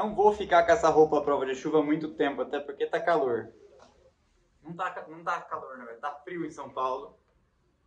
Não 0.00 0.14
vou 0.14 0.32
ficar 0.32 0.64
com 0.64 0.72
essa 0.72 0.88
roupa 0.88 1.18
à 1.18 1.20
prova 1.20 1.44
de 1.44 1.54
chuva 1.54 1.82
muito 1.82 2.08
tempo, 2.08 2.40
até 2.40 2.58
porque 2.58 2.86
tá 2.86 2.98
calor. 2.98 3.50
Não 4.64 4.72
tá, 4.72 5.04
não 5.06 5.22
tá 5.22 5.42
calor, 5.42 5.76
né? 5.76 5.84
Tá 6.00 6.10
frio 6.24 6.46
em 6.46 6.50
São 6.50 6.70
Paulo, 6.70 7.18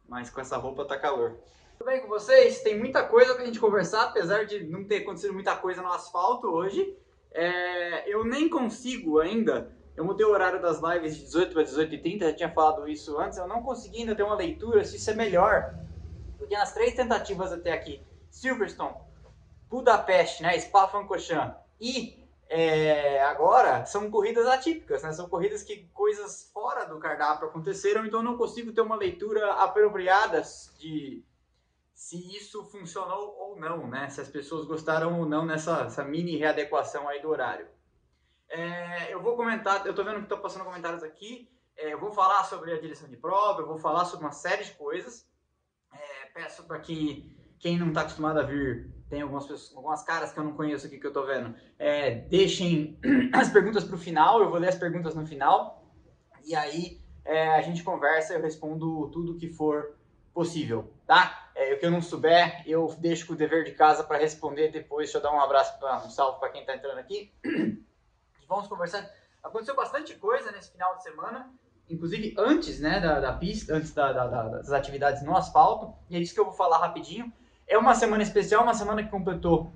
mas 0.07 0.29
com 0.29 0.39
essa 0.39 0.55
roupa 0.55 0.86
tá 0.86 0.96
calor. 0.96 1.39
Tudo 1.75 1.88
bem 1.88 2.02
com 2.02 2.07
vocês? 2.07 2.61
Tem 2.61 2.78
muita 2.78 3.02
coisa 3.02 3.34
pra 3.34 3.43
gente 3.43 3.60
conversar, 3.60 4.04
apesar 4.04 4.46
de 4.46 4.64
não 4.64 4.84
ter 4.84 4.97
acontecido 4.97 5.34
muita 5.34 5.55
coisa 5.55 5.82
no 5.82 5.91
asfalto 5.91 6.46
hoje. 6.50 6.96
É, 7.32 8.07
eu 8.07 8.23
nem 8.23 8.48
consigo 8.48 9.20
ainda. 9.20 9.71
Eu 9.98 10.05
mudei 10.05 10.23
o 10.23 10.30
horário 10.30 10.61
das 10.61 10.80
lives 10.84 11.16
de 11.16 11.23
18 11.23 11.52
para 11.52 11.64
18h30, 11.64 12.20
já 12.20 12.34
tinha 12.34 12.52
falado 12.52 12.88
isso 12.88 13.20
antes. 13.20 13.39
Eu 13.39 13.48
não 13.48 13.64
consegui 13.64 14.02
ainda 14.02 14.16
ter 14.16 14.21
uma 14.21 14.36
leitura 14.36 14.86
se 14.86 14.98
isso 14.98 15.09
é 15.09 15.16
melhor. 15.16 15.74
Porque 16.38 16.55
nas 16.55 16.75
três 16.75 16.93
tentativas 16.93 17.52
até 17.52 17.71
aqui, 17.71 18.04
Silverstone, 18.30 18.97
Budapeste, 19.68 20.43
né, 20.43 20.60
Spa-Francorchamps 20.60 21.63
e 21.83 22.18
é, 22.47 23.21
agora 23.23 23.86
são 23.86 24.10
corridas 24.10 24.47
atípicas, 24.47 25.04
né? 25.04 25.11
São 25.11 25.28
corridas 25.28 25.64
que 25.64 25.89
coisas 25.93 26.50
fora 26.54 26.86
do 26.86 26.97
cardápio 26.97 27.50
aconteceram, 27.50 28.05
então 28.05 28.21
eu 28.21 28.24
não 28.24 28.37
consigo 28.37 28.71
ter 28.71 28.79
uma 28.79 28.96
leitura 28.96 29.51
apropriada 29.55 30.41
de 30.79 31.25
se 31.93 32.38
isso 32.38 32.64
funcionou 32.72 33.36
ou 33.38 33.59
não, 33.59 33.86
né? 33.86 34.09
Se 34.09 34.22
as 34.22 34.30
pessoas 34.30 34.66
gostaram 34.66 35.19
ou 35.19 35.25
não 35.25 35.45
nessa 35.45 36.05
mini 36.05 36.38
readequação 36.38 37.09
aí 37.09 37.22
do 37.22 37.27
horário. 37.27 37.67
É, 38.47 39.13
eu 39.13 39.22
vou 39.22 39.36
comentar, 39.36 39.86
eu 39.86 39.94
tô 39.94 40.05
vendo 40.05 40.19
que 40.19 40.23
estão 40.23 40.39
passando 40.39 40.63
comentários 40.63 41.03
aqui. 41.03 41.52
É, 41.75 41.91
eu 41.91 42.00
vou 42.00 42.13
falar 42.13 42.45
sobre 42.45 42.72
a 42.72 42.80
direção 42.80 43.09
de 43.09 43.17
prova, 43.17 43.59
eu 43.59 43.67
vou 43.67 43.77
falar 43.77 44.05
sobre 44.05 44.25
uma 44.25 44.31
série 44.31 44.63
de 44.63 44.72
coisas. 44.72 45.27
É, 45.91 46.25
peço 46.33 46.63
para 46.63 46.80
que 46.80 47.36
quem 47.59 47.77
não 47.77 47.89
está 47.89 48.02
acostumado 48.02 48.39
a 48.39 48.43
vir, 48.43 48.92
tem 49.14 49.22
algumas, 49.22 49.45
pessoas, 49.45 49.78
algumas 49.78 50.02
caras 50.02 50.31
que 50.31 50.39
eu 50.39 50.44
não 50.44 50.53
conheço 50.53 50.88
aqui 50.88 50.97
que 50.97 51.06
eu 51.06 51.11
estou 51.11 51.23
vendo, 51.23 51.53
é, 51.78 52.16
deixem 52.16 52.97
as 53.31 53.47
perguntas 53.47 53.83
para 53.83 53.94
o 53.94 54.00
final, 54.00 54.42
eu 54.42 54.50
vou 54.50 54.58
ler 54.58 54.70
as 54.70 54.75
perguntas 54.75 55.14
no 55.14 55.23
final, 55.23 55.86
e 56.44 56.55
aí 56.55 57.00
é, 57.23 57.50
a 57.50 57.61
gente 57.61 57.83
conversa, 57.83 58.33
eu 58.33 58.42
respondo 58.42 59.08
tudo 59.09 59.38
que 59.38 59.50
for 59.50 59.95
possível, 60.33 60.92
tá? 61.05 61.52
É, 61.53 61.75
o 61.75 61.80
que 61.80 61.86
eu 61.86 61.92
não 61.92 62.02
souber, 62.02 62.64
eu 62.66 62.88
deixo 62.97 63.28
com 63.28 63.33
o 63.33 63.36
dever 63.36 63.64
de 63.66 63.73
casa 63.73 64.03
para 64.03 64.17
responder 64.17 64.72
depois. 64.72 65.05
Deixa 65.05 65.20
eu 65.20 65.22
dar 65.22 65.31
um 65.31 65.39
abraço, 65.39 65.77
pra, 65.77 65.98
um 65.98 66.09
salve 66.09 66.39
para 66.39 66.50
quem 66.50 66.61
está 66.61 66.75
entrando 66.75 66.98
aqui. 66.98 67.31
Vamos 68.50 68.67
conversar. 68.67 69.08
Aconteceu 69.44 69.75
bastante 69.75 70.16
coisa 70.16 70.52
nesse 70.52 70.72
final 70.72 70.98
de 70.98 71.03
semana 71.03 71.53
inclusive 71.89 72.33
antes 72.38 72.80
né, 72.80 73.00
da, 73.00 73.20
da 73.20 73.33
pista, 73.33 73.75
antes 73.75 73.94
da, 73.94 74.11
da, 74.11 74.25
das 74.25 74.72
atividades 74.72 75.22
no 75.22 75.36
asfalto, 75.36 75.94
e 76.09 76.16
é 76.16 76.20
isso 76.20 76.33
que 76.33 76.39
eu 76.39 76.45
vou 76.45 76.53
falar 76.53 76.80
rapidinho. 76.80 77.31
É 77.67 77.78
uma 77.78 77.95
semana 77.95 78.23
especial, 78.23 78.64
uma 78.64 78.73
semana 78.73 79.03
que 79.03 79.09
completou, 79.09 79.72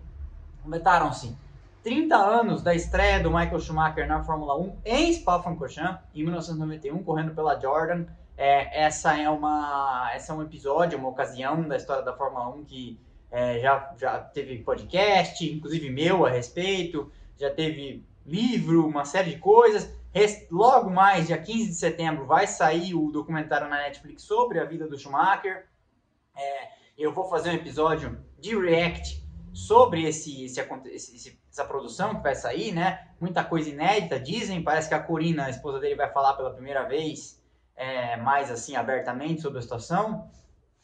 completaram-se 0.63 1.35
30 1.83 2.15
anos 2.15 2.61
da 2.61 2.75
estreia 2.75 3.21
do 3.21 3.29
Michael 3.31 3.59
Schumacher 3.59 4.07
na 4.07 4.23
Fórmula 4.23 4.59
1 4.59 4.77
em 4.83 5.13
Spa-Francorchamps, 5.13 6.01
em 6.13 6.23
1991, 6.23 7.01
correndo 7.03 7.33
pela 7.33 7.59
Jordan. 7.59 8.05
É, 8.37 8.83
essa 8.83 9.17
é 9.17 9.29
uma, 9.29 10.11
essa 10.13 10.33
é 10.33 10.35
um 10.35 10.41
episódio, 10.43 10.99
uma 10.99 11.09
ocasião 11.09 11.67
da 11.67 11.77
história 11.77 12.03
da 12.03 12.13
Fórmula 12.13 12.49
1 12.49 12.65
que 12.65 12.99
é, 13.31 13.59
já, 13.59 13.93
já 13.97 14.19
teve 14.19 14.57
podcast, 14.59 15.49
inclusive 15.49 15.89
meu 15.89 16.25
a 16.25 16.29
respeito, 16.29 17.11
já 17.37 17.49
teve 17.49 18.05
livro, 18.25 18.85
uma 18.85 19.05
série 19.05 19.31
de 19.31 19.37
coisas. 19.37 19.95
Logo 20.51 20.89
mais, 20.89 21.27
dia 21.27 21.37
15 21.37 21.69
de 21.69 21.75
setembro, 21.75 22.25
vai 22.25 22.47
sair 22.47 22.95
o 22.95 23.11
documentário 23.11 23.69
na 23.69 23.77
Netflix 23.77 24.23
sobre 24.23 24.59
a 24.59 24.65
vida 24.65 24.87
do 24.87 24.97
Schumacher. 24.97 25.67
É, 26.35 26.69
eu 26.97 27.13
vou 27.13 27.29
fazer 27.29 27.51
um 27.51 27.53
episódio 27.53 28.17
de 28.39 28.57
react 28.57 29.23
sobre 29.53 30.03
esse, 30.03 30.45
esse, 30.45 30.61
esse, 30.91 31.41
essa 31.49 31.63
produção 31.63 32.15
que 32.15 32.23
vai 32.23 32.33
sair, 32.33 32.71
né? 32.71 33.11
Muita 33.19 33.43
coisa 33.43 33.69
inédita, 33.69 34.19
dizem. 34.19 34.63
Parece 34.63 34.89
que 34.89 34.95
a 34.95 34.99
Corina, 35.01 35.45
a 35.45 35.49
esposa 35.49 35.79
dele, 35.79 35.95
vai 35.95 36.11
falar 36.11 36.33
pela 36.33 36.53
primeira 36.53 36.83
vez 36.83 37.43
é, 37.75 38.17
mais 38.17 38.49
assim 38.49 38.75
abertamente 38.75 39.41
sobre 39.41 39.59
a 39.59 39.61
situação. 39.61 40.31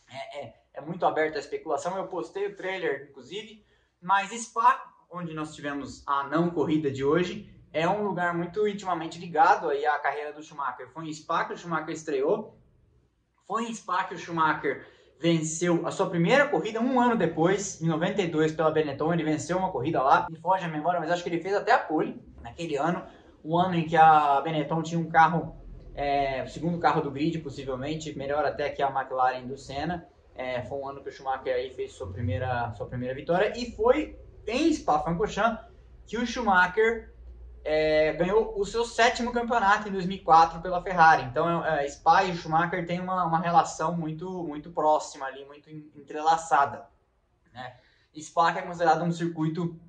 É, 0.08 0.40
é, 0.40 0.54
é 0.76 0.82
muito 0.82 1.06
aberta 1.06 1.38
a 1.38 1.40
especulação. 1.40 1.98
Eu 1.98 2.08
postei 2.08 2.48
o 2.48 2.56
trailer, 2.56 3.08
inclusive. 3.10 3.66
Mas 4.00 4.30
Spa, 4.32 4.84
onde 5.10 5.34
nós 5.34 5.56
tivemos 5.56 6.04
a 6.08 6.28
não 6.28 6.52
corrida 6.52 6.92
de 6.92 7.04
hoje, 7.04 7.52
é 7.72 7.88
um 7.88 8.04
lugar 8.04 8.36
muito 8.36 8.68
intimamente 8.68 9.20
ligado 9.20 9.70
aí 9.70 9.86
à 9.86 9.98
carreira 9.98 10.32
do 10.32 10.44
Schumacher. 10.44 10.90
Foi 10.90 11.08
em 11.08 11.14
Spa 11.14 11.46
que 11.46 11.54
o 11.54 11.58
Schumacher 11.58 11.94
estreou. 11.94 12.60
Foi 13.48 13.66
em 13.66 13.74
Spa 13.74 14.04
que 14.04 14.14
o 14.14 14.18
Schumacher 14.18 14.88
venceu 15.24 15.88
a 15.88 15.92
sua 15.92 16.10
primeira 16.10 16.50
corrida 16.50 16.82
um 16.82 17.00
ano 17.00 17.16
depois, 17.16 17.82
em 17.82 17.88
92, 17.88 18.52
pela 18.52 18.70
Benetton. 18.70 19.14
Ele 19.14 19.24
venceu 19.24 19.58
uma 19.58 19.72
corrida 19.72 20.04
lá, 20.04 20.28
me 20.30 20.38
foge 20.38 20.66
a 20.66 20.68
memória, 20.68 21.00
mas 21.00 21.10
acho 21.10 21.24
que 21.24 21.30
ele 21.30 21.40
fez 21.40 21.56
até 21.56 21.72
a 21.72 21.78
pole 21.78 22.22
naquele 22.42 22.76
ano. 22.76 23.02
O 23.42 23.58
ano 23.58 23.74
em 23.76 23.86
que 23.86 23.96
a 23.96 24.42
Benetton 24.42 24.84
tinha 24.84 25.00
um 25.00 25.08
carro, 25.08 25.56
é, 25.96 26.44
o 26.44 26.50
segundo 26.50 26.78
carro 26.78 27.00
do 27.00 27.10
grid, 27.10 27.40
possivelmente, 27.40 28.18
melhor 28.18 28.44
até 28.44 28.70
que 28.70 28.84
a 28.84 28.90
McLaren 28.90 29.48
do 29.48 29.58
Senna. 29.58 30.06
É, 30.36 30.62
foi 30.64 30.78
um 30.78 30.90
ano 30.90 31.02
que 31.02 31.08
o 31.08 31.12
Schumacher 31.12 31.56
aí 31.56 31.70
fez 31.70 31.94
sua 31.94 32.12
primeira, 32.12 32.74
sua 32.74 32.86
primeira 32.86 33.16
vitória. 33.16 33.54
E 33.56 33.72
foi 33.72 34.20
em 34.46 34.74
Spa-Francorchamps 34.74 35.64
que 36.06 36.18
o 36.18 36.28
Schumacher 36.28 37.13
é, 37.64 38.12
ganhou 38.14 38.60
o 38.60 38.66
seu 38.66 38.84
sétimo 38.84 39.32
campeonato 39.32 39.88
em 39.88 39.92
2004 39.92 40.62
pela 40.62 40.82
Ferrari. 40.82 41.24
Então, 41.24 41.64
é, 41.64 41.86
é, 41.86 41.90
Spa 41.90 42.24
e 42.24 42.36
Schumacher 42.36 42.86
têm 42.86 43.00
uma, 43.00 43.26
uma 43.26 43.40
relação 43.40 43.96
muito, 43.96 44.44
muito 44.44 44.70
próxima 44.72 45.26
ali, 45.26 45.46
muito 45.46 45.70
entrelaçada. 45.70 46.86
Né? 47.54 47.76
Spa 48.20 48.52
é 48.58 48.62
considerado 48.62 49.04
um 49.04 49.12
circuito 49.12 49.80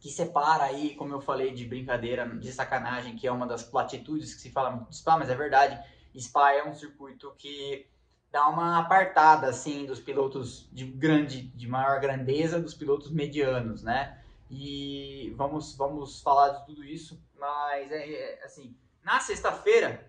que 0.00 0.10
separa 0.10 0.64
aí, 0.64 0.96
como 0.96 1.14
eu 1.14 1.20
falei 1.20 1.52
de 1.52 1.64
brincadeira, 1.64 2.28
de 2.28 2.52
sacanagem, 2.52 3.14
que 3.14 3.26
é 3.26 3.30
uma 3.30 3.46
das 3.46 3.62
platitudes 3.62 4.34
que 4.34 4.40
se 4.40 4.50
fala 4.50 4.72
muito 4.72 4.90
de 4.90 4.96
Spa, 4.96 5.16
mas 5.16 5.30
é 5.30 5.34
verdade. 5.34 5.78
Spa 6.18 6.52
é 6.52 6.64
um 6.64 6.74
circuito 6.74 7.32
que 7.38 7.86
dá 8.32 8.48
uma 8.48 8.80
apartada 8.80 9.46
assim 9.46 9.86
dos 9.86 10.00
pilotos 10.00 10.68
de 10.72 10.84
grande, 10.84 11.42
de 11.42 11.68
maior 11.68 12.00
grandeza, 12.00 12.60
dos 12.60 12.74
pilotos 12.74 13.12
medianos, 13.12 13.82
né? 13.84 14.21
E 14.54 15.32
vamos, 15.34 15.74
vamos 15.76 16.20
falar 16.20 16.50
de 16.50 16.66
tudo 16.66 16.84
isso. 16.84 17.18
Mas, 17.38 17.90
é, 17.90 18.12
é 18.12 18.44
assim, 18.44 18.76
na 19.02 19.18
sexta-feira 19.18 20.06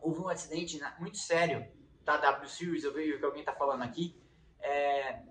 houve 0.00 0.20
um 0.20 0.28
acidente 0.28 0.80
muito 1.00 1.18
sério 1.18 1.66
da 2.04 2.16
W 2.16 2.48
Series. 2.48 2.84
Eu 2.84 2.94
vejo 2.94 3.18
que 3.18 3.24
alguém 3.24 3.40
está 3.40 3.52
falando 3.52 3.82
aqui. 3.82 4.16
É, 4.60 5.22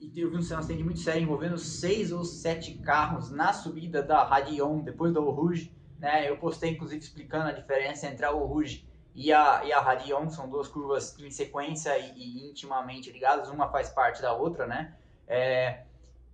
e 0.00 0.08
teve 0.08 0.34
um 0.34 0.38
acidente 0.38 0.82
muito 0.82 1.00
sério 1.00 1.20
envolvendo 1.20 1.58
seis 1.58 2.12
ou 2.12 2.24
sete 2.24 2.78
carros 2.78 3.30
na 3.30 3.52
subida 3.52 4.02
da 4.02 4.24
Radion, 4.24 4.80
depois 4.80 5.12
da 5.12 5.20
Rouge. 5.20 5.70
Né? 5.98 6.30
Eu 6.30 6.38
postei, 6.38 6.70
inclusive, 6.70 7.02
explicando 7.02 7.48
a 7.48 7.52
diferença 7.52 8.06
entre 8.06 8.24
a 8.24 8.30
Rouge 8.30 8.88
e 9.14 9.30
a, 9.34 9.62
e 9.66 9.72
a 9.72 9.82
Radion. 9.82 10.30
São 10.30 10.48
duas 10.48 10.66
curvas 10.66 11.18
em 11.18 11.30
sequência 11.30 11.98
e, 11.98 12.12
e 12.16 12.50
intimamente 12.50 13.12
ligadas. 13.12 13.50
Uma 13.50 13.70
faz 13.70 13.90
parte 13.90 14.22
da 14.22 14.32
outra, 14.32 14.66
né? 14.66 14.96
É, 15.26 15.84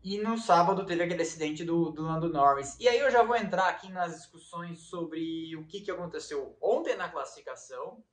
e 0.04 0.18
no 0.18 0.36
sábado 0.36 0.84
teve 0.84 1.02
aquele 1.02 1.22
acidente 1.22 1.64
do, 1.64 1.90
do 1.90 2.02
Lando 2.02 2.28
Norris. 2.28 2.78
E 2.78 2.86
aí 2.86 2.98
eu 2.98 3.10
já 3.10 3.22
vou 3.22 3.34
entrar 3.34 3.70
aqui 3.70 3.90
nas 3.90 4.14
discussões 4.14 4.80
sobre 4.80 5.56
o 5.56 5.66
que, 5.66 5.80
que 5.80 5.90
aconteceu 5.90 6.58
ontem 6.60 6.94
na 6.94 7.08
classificação 7.08 8.04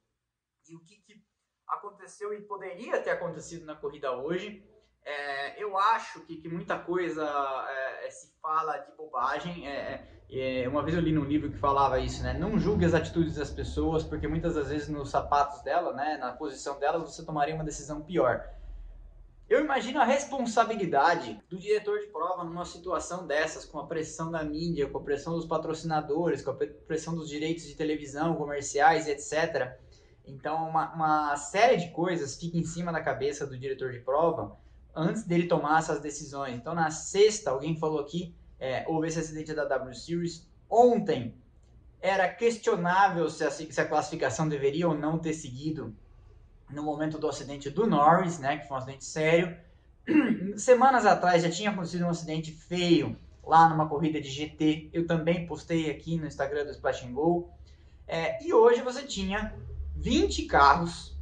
e 0.69 0.75
o 0.75 0.79
que, 0.79 0.95
que 1.01 1.21
aconteceu 1.67 2.33
e 2.33 2.41
poderia 2.43 3.01
ter 3.01 3.09
acontecido 3.09 3.65
na 3.65 3.75
corrida 3.75 4.13
hoje. 4.13 4.65
É, 5.03 5.61
eu 5.61 5.77
acho 5.77 6.21
que, 6.21 6.37
que 6.37 6.47
muita 6.47 6.79
coisa 6.79 7.25
é, 7.67 8.07
é 8.07 8.09
se 8.09 8.39
fala 8.41 8.77
de 8.77 8.95
bobagem. 8.95 9.67
É, 9.67 10.05
é, 10.29 10.63
é, 10.63 10.69
uma 10.69 10.83
vez 10.83 10.95
eu 10.95 11.03
li 11.03 11.11
num 11.11 11.25
livro 11.25 11.51
que 11.51 11.57
falava 11.57 11.99
isso, 11.99 12.23
né? 12.23 12.33
Não 12.33 12.57
julgue 12.57 12.85
as 12.85 12.93
atitudes 12.93 13.35
das 13.35 13.51
pessoas, 13.51 14.01
porque 14.01 14.29
muitas 14.29 14.55
das 14.55 14.69
vezes 14.69 14.87
nos 14.87 15.09
sapatos 15.09 15.61
dela, 15.61 15.91
né, 15.91 16.17
na 16.17 16.31
posição 16.31 16.79
delas, 16.79 17.01
você 17.03 17.25
tomaria 17.25 17.53
uma 17.53 17.65
decisão 17.65 18.01
pior. 18.01 18.47
Eu 19.51 19.59
imagino 19.59 19.99
a 19.99 20.05
responsabilidade 20.05 21.37
do 21.49 21.59
diretor 21.59 21.99
de 21.99 22.07
prova 22.07 22.41
numa 22.41 22.63
situação 22.63 23.27
dessas, 23.27 23.65
com 23.65 23.79
a 23.79 23.85
pressão 23.85 24.31
da 24.31 24.41
mídia, 24.45 24.87
com 24.87 24.97
a 24.97 25.03
pressão 25.03 25.33
dos 25.33 25.45
patrocinadores, 25.45 26.41
com 26.41 26.51
a 26.51 26.53
pressão 26.87 27.13
dos 27.13 27.27
direitos 27.27 27.67
de 27.67 27.75
televisão, 27.75 28.33
comerciais, 28.35 29.09
etc. 29.09 29.77
Então, 30.25 30.69
uma, 30.69 30.93
uma 30.93 31.35
série 31.35 31.75
de 31.75 31.89
coisas 31.89 32.37
fica 32.37 32.57
em 32.57 32.63
cima 32.63 32.93
da 32.93 33.01
cabeça 33.01 33.45
do 33.45 33.59
diretor 33.59 33.91
de 33.91 33.99
prova 33.99 34.57
antes 34.95 35.23
dele 35.23 35.47
tomar 35.47 35.79
essas 35.79 35.99
decisões. 35.99 36.55
Então, 36.55 36.73
na 36.73 36.89
sexta, 36.89 37.51
alguém 37.51 37.75
falou 37.75 37.99
aqui, 37.99 38.33
é, 38.57 38.85
houve 38.87 39.09
esse 39.09 39.19
acidente 39.19 39.53
da 39.53 39.65
W 39.65 39.93
Series. 39.93 40.47
Ontem, 40.69 41.35
era 41.99 42.29
questionável 42.29 43.29
se 43.29 43.43
a, 43.43 43.51
se 43.51 43.81
a 43.81 43.85
classificação 43.85 44.47
deveria 44.47 44.87
ou 44.87 44.95
não 44.95 45.19
ter 45.19 45.33
seguido 45.33 45.93
no 46.71 46.83
momento 46.83 47.17
do 47.17 47.27
acidente 47.27 47.69
do 47.69 47.87
Norris, 47.87 48.39
né, 48.39 48.57
que 48.57 48.67
foi 48.67 48.75
um 48.75 48.79
acidente 48.79 49.05
sério. 49.05 49.57
Semanas 50.57 51.05
atrás 51.05 51.43
já 51.43 51.49
tinha 51.49 51.69
acontecido 51.69 52.05
um 52.05 52.09
acidente 52.09 52.51
feio 52.51 53.17
lá 53.43 53.69
numa 53.69 53.87
corrida 53.87 54.19
de 54.19 54.29
GT. 54.29 54.89
Eu 54.93 55.05
também 55.05 55.45
postei 55.45 55.89
aqui 55.89 56.17
no 56.17 56.27
Instagram 56.27 56.65
do 56.65 56.71
Splash 56.71 57.05
Go. 57.07 57.49
É, 58.07 58.43
e 58.45 58.53
hoje 58.53 58.81
você 58.81 59.03
tinha 59.03 59.53
20 59.95 60.45
carros 60.45 61.15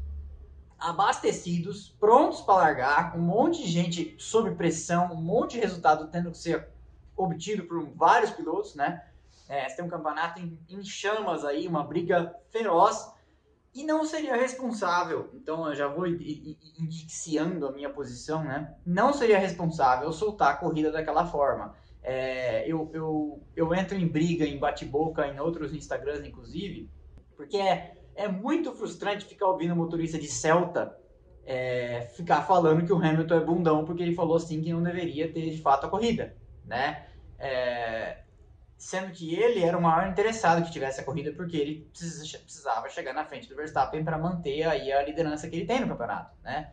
abastecidos, 0.79 1.89
prontos 1.99 2.41
para 2.41 2.55
largar, 2.55 3.17
um 3.17 3.21
monte 3.21 3.63
de 3.63 3.69
gente 3.69 4.15
sob 4.17 4.55
pressão, 4.55 5.11
um 5.11 5.21
monte 5.21 5.53
de 5.53 5.59
resultado 5.59 6.07
tendo 6.07 6.31
que 6.31 6.37
ser 6.37 6.69
obtido 7.17 7.65
por 7.65 7.85
vários 7.89 8.31
pilotos, 8.31 8.75
né? 8.75 9.03
É, 9.49 9.67
você 9.67 9.75
tem 9.75 9.85
um 9.85 9.89
campeonato 9.89 10.39
em, 10.39 10.57
em 10.69 10.83
chamas 10.83 11.43
aí, 11.43 11.67
uma 11.67 11.83
briga 11.83 12.33
feroz, 12.49 13.11
e 13.73 13.83
não 13.83 14.03
seria 14.03 14.35
responsável, 14.35 15.29
então 15.33 15.67
eu 15.67 15.75
já 15.75 15.87
vou 15.87 16.07
indiciando 16.07 17.67
a 17.67 17.71
minha 17.71 17.89
posição, 17.89 18.43
né? 18.43 18.75
Não 18.85 19.13
seria 19.13 19.37
responsável 19.37 20.11
soltar 20.11 20.53
a 20.53 20.57
corrida 20.57 20.91
daquela 20.91 21.25
forma. 21.25 21.75
É, 22.01 22.67
eu, 22.67 22.89
eu, 22.93 23.43
eu 23.55 23.73
entro 23.75 23.95
em 23.95 24.07
briga, 24.07 24.45
em 24.45 24.57
bate-boca, 24.57 25.27
em 25.27 25.39
outros 25.39 25.73
Instagrams, 25.73 26.27
inclusive, 26.27 26.89
porque 27.37 27.57
é, 27.57 27.93
é 28.15 28.27
muito 28.27 28.73
frustrante 28.73 29.25
ficar 29.25 29.47
ouvindo 29.47 29.75
motorista 29.75 30.17
de 30.17 30.27
Celta 30.27 30.97
é, 31.49 32.01
ficar 32.15 32.43
falando 32.43 32.85
que 32.85 32.93
o 32.93 32.97
Hamilton 32.97 33.33
é 33.33 33.39
bundão 33.39 33.83
porque 33.83 34.03
ele 34.03 34.13
falou 34.13 34.37
assim 34.37 34.61
que 34.61 34.71
não 34.71 34.83
deveria 34.83 35.33
ter 35.33 35.49
de 35.49 35.59
fato 35.59 35.87
a 35.87 35.89
corrida, 35.89 36.35
né? 36.63 37.07
É, 37.39 38.19
sendo 38.79 39.11
que 39.11 39.35
ele 39.35 39.61
era 39.61 39.77
o 39.77 39.81
maior 39.81 40.07
interessado 40.07 40.63
que 40.63 40.71
tivesse 40.71 41.01
a 41.01 41.03
corrida 41.03 41.33
porque 41.33 41.57
ele 41.57 41.91
precisava 41.91 42.87
chegar 42.87 43.13
na 43.13 43.25
frente 43.25 43.49
do 43.49 43.55
Verstappen 43.55 44.05
para 44.05 44.17
manter 44.17 44.63
aí 44.63 44.89
a 44.89 45.03
liderança 45.03 45.49
que 45.49 45.57
ele 45.57 45.65
tem 45.65 45.81
no 45.81 45.89
campeonato, 45.89 46.31
né? 46.41 46.71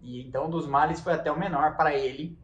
E 0.00 0.22
então 0.22 0.48
dos 0.48 0.66
males 0.66 0.98
foi 0.98 1.12
até 1.12 1.30
o 1.30 1.38
menor 1.38 1.76
para 1.76 1.94
ele 1.94 2.38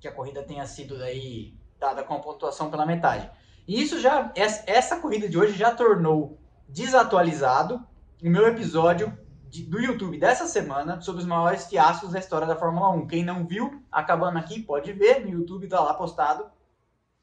que 0.00 0.08
a 0.08 0.12
corrida 0.12 0.42
tenha 0.42 0.66
sido 0.66 0.98
daí 0.98 1.54
dada 1.78 2.02
com 2.02 2.14
a 2.14 2.18
pontuação 2.18 2.68
pela 2.72 2.84
metade. 2.84 3.30
E 3.68 3.80
isso 3.80 4.00
já 4.00 4.32
essa 4.34 4.96
corrida 4.96 5.28
de 5.28 5.38
hoje 5.38 5.56
já 5.56 5.72
tornou 5.72 6.40
desatualizado 6.68 7.86
o 8.20 8.28
meu 8.28 8.48
episódio 8.48 9.16
de, 9.48 9.62
do 9.62 9.80
YouTube 9.80 10.18
dessa 10.18 10.46
semana 10.46 11.00
sobre 11.00 11.20
os 11.20 11.26
maiores 11.26 11.66
fiascos 11.66 12.10
da 12.10 12.18
história 12.18 12.48
da 12.48 12.56
Fórmula 12.56 12.90
1. 12.90 13.06
Quem 13.06 13.24
não 13.24 13.46
viu, 13.46 13.80
acabando 13.92 14.38
aqui, 14.38 14.60
pode 14.60 14.92
ver, 14.92 15.20
no 15.20 15.30
YouTube 15.30 15.68
tá 15.68 15.78
lá 15.78 15.94
postado. 15.94 16.57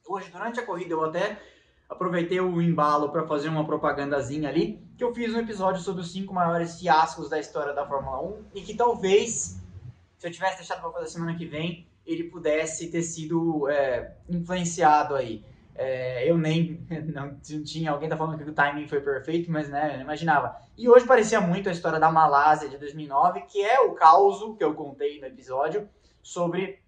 Hoje, 0.07 0.29
durante 0.29 0.59
a 0.59 0.65
corrida, 0.65 0.93
eu 0.93 1.03
até 1.03 1.39
aproveitei 1.89 2.39
o 2.39 2.61
embalo 2.61 3.09
para 3.09 3.25
fazer 3.25 3.49
uma 3.49 3.65
propagandazinha 3.65 4.49
ali, 4.49 4.79
que 4.97 5.03
eu 5.03 5.13
fiz 5.13 5.33
um 5.33 5.39
episódio 5.39 5.81
sobre 5.81 6.01
os 6.01 6.11
cinco 6.11 6.33
maiores 6.33 6.79
fiascos 6.79 7.27
da 7.27 7.39
história 7.39 7.73
da 7.73 7.87
Fórmula 7.87 8.21
1 8.21 8.43
e 8.55 8.61
que 8.61 8.75
talvez, 8.75 9.59
se 10.17 10.27
eu 10.27 10.31
tivesse 10.31 10.57
deixado 10.57 10.81
para 10.81 10.91
fazer 10.91 11.07
semana 11.07 11.35
que 11.35 11.45
vem, 11.45 11.87
ele 12.05 12.25
pudesse 12.25 12.89
ter 12.91 13.01
sido 13.01 13.67
é, 13.67 14.15
influenciado 14.29 15.15
aí. 15.15 15.43
É, 15.73 16.29
eu 16.29 16.37
nem 16.37 16.85
não 17.11 17.35
tinha 17.39 17.91
alguém 17.91 18.07
tá 18.07 18.15
falando 18.15 18.43
que 18.43 18.49
o 18.49 18.53
timing 18.53 18.87
foi 18.87 19.01
perfeito, 19.01 19.51
mas 19.51 19.69
né, 19.69 19.91
eu 19.91 19.95
não 19.95 20.03
imaginava. 20.03 20.55
E 20.77 20.87
hoje 20.87 21.05
parecia 21.05 21.41
muito 21.41 21.67
a 21.67 21.71
história 21.71 21.99
da 21.99 22.11
Malásia 22.11 22.69
de 22.69 22.77
2009, 22.77 23.41
que 23.41 23.61
é 23.63 23.79
o 23.81 23.93
caos 23.93 24.55
que 24.55 24.63
eu 24.63 24.75
contei 24.75 25.19
no 25.19 25.25
episódio 25.25 25.89
sobre 26.21 26.84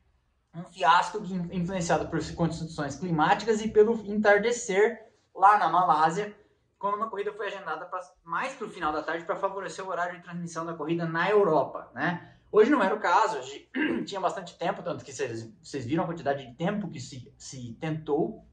um 0.54 0.64
fiasco 0.64 1.20
influenciado 1.52 2.08
por 2.08 2.20
condições 2.34 2.96
climáticas 2.96 3.62
e 3.62 3.70
pelo 3.70 3.94
entardecer 4.12 5.12
lá 5.36 5.58
na 5.58 5.70
Malásia, 5.70 6.36
quando 6.80 6.96
uma 6.96 7.10
corrida 7.10 7.34
foi 7.34 7.48
agendada 7.48 7.86
pra, 7.86 8.00
mais 8.24 8.54
para 8.54 8.68
o 8.68 8.70
final 8.70 8.92
da 8.92 9.04
tarde 9.04 9.26
para 9.26 9.36
favorecer 9.36 9.86
o 9.86 9.90
horário 9.90 10.18
de 10.18 10.24
transmissão 10.24 10.66
da 10.66 10.74
corrida 10.74 11.06
na 11.06 11.30
Europa, 11.30 11.92
né? 11.94 12.34
Hoje 12.52 12.72
não 12.72 12.82
era 12.82 12.96
o 12.96 13.00
caso, 13.00 13.38
hoje 13.38 13.70
tinha 14.06 14.22
bastante 14.22 14.58
tempo, 14.58 14.82
tanto 14.82 15.04
que 15.04 15.12
vocês, 15.12 15.86
viram 15.86 16.04
a 16.04 16.08
quantidade 16.08 16.46
de 16.46 16.56
tempo 16.56 16.90
que 16.90 17.00
se, 17.00 17.34
se 17.38 17.74
tentou 17.80 18.48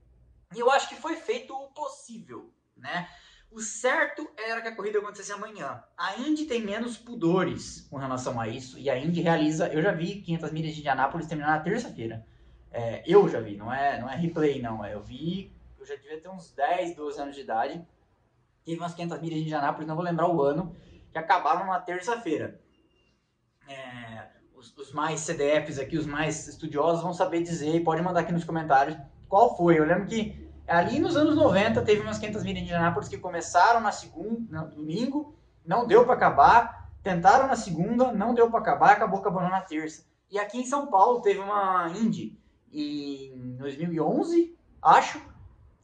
e 0.55 0.61
eu 0.61 0.71
acho 0.71 0.89
que 0.89 0.95
foi 0.95 1.17
feito 1.17 1.53
o 1.53 1.69
possível, 1.73 2.53
né? 2.77 3.09
O 3.51 3.61
certo 3.61 4.29
era 4.37 4.61
que 4.61 4.69
a 4.69 4.75
corrida 4.75 4.99
acontecesse 4.99 5.33
amanhã. 5.33 5.83
A 5.97 6.17
Indy 6.17 6.45
tem 6.47 6.61
menos 6.61 6.97
pudores 6.97 7.87
com 7.89 7.97
relação 7.97 8.41
a 8.41 8.49
isso. 8.49 8.79
E 8.79 8.91
a 8.91 8.99
Indy 8.99 9.21
realiza. 9.21 9.69
Eu 9.69 9.81
já 9.81 9.93
vi 9.93 10.23
500 10.23 10.51
milhas 10.51 10.75
de 10.75 10.81
Indianápolis 10.81 11.29
terminar 11.29 11.57
na 11.57 11.61
terça-feira. 11.61 12.27
É, 12.73 13.05
eu 13.07 13.29
já 13.29 13.39
vi, 13.39 13.57
não 13.57 13.73
é, 13.73 14.01
não 14.01 14.11
é 14.11 14.17
replay, 14.17 14.61
não. 14.61 14.85
É, 14.85 14.95
eu 14.95 15.01
vi. 15.01 15.55
Eu 15.79 15.87
já 15.87 15.95
devia 15.95 16.21
ter 16.21 16.29
uns 16.29 16.51
10, 16.53 16.97
12 16.97 17.21
anos 17.21 17.35
de 17.37 17.43
idade. 17.43 17.87
Teve 18.65 18.79
umas 18.79 18.95
500 18.95 19.21
milhas 19.21 19.39
de 19.39 19.45
Indianápolis, 19.45 19.87
não 19.87 19.95
vou 19.95 20.05
lembrar 20.05 20.29
o 20.29 20.43
ano, 20.43 20.75
que 21.13 21.19
acabaram 21.19 21.67
na 21.67 21.79
terça-feira. 21.79 22.61
É, 23.69 24.27
os, 24.57 24.77
os 24.77 24.93
mais 24.93 25.21
CDFs 25.21 25.79
aqui, 25.79 25.97
os 25.97 26.07
mais 26.07 26.49
estudiosos, 26.49 27.03
vão 27.03 27.13
saber 27.13 27.43
dizer. 27.43 27.85
Pode 27.85 28.03
mandar 28.03 28.21
aqui 28.21 28.33
nos 28.33 28.43
comentários 28.43 28.97
qual 29.29 29.57
foi. 29.57 29.79
Eu 29.79 29.85
lembro 29.85 30.07
que 30.07 30.44
Ali 30.67 30.99
nos 30.99 31.17
anos 31.17 31.37
90 31.37 31.83
teve 31.83 32.01
umas 32.01 32.19
500 32.19 32.43
milhas 32.43 32.59
de 32.59 32.65
Indianápolis 32.65 33.09
que 33.09 33.19
começaram 33.19 33.81
na 33.81 33.93
segunda, 33.93 34.63
no 34.63 34.71
domingo, 34.71 35.37
não 35.65 35.87
deu 35.87 36.05
para 36.05 36.15
acabar, 36.15 36.91
tentaram 37.03 37.47
na 37.47 37.57
segunda, 37.57 38.13
não 38.13 38.35
deu 38.35 38.51
para 38.51 38.61
acabar, 38.61 38.93
acabou 38.93 39.21
acabando 39.21 39.51
na 39.51 39.61
terça. 39.61 40.07
E 40.31 40.39
aqui 40.39 40.59
em 40.59 40.67
São 40.67 40.87
Paulo 40.87 41.21
teve 41.21 41.39
uma 41.39 41.91
Indy 41.91 42.39
em 42.73 43.57
2011, 43.57 44.57
acho, 44.83 45.23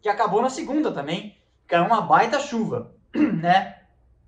que 0.00 0.08
acabou 0.08 0.40
na 0.40 0.50
segunda 0.50 0.90
também, 0.90 1.38
caiu 1.66 1.84
uma 1.84 2.00
baita 2.00 2.40
chuva, 2.40 2.94
né? 3.14 3.82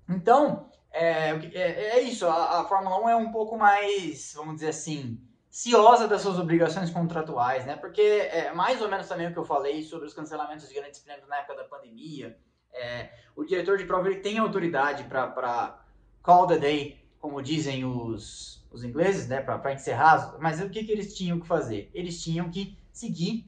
Então, 0.07 0.69
é, 0.91 1.31
é, 1.31 1.97
é 1.97 2.01
isso, 2.01 2.27
a, 2.27 2.61
a 2.61 2.65
Fórmula 2.65 3.03
1 3.05 3.09
é 3.09 3.15
um 3.15 3.31
pouco 3.31 3.57
mais, 3.57 4.33
vamos 4.35 4.55
dizer 4.55 4.69
assim, 4.69 5.19
ciosa 5.53 6.07
das 6.07 6.23
suas 6.23 6.39
obrigações 6.39 6.89
contratuais, 6.89 7.63
né? 7.63 7.75
Porque 7.75 8.01
é 8.01 8.51
mais 8.55 8.81
ou 8.81 8.89
menos 8.89 9.07
também 9.07 9.27
o 9.27 9.31
que 9.31 9.37
eu 9.37 9.45
falei 9.45 9.83
sobre 9.83 10.07
os 10.07 10.13
cancelamentos 10.13 10.67
de 10.67 10.73
grandes 10.73 10.99
prêmios 10.99 11.29
na 11.29 11.37
época 11.37 11.55
da 11.55 11.63
pandemia. 11.63 12.35
É, 12.73 13.11
o 13.35 13.45
diretor 13.45 13.77
de 13.77 13.85
prova 13.85 14.07
ele 14.07 14.19
tem 14.19 14.39
autoridade 14.39 15.03
para 15.03 15.79
call 16.23 16.47
the 16.47 16.57
day, 16.57 17.07
como 17.19 17.39
dizem 17.39 17.85
os, 17.85 18.67
os 18.71 18.83
ingleses, 18.83 19.27
né? 19.27 19.41
Para 19.41 19.73
encerrar. 19.73 20.35
Mas 20.39 20.59
o 20.59 20.71
que, 20.71 20.83
que 20.83 20.91
eles 20.91 21.15
tinham 21.15 21.39
que 21.39 21.45
fazer? 21.45 21.91
Eles 21.93 22.23
tinham 22.23 22.49
que 22.49 22.75
seguir 22.91 23.45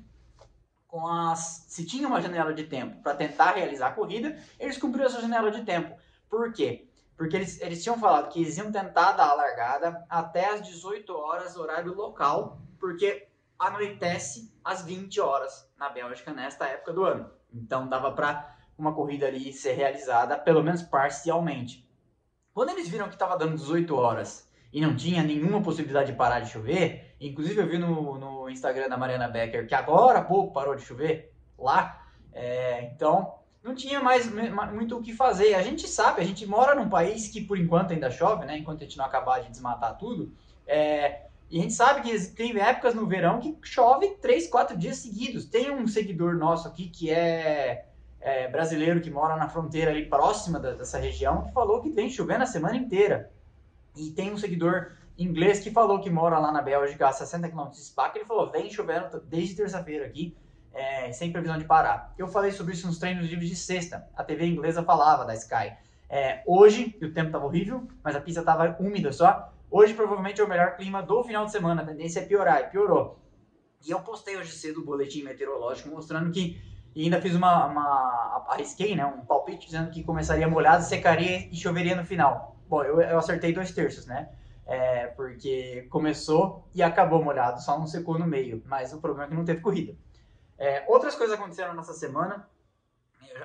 com 0.85 1.07
as. 1.07 1.65
Se 1.69 1.87
tinha 1.87 2.07
uma 2.07 2.21
janela 2.21 2.53
de 2.53 2.65
tempo 2.65 3.01
para 3.01 3.15
tentar 3.15 3.53
realizar 3.53 3.87
a 3.87 3.93
corrida, 3.93 4.39
eles 4.59 4.77
cumpriram 4.77 5.07
essa 5.07 5.21
janela 5.21 5.49
de 5.49 5.63
tempo. 5.63 5.97
Por 6.29 6.53
quê? 6.53 6.87
Porque 7.17 7.35
eles, 7.35 7.61
eles 7.61 7.81
tinham 7.81 7.97
falado 7.97 8.29
que 8.29 8.41
eles 8.41 8.57
iam 8.57 8.71
tentar 8.71 9.13
dar 9.13 9.29
a 9.29 9.33
largada 9.33 10.05
até 10.09 10.49
as 10.49 10.61
18 10.61 11.15
horas, 11.15 11.55
horário 11.55 11.93
local, 11.93 12.59
porque 12.79 13.27
anoitece 13.57 14.53
às 14.63 14.81
20 14.81 15.19
horas 15.21 15.69
na 15.77 15.89
Bélgica 15.89 16.33
nesta 16.33 16.67
época 16.67 16.93
do 16.93 17.05
ano. 17.05 17.29
Então 17.53 17.87
dava 17.87 18.11
para 18.11 18.55
uma 18.77 18.93
corrida 18.93 19.27
ali 19.27 19.53
ser 19.53 19.73
realizada, 19.73 20.37
pelo 20.37 20.61
menos 20.61 20.81
parcialmente. 20.81 21.89
Quando 22.53 22.69
eles 22.69 22.89
viram 22.89 23.07
que 23.07 23.15
estava 23.15 23.37
dando 23.37 23.55
18 23.55 23.95
horas 23.95 24.51
e 24.71 24.81
não 24.81 24.95
tinha 24.95 25.23
nenhuma 25.23 25.61
possibilidade 25.61 26.11
de 26.11 26.17
parar 26.17 26.41
de 26.41 26.51
chover, 26.51 27.15
inclusive 27.19 27.61
eu 27.61 27.67
vi 27.67 27.77
no, 27.77 28.17
no 28.17 28.49
Instagram 28.49 28.89
da 28.89 28.97
Mariana 28.97 29.29
Becker 29.29 29.67
que 29.67 29.75
agora 29.75 30.19
há 30.19 30.23
pouco 30.23 30.53
parou 30.53 30.75
de 30.75 30.81
chover 30.81 31.33
lá, 31.57 32.05
é, 32.33 32.83
então 32.83 33.39
não 33.65 33.73
tinha 33.73 33.99
mais 33.99 34.29
muito 34.71 34.95
o 34.95 35.01
que 35.01 35.11
fazer. 35.11 35.55
A 35.55 35.63
gente 35.63 35.87
sabe, 35.87 36.21
a 36.21 36.23
gente 36.23 36.45
mora 36.45 36.75
num 36.75 36.87
país 36.87 37.27
que 37.27 37.41
por 37.41 37.57
enquanto 37.57 37.93
ainda 37.93 38.11
chove, 38.11 38.45
né? 38.45 38.59
Enquanto 38.59 38.81
a 38.81 38.83
gente 38.83 38.95
não 38.95 39.05
acabar 39.05 39.41
de 39.41 39.49
desmatar 39.49 39.97
tudo. 39.97 40.31
É, 40.67 41.23
e 41.49 41.57
a 41.57 41.61
gente 41.63 41.73
sabe 41.73 42.01
que 42.01 42.27
tem 42.27 42.55
épocas 42.59 42.93
no 42.93 43.07
verão 43.07 43.39
que 43.39 43.57
chove 43.63 44.17
três, 44.21 44.47
quatro 44.47 44.77
dias 44.77 44.97
seguidos. 44.97 45.45
Tem 45.45 45.71
um 45.71 45.87
seguidor 45.87 46.35
nosso 46.35 46.67
aqui 46.67 46.87
que 46.87 47.09
é, 47.09 47.87
é 48.21 48.47
brasileiro, 48.47 49.01
que 49.01 49.09
mora 49.09 49.35
na 49.35 49.49
fronteira 49.49 49.89
ali 49.89 50.05
próxima 50.05 50.59
da, 50.59 50.73
dessa 50.73 50.99
região, 50.99 51.41
que 51.41 51.51
falou 51.51 51.81
que 51.81 51.89
vem 51.89 52.07
chovendo 52.07 52.43
a 52.43 52.47
semana 52.47 52.77
inteira. 52.77 53.31
E 53.95 54.11
tem 54.11 54.31
um 54.31 54.37
seguidor 54.37 54.91
inglês 55.17 55.59
que 55.59 55.71
falou 55.71 55.99
que 55.99 56.09
mora 56.11 56.37
lá 56.37 56.51
na 56.51 56.61
Bélgica, 56.61 57.07
a 57.07 57.11
60 57.11 57.49
km 57.49 57.69
de 57.71 57.79
Spa, 57.79 58.09
que 58.09 58.19
ele 58.19 58.25
falou, 58.25 58.51
vem 58.51 58.69
chovendo 58.69 59.19
desde 59.21 59.55
terça-feira 59.55 60.05
aqui 60.05 60.37
é, 60.75 61.11
sem 61.13 61.31
previsão 61.31 61.57
de 61.57 61.63
parar. 61.63 62.13
Eu 62.17 62.27
falei 62.27 62.51
sobre 62.51 62.73
isso 62.73 62.85
nos 62.85 62.99
treinos 62.99 63.27
livres 63.27 63.49
de 63.49 63.55
sexta. 63.55 64.07
A 64.15 64.23
TV 64.23 64.45
inglesa 64.45 64.83
falava 64.83 65.23
da 65.23 65.33
Sky. 65.33 65.73
É, 66.09 66.43
hoje, 66.45 66.95
o 67.01 67.11
tempo 67.11 67.27
estava 67.27 67.45
horrível, 67.45 67.87
mas 68.03 68.15
a 68.15 68.21
pista 68.21 68.41
estava 68.41 68.75
úmida 68.79 69.11
só. 69.11 69.51
Hoje, 69.71 69.93
provavelmente, 69.93 70.39
é 70.39 70.43
o 70.43 70.49
melhor 70.49 70.75
clima 70.75 71.01
do 71.01 71.23
final 71.23 71.45
de 71.45 71.51
semana. 71.51 71.81
A 71.81 71.85
tendência 71.85 72.19
é 72.19 72.25
piorar, 72.25 72.61
e 72.61 72.65
piorou. 72.65 73.19
E 73.85 73.91
eu 73.91 73.99
postei 74.01 74.35
hoje 74.35 74.51
cedo 74.51 74.81
o 74.81 74.85
boletim 74.85 75.23
meteorológico 75.23 75.89
mostrando 75.89 76.31
que. 76.31 76.61
E 76.93 77.03
ainda 77.03 77.21
fiz 77.21 77.33
uma. 77.35 77.65
uma 77.67 78.45
arrisquei, 78.49 78.95
né? 78.95 79.05
Um 79.05 79.25
palpite 79.25 79.65
dizendo 79.65 79.89
que 79.91 80.03
começaria 80.03 80.47
molhado, 80.47 80.83
secaria 80.83 81.47
e 81.51 81.55
choveria 81.55 81.95
no 81.95 82.05
final. 82.05 82.57
Bom, 82.67 82.83
eu, 82.83 82.99
eu 83.01 83.17
acertei 83.17 83.53
dois 83.53 83.71
terços, 83.71 84.05
né? 84.05 84.29
É, 84.65 85.07
porque 85.07 85.87
começou 85.89 86.67
e 86.73 86.81
acabou 86.81 87.23
molhado, 87.23 87.61
só 87.61 87.77
não 87.77 87.85
secou 87.85 88.17
no 88.17 88.25
meio. 88.25 88.63
Mas 88.65 88.93
o 88.93 88.99
problema 88.99 89.25
é 89.25 89.29
que 89.29 89.35
não 89.35 89.45
teve 89.45 89.61
corrida. 89.61 89.95
É, 90.57 90.85
outras 90.87 91.15
coisas 91.15 91.37
aconteceram 91.37 91.73
nessa 91.73 91.93
semana. 91.93 92.47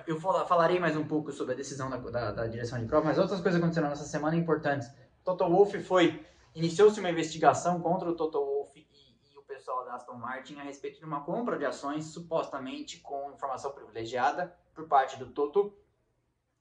Eu 0.07 0.21
falarei 0.21 0.79
mais 0.79 0.97
um 0.97 1.05
pouco 1.05 1.33
sobre 1.33 1.55
a 1.55 1.57
decisão 1.57 1.90
da, 1.90 1.97
da, 1.97 2.33
da, 2.33 2.47
direção 2.47 2.79
de 2.79 2.87
prova, 2.87 3.07
mas 3.07 3.19
outras 3.19 3.40
coisas 3.40 3.61
aconteceram 3.61 3.88
nessa 3.88 4.05
semana 4.05 4.37
importantes. 4.37 4.88
Toto 5.25 5.49
Wolff 5.49 5.83
foi. 5.83 6.25
Iniciou-se 6.55 6.99
uma 7.00 7.11
investigação 7.11 7.81
contra 7.81 8.09
o 8.09 8.14
Toto 8.14 8.38
Wolff 8.38 8.79
e, 8.79 9.33
e, 9.33 9.38
o 9.38 9.43
pessoal 9.43 9.85
da 9.85 9.95
Aston 9.95 10.14
Martin 10.14 10.59
a 10.59 10.62
respeito 10.62 10.99
de 10.99 11.05
uma 11.05 11.23
compra 11.23 11.59
de 11.59 11.64
ações 11.64 12.07
supostamente 12.07 12.99
com 12.99 13.33
informação 13.33 13.73
privilegiada 13.73 14.55
por 14.75 14.87
parte 14.87 15.19
do 15.19 15.26
Toto, 15.26 15.76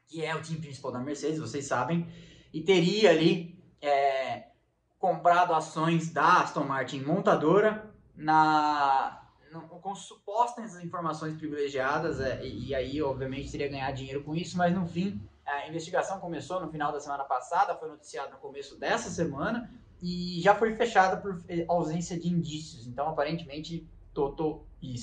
que 0.08 0.24
é 0.24 0.36
o 0.36 0.42
time 0.42 0.60
principal 0.60 0.92
da 0.92 1.00
Mercedes, 1.00 1.40
vocês 1.40 1.66
sabem, 1.66 2.08
e 2.52 2.62
teria 2.62 3.12
ali 3.12 3.60
é, 3.82 4.50
comprado 4.98 5.54
ações 5.54 6.12
da 6.12 6.42
Aston 6.42 6.64
Martin 6.64 7.02
montadora 7.02 7.94
na 8.16 9.29
não, 9.52 9.62
com 9.62 9.96
supostas 9.96 10.82
informações 10.84 11.36
privilegiadas, 11.36 12.20
é, 12.20 12.46
e, 12.46 12.68
e, 12.68 12.76
aí, 12.76 13.02
obviamente, 13.02 13.52
teria 13.52 13.68
ganhar 13.68 13.92
dinheiro 13.92 14.24
com 14.24 14.36
isso, 14.36 14.58
mas 14.58 14.74
no 14.74 14.86
fim, 14.86 15.22
a 15.46 15.68
investigação 15.68 16.20
começou 16.20 16.60
no 16.60 16.72
final 16.72 16.92
da 16.92 17.00
semana 17.00 17.24
passada, 17.24 17.76
foi 17.76 17.90
noticiada 17.90 18.32
no 18.32 18.38
começo 18.38 18.78
dessa 18.80 19.10
semana, 19.10 19.70
e 20.02 20.40
já 20.42 20.56
foi 20.56 20.76
fechada 20.76 21.18
por 21.18 21.42
eh, 21.50 21.66
ausência 21.68 22.18
de 22.18 22.30
indícios. 22.30 22.88
Então, 22.88 23.10
aparentemente, 23.10 23.88
Toto 24.14 24.66
e, 24.82 24.96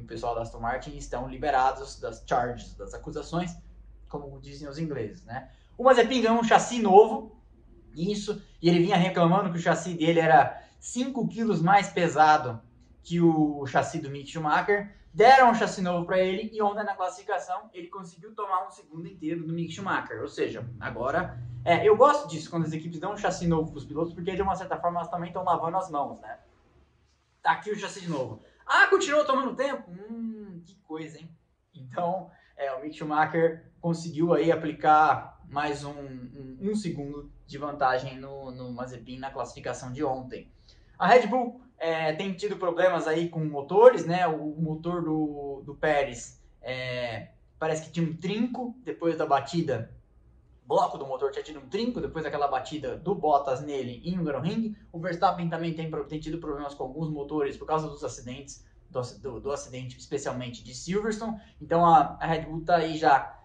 o 0.00 0.04
pessoal 0.04 0.34
da 0.34 0.42
Aston 0.42 0.60
Martin 0.60 0.96
estão 0.96 1.28
liberados 1.28 2.00
das 2.00 2.22
charges, 2.26 2.74
das 2.74 2.94
acusações, 2.94 3.54
como 4.08 4.40
dizem 4.40 4.68
os 4.68 4.78
ingleses, 4.78 5.24
né? 5.24 5.50
O 5.76 5.84
Mazepin 5.84 6.22
ganhou 6.22 6.38
um 6.38 6.44
chassi 6.44 6.80
novo, 6.80 7.36
isso, 7.94 8.40
e 8.60 8.68
ele 8.68 8.80
vinha 8.80 8.96
reclamando 8.96 9.50
que 9.50 9.58
o 9.58 9.60
chassi 9.60 9.94
dele 9.94 10.20
era 10.20 10.62
5 10.80 11.28
quilos 11.28 11.60
mais 11.60 11.88
pesado 11.88 12.60
que 13.08 13.22
o 13.22 13.64
chassi 13.66 13.98
do 14.00 14.10
Mick 14.10 14.30
Schumacher. 14.30 14.94
Deram 15.14 15.50
um 15.50 15.54
chassi 15.54 15.80
novo 15.80 16.04
para 16.04 16.18
ele 16.18 16.50
e 16.52 16.60
ontem 16.60 16.84
na 16.84 16.94
classificação 16.94 17.70
ele 17.72 17.88
conseguiu 17.88 18.34
tomar 18.34 18.66
um 18.66 18.70
segundo 18.70 19.08
inteiro 19.08 19.46
do 19.46 19.52
Mick 19.54 19.72
Schumacher. 19.72 20.20
Ou 20.20 20.28
seja, 20.28 20.68
agora. 20.78 21.42
É, 21.64 21.86
eu 21.88 21.96
gosto 21.96 22.28
disso 22.28 22.50
quando 22.50 22.66
as 22.66 22.72
equipes 22.72 23.00
dão 23.00 23.14
um 23.14 23.16
chassi 23.16 23.46
novo 23.46 23.70
para 23.70 23.78
os 23.78 23.84
pilotos, 23.84 24.12
porque 24.12 24.36
de 24.36 24.42
uma 24.42 24.54
certa 24.54 24.78
forma 24.78 25.00
elas 25.00 25.10
também 25.10 25.28
estão 25.28 25.42
lavando 25.42 25.78
as 25.78 25.90
mãos, 25.90 26.20
né? 26.20 26.38
Tá 27.42 27.52
aqui 27.52 27.70
o 27.70 27.78
chassi 27.78 28.02
de 28.02 28.10
novo. 28.10 28.42
Ah, 28.66 28.86
continuou 28.88 29.24
tomando 29.24 29.56
tempo? 29.56 29.90
Hum, 29.90 30.62
que 30.64 30.76
coisa, 30.76 31.18
hein? 31.18 31.30
Então, 31.74 32.30
é, 32.56 32.72
o 32.74 32.82
Mick 32.82 32.94
Schumacher 32.94 33.72
conseguiu 33.80 34.34
aí 34.34 34.52
aplicar 34.52 35.40
mais 35.48 35.82
um, 35.82 35.92
um, 35.92 36.58
um 36.60 36.74
segundo 36.74 37.32
de 37.46 37.56
vantagem 37.56 38.18
no, 38.18 38.50
no 38.50 38.70
Mazepin 38.70 39.18
na 39.18 39.30
classificação 39.30 39.92
de 39.92 40.04
ontem. 40.04 40.52
A 40.98 41.06
Red 41.06 41.26
Bull 41.26 41.67
é, 41.78 42.12
tem 42.12 42.32
tido 42.34 42.56
problemas 42.56 43.06
aí 43.06 43.28
com 43.28 43.44
motores, 43.44 44.04
né? 44.04 44.26
O, 44.26 44.60
motor 44.60 45.02
do, 45.02 45.62
do 45.64 45.74
Pérez 45.74 46.42
é, 46.60 47.28
parece 47.58 47.82
que 47.82 47.90
tinha 47.90 48.06
um 48.06 48.16
trinco 48.16 48.76
depois 48.84 49.16
da 49.16 49.26
batida. 49.26 49.94
Bloco 50.66 50.98
do 50.98 51.06
motor 51.06 51.30
tinha 51.30 51.42
tido 51.42 51.60
um 51.60 51.68
trinco 51.68 52.00
depois 52.00 52.24
daquela 52.24 52.46
batida 52.46 52.96
do 52.96 53.14
Bottas 53.14 53.62
nele 53.62 54.02
em 54.04 54.18
Hungaroring. 54.18 54.76
O 54.92 54.98
Verstappen 54.98 55.48
também 55.48 55.72
tem, 55.72 55.90
tem 55.90 56.20
tido 56.20 56.38
problemas 56.38 56.74
com 56.74 56.82
alguns 56.82 57.08
motores 57.08 57.56
por 57.56 57.66
causa 57.66 57.88
dos 57.88 58.04
acidentes, 58.04 58.66
do, 58.90 59.00
do, 59.20 59.40
do 59.40 59.50
acidente 59.50 59.96
especialmente 59.96 60.62
de 60.62 60.74
Silverstone. 60.74 61.40
Então 61.60 61.86
a, 61.86 62.18
a 62.20 62.26
Red 62.26 62.42
Bull 62.42 62.60
está 62.60 62.76
aí 62.76 62.98
já 62.98 63.37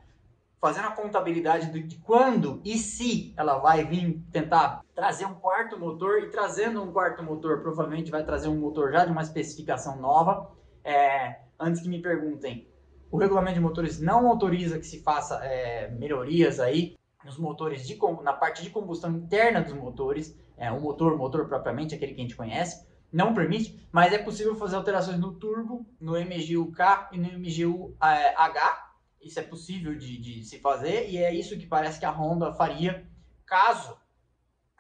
fazendo 0.64 0.88
a 0.88 0.92
contabilidade 0.92 1.74
de, 1.74 1.84
de 1.84 1.98
quando 1.98 2.62
e 2.64 2.78
se 2.78 3.34
ela 3.36 3.58
vai 3.58 3.84
vir 3.84 4.24
tentar 4.32 4.82
trazer 4.96 5.26
um 5.26 5.34
quarto 5.34 5.78
motor 5.78 6.20
e 6.20 6.30
trazendo 6.30 6.82
um 6.82 6.90
quarto 6.90 7.22
motor, 7.22 7.60
provavelmente 7.60 8.10
vai 8.10 8.24
trazer 8.24 8.48
um 8.48 8.58
motor 8.58 8.90
já 8.90 9.04
de 9.04 9.12
uma 9.12 9.22
especificação 9.22 9.98
nova. 10.00 10.50
É, 10.82 11.42
antes 11.60 11.82
que 11.82 11.90
me 11.90 12.02
perguntem, 12.02 12.66
o 13.12 13.18
regulamento 13.18 13.56
de 13.56 13.60
motores 13.60 14.00
não 14.00 14.26
autoriza 14.26 14.80
que 14.80 14.86
se 14.86 15.04
faça 15.04 15.36
é, 15.44 15.92
melhorias 15.92 16.62
aí 16.62 16.96
nos 17.26 17.38
motores 17.38 17.86
de 17.86 18.00
na 18.22 18.32
parte 18.32 18.64
de 18.64 18.70
combustão 18.70 19.12
interna 19.12 19.62
dos 19.62 19.74
motores, 19.74 20.34
é, 20.56 20.72
o 20.72 20.80
motor, 20.80 21.18
motor 21.18 21.46
propriamente, 21.46 21.94
aquele 21.94 22.14
que 22.14 22.22
a 22.22 22.24
gente 22.24 22.38
conhece, 22.38 22.88
não 23.12 23.34
permite, 23.34 23.86
mas 23.92 24.14
é 24.14 24.18
possível 24.18 24.56
fazer 24.56 24.78
alterações 24.78 25.20
no 25.20 25.34
turbo, 25.34 25.86
no 26.00 26.14
MGU-K 26.14 27.10
e 27.12 27.18
no 27.18 27.38
MGU-H, 27.38 28.93
isso 29.24 29.40
é 29.40 29.44
possível 29.44 29.96
de, 29.96 30.18
de 30.18 30.44
se 30.44 30.60
fazer 30.60 31.10
e 31.10 31.18
é 31.18 31.34
isso 31.34 31.58
que 31.58 31.66
parece 31.66 32.00
que 32.00 32.06
a 32.06 32.12
Honda 32.12 32.54
faria 32.54 33.08
caso 33.46 33.98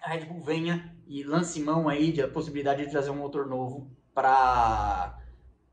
a 0.03 0.09
Red 0.09 0.25
Bull 0.25 0.41
venha 0.41 0.93
e 1.07 1.23
lance 1.23 1.61
mão 1.61 1.87
aí 1.87 2.11
da 2.11 2.27
possibilidade 2.27 2.85
de 2.85 2.91
trazer 2.91 3.09
um 3.09 3.15
motor 3.15 3.47
novo 3.47 3.89
para 4.13 5.17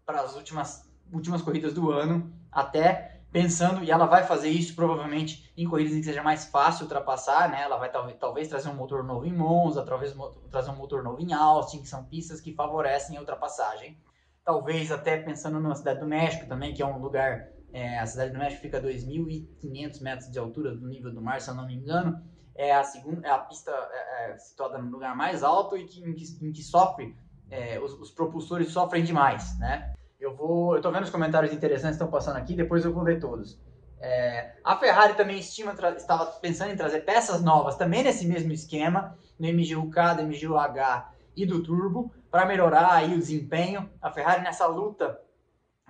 as 0.06 0.36
últimas, 0.36 0.88
últimas 1.12 1.42
corridas 1.42 1.74
do 1.74 1.90
ano, 1.90 2.32
até 2.50 3.22
pensando, 3.32 3.82
e 3.82 3.90
ela 3.90 4.06
vai 4.06 4.24
fazer 4.24 4.48
isso 4.48 4.74
provavelmente 4.74 5.52
em 5.56 5.68
corridas 5.68 5.94
em 5.94 6.00
que 6.00 6.06
seja 6.06 6.22
mais 6.22 6.44
fácil 6.46 6.84
ultrapassar, 6.84 7.48
né? 7.50 7.62
Ela 7.62 7.76
vai 7.76 7.90
talvez, 7.90 8.16
talvez 8.18 8.48
trazer 8.48 8.68
um 8.68 8.74
motor 8.74 9.02
novo 9.04 9.26
em 9.26 9.32
Monza, 9.32 9.84
talvez 9.84 10.14
trazer 10.50 10.70
um 10.70 10.76
motor 10.76 11.02
novo 11.02 11.20
em 11.20 11.32
Austin, 11.32 11.82
que 11.82 11.88
são 11.88 12.04
pistas 12.04 12.40
que 12.40 12.52
favorecem 12.52 13.16
a 13.16 13.20
ultrapassagem. 13.20 13.98
Talvez 14.44 14.90
até 14.90 15.16
pensando 15.16 15.60
na 15.60 15.74
cidade 15.74 16.00
do 16.00 16.06
México 16.06 16.46
também, 16.46 16.72
que 16.72 16.82
é 16.82 16.86
um 16.86 16.98
lugar 16.98 17.48
é, 17.72 17.98
a 17.98 18.06
cidade 18.06 18.32
do 18.32 18.38
México 18.38 18.62
fica 18.62 18.78
a 18.78 18.82
2.500 18.82 20.02
metros 20.02 20.30
de 20.30 20.38
altura 20.38 20.74
do 20.74 20.88
nível 20.88 21.12
do 21.12 21.22
mar, 21.22 21.40
se 21.40 21.50
eu 21.50 21.54
não 21.54 21.66
me 21.66 21.74
engano. 21.74 22.20
É 22.54 22.74
a, 22.74 22.82
segunda, 22.82 23.26
é 23.26 23.30
a 23.30 23.38
pista 23.38 23.70
é, 23.70 24.32
é, 24.32 24.38
situada 24.38 24.78
no 24.78 24.90
lugar 24.90 25.16
mais 25.16 25.42
alto 25.42 25.76
e 25.76 25.84
que, 25.84 26.02
em, 26.02 26.12
que, 26.12 26.24
em 26.44 26.52
que 26.52 26.62
sofre, 26.62 27.16
é, 27.50 27.78
os, 27.80 27.92
os, 27.94 28.10
propulsores 28.10 28.70
sofrem 28.70 29.04
demais, 29.04 29.58
né? 29.58 29.94
Eu 30.18 30.34
vou, 30.34 30.76
eu 30.76 30.82
tô 30.82 30.90
vendo 30.90 31.04
os 31.04 31.10
comentários 31.10 31.52
interessantes 31.52 31.96
que 31.96 32.04
estão 32.04 32.10
passando 32.10 32.36
aqui, 32.36 32.54
depois 32.54 32.84
eu 32.84 32.92
vou 32.92 33.02
ler 33.02 33.18
todos. 33.18 33.58
É, 33.98 34.56
a 34.64 34.76
Ferrari 34.76 35.14
também 35.14 35.38
estima, 35.38 35.72
estava 35.96 36.26
pensando 36.26 36.72
em 36.72 36.76
trazer 36.76 37.00
peças 37.00 37.42
novas, 37.42 37.76
também 37.76 38.02
nesse 38.02 38.26
mesmo 38.26 38.52
esquema, 38.52 39.16
no 39.38 39.48
MGU-K, 39.48 40.14
do 40.14 40.22
MGU-H 40.24 41.12
e 41.36 41.46
do 41.46 41.62
Turbo, 41.62 42.12
para 42.30 42.46
melhorar 42.46 42.92
aí 42.92 43.14
o 43.14 43.18
desempenho. 43.18 43.88
A 44.02 44.10
Ferrari 44.10 44.42
nessa 44.42 44.66
luta 44.66 45.20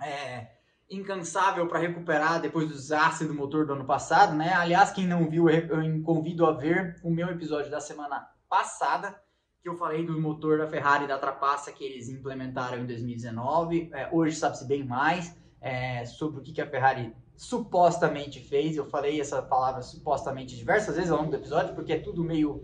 é, 0.01 0.47
incansável 0.91 1.65
para 1.67 1.79
recuperar 1.79 2.41
depois 2.41 2.67
do 2.67 2.73
desastre 2.73 3.25
do 3.25 3.33
motor 3.33 3.65
do 3.65 3.73
ano 3.73 3.85
passado, 3.85 4.35
né? 4.35 4.53
Aliás, 4.53 4.91
quem 4.91 5.07
não 5.07 5.29
viu, 5.29 5.49
eu 5.49 6.03
convido 6.03 6.45
a 6.45 6.51
ver 6.51 6.99
o 7.01 7.09
meu 7.09 7.29
episódio 7.29 7.71
da 7.71 7.79
semana 7.79 8.27
passada, 8.49 9.17
que 9.61 9.69
eu 9.69 9.75
falei 9.75 10.05
do 10.05 10.19
motor 10.19 10.57
da 10.57 10.67
Ferrari 10.67 11.07
da 11.07 11.17
trapaça 11.17 11.71
que 11.71 11.83
eles 11.83 12.09
implementaram 12.09 12.79
em 12.79 12.85
2019. 12.85 13.89
É, 13.93 14.09
hoje 14.11 14.35
sabe-se 14.35 14.67
bem 14.67 14.83
mais 14.83 15.33
é, 15.61 16.05
sobre 16.05 16.41
o 16.41 16.43
que, 16.43 16.51
que 16.51 16.61
a 16.61 16.69
Ferrari 16.69 17.15
supostamente 17.37 18.41
fez. 18.41 18.75
Eu 18.75 18.85
falei 18.85 19.21
essa 19.21 19.41
palavra 19.41 19.81
supostamente 19.81 20.57
diversas 20.57 20.95
vezes 20.95 21.09
ao 21.09 21.19
longo 21.19 21.31
do 21.31 21.37
episódio, 21.37 21.73
porque 21.73 21.93
é 21.93 21.99
tudo 21.99 22.21
meio 22.21 22.61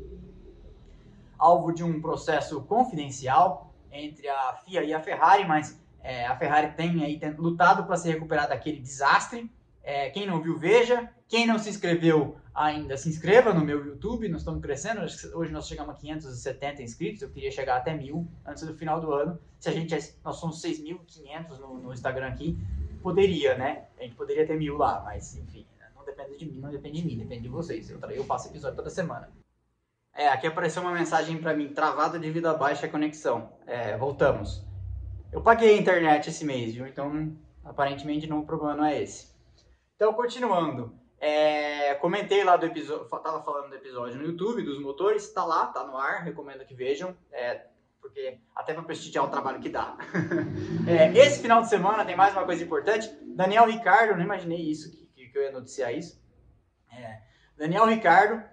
alvo 1.40 1.72
de 1.72 1.84
um 1.84 2.02
processo 2.02 2.62
confidencial 2.64 3.74
entre 3.90 4.28
a 4.28 4.54
FIA 4.66 4.84
e 4.84 4.94
a 4.94 5.00
Ferrari, 5.00 5.48
mas 5.48 5.80
é, 6.08 6.26
a 6.26 6.38
Ferrari 6.38 6.72
tem 6.72 7.04
aí 7.04 7.20
tem, 7.20 7.34
lutado 7.34 7.84
para 7.86 7.98
se 7.98 8.08
recuperar 8.10 8.48
daquele 8.48 8.80
desastre. 8.80 9.52
É, 9.84 10.10
quem 10.10 10.26
não 10.26 10.42
viu, 10.42 10.58
veja. 10.58 11.12
Quem 11.28 11.46
não 11.46 11.60
se 11.60 11.70
inscreveu 11.70 12.38
ainda, 12.56 12.96
se 12.96 13.10
inscreva 13.10 13.54
no 13.54 13.60
meu 13.60 13.86
YouTube. 13.86 14.30
Nós 14.30 14.40
estamos 14.40 14.62
crescendo. 14.62 15.02
Hoje 15.36 15.52
nós 15.52 15.68
chegamos 15.68 15.94
a 15.94 15.98
570 15.98 16.82
inscritos. 16.82 17.22
Eu 17.22 17.30
queria 17.30 17.52
chegar 17.52 17.76
até 17.76 17.94
mil 17.94 18.26
antes 18.46 18.66
do 18.66 18.74
final 18.74 19.02
do 19.02 19.12
ano. 19.12 19.38
Se 19.60 19.68
a 19.68 19.74
gente 19.74 19.94
é, 19.94 20.00
nós 20.24 20.38
somos 20.38 20.62
6.500 20.62 21.60
no, 21.60 21.78
no 21.78 21.92
Instagram 21.92 22.28
aqui, 22.28 22.58
poderia, 23.04 23.58
né? 23.58 23.88
A 24.00 24.04
gente 24.04 24.16
poderia 24.16 24.48
ter 24.48 24.58
mil 24.58 24.78
lá, 24.78 25.02
mas 25.04 25.36
enfim, 25.36 25.66
não 25.94 26.06
depende 26.06 26.38
de 26.38 26.46
mim, 26.46 26.60
não 26.62 26.70
depende 26.70 27.02
de 27.02 27.06
mim, 27.06 27.18
depende 27.18 27.42
de 27.42 27.50
vocês. 27.50 27.90
Eu, 27.90 28.00
eu 28.12 28.24
faço 28.24 28.48
episódio 28.48 28.78
toda 28.78 28.90
semana. 28.90 29.30
É, 30.16 30.30
aqui 30.30 30.48
apareceu 30.48 30.82
uma 30.82 30.94
mensagem 30.94 31.38
para 31.38 31.54
mim, 31.54 31.68
travada 31.74 32.18
devido 32.18 32.46
a 32.46 32.54
baixa 32.54 32.88
conexão. 32.88 33.52
É, 33.66 33.98
voltamos. 33.98 34.67
Eu 35.38 35.42
paguei 35.42 35.76
a 35.76 35.78
internet 35.78 36.32
esse 36.32 36.44
mês, 36.44 36.74
viu? 36.74 36.88
Então, 36.88 37.32
aparentemente, 37.64 38.26
não, 38.26 38.40
o 38.40 38.46
problema 38.46 38.76
não 38.76 38.86
é 38.86 39.04
esse. 39.04 39.32
Então, 39.96 40.12
continuando. 40.12 40.92
É, 41.20 41.94
comentei 41.94 42.44
lá 42.44 42.58
do 42.58 42.66
episódio, 42.66 43.06
tava 43.06 43.44
falando 43.44 43.70
do 43.70 43.76
episódio 43.76 44.18
no 44.18 44.26
YouTube, 44.26 44.64
dos 44.64 44.82
motores, 44.82 45.32
tá 45.32 45.46
lá, 45.46 45.68
tá 45.68 45.84
no 45.84 45.96
ar, 45.96 46.24
recomendo 46.24 46.66
que 46.66 46.74
vejam, 46.74 47.16
é, 47.32 47.68
porque 48.02 48.40
até 48.56 48.74
para 48.74 48.82
prestigiar 48.82 49.26
o 49.26 49.30
trabalho 49.30 49.60
que 49.60 49.70
dá. 49.70 49.96
é, 50.90 51.16
esse 51.16 51.40
final 51.40 51.62
de 51.62 51.70
semana 51.70 52.04
tem 52.04 52.16
mais 52.16 52.34
uma 52.34 52.44
coisa 52.44 52.64
importante, 52.64 53.08
Daniel 53.22 53.68
Ricardo, 53.68 54.16
não 54.16 54.24
imaginei 54.24 54.62
isso, 54.62 54.90
que, 54.92 55.28
que 55.28 55.38
eu 55.38 55.44
ia 55.44 55.52
noticiar 55.52 55.94
isso. 55.94 56.20
É, 56.92 57.22
Daniel 57.56 57.86
Ricardo 57.86 58.44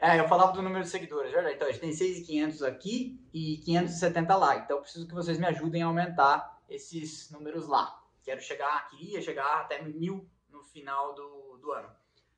é, 0.00 0.20
eu 0.20 0.28
falava 0.28 0.52
do 0.52 0.62
número 0.62 0.84
de 0.84 0.90
seguidores, 0.90 1.32
verdade. 1.32 1.56
Então, 1.56 1.66
a 1.66 1.72
gente 1.72 1.80
tem 1.80 1.90
6.500 1.90 2.66
aqui 2.66 3.20
e 3.34 3.56
570 3.64 4.36
lá. 4.36 4.56
Então, 4.56 4.76
eu 4.76 4.82
preciso 4.82 5.08
que 5.08 5.14
vocês 5.14 5.38
me 5.38 5.46
ajudem 5.46 5.82
a 5.82 5.86
aumentar 5.86 6.60
esses 6.68 7.30
números 7.32 7.66
lá. 7.66 8.00
Quero 8.22 8.40
chegar, 8.40 8.88
queria 8.90 9.20
chegar 9.20 9.60
até 9.60 9.82
mil 9.82 10.28
no 10.48 10.62
final 10.62 11.14
do, 11.14 11.58
do 11.60 11.72
ano. 11.72 11.88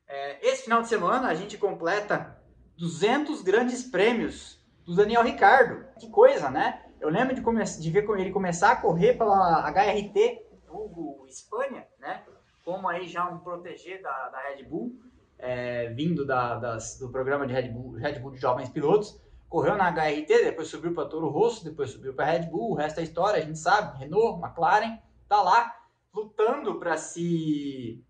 É, 0.08 0.48
esse 0.48 0.64
final 0.64 0.80
de 0.80 0.88
semana, 0.88 1.28
a 1.28 1.34
gente 1.34 1.58
completa 1.58 2.42
200 2.78 3.42
grandes 3.42 3.82
prêmios 3.82 4.58
do 4.86 4.96
Daniel 4.96 5.22
Ricardo. 5.22 5.86
Que 5.98 6.08
coisa, 6.08 6.50
né? 6.50 6.86
Eu 6.98 7.10
lembro 7.10 7.34
de, 7.34 7.42
come 7.42 7.62
de 7.62 7.90
ver 7.90 8.08
ele 8.08 8.32
começar 8.32 8.72
a 8.72 8.76
correr 8.76 9.18
pela 9.18 9.70
HRT, 9.70 10.46
Hugo 10.66 11.26
Espanha, 11.28 11.86
né? 11.98 12.24
Como 12.64 12.88
aí 12.88 13.06
já 13.06 13.28
um 13.28 13.38
proteger 13.38 14.00
da, 14.00 14.28
da 14.30 14.40
Red 14.40 14.64
Bull 14.64 14.98
é, 15.40 15.88
vindo 15.90 16.24
da, 16.26 16.56
das, 16.56 16.98
do 16.98 17.10
programa 17.10 17.46
de 17.46 17.52
Red 17.52 17.68
Bull, 17.68 17.92
Red 17.92 18.18
Bull 18.18 18.32
de 18.32 18.38
Jovens 18.38 18.68
Pilotos, 18.68 19.20
correu 19.48 19.76
na 19.76 19.90
HRT, 19.90 20.44
depois 20.44 20.68
subiu 20.68 20.94
para 20.94 21.08
Toro 21.08 21.28
Rosso, 21.28 21.64
depois 21.64 21.90
subiu 21.90 22.14
para 22.14 22.26
Red 22.26 22.46
Bull, 22.46 22.70
o 22.70 22.74
resto 22.74 23.00
é 23.00 23.02
história, 23.02 23.42
a 23.42 23.44
gente 23.44 23.58
sabe, 23.58 23.98
Renault, 23.98 24.40
McLaren, 24.40 24.98
tá 25.28 25.42
lá 25.42 25.74
lutando 26.14 26.78
para 26.78 26.96
se 26.96 28.04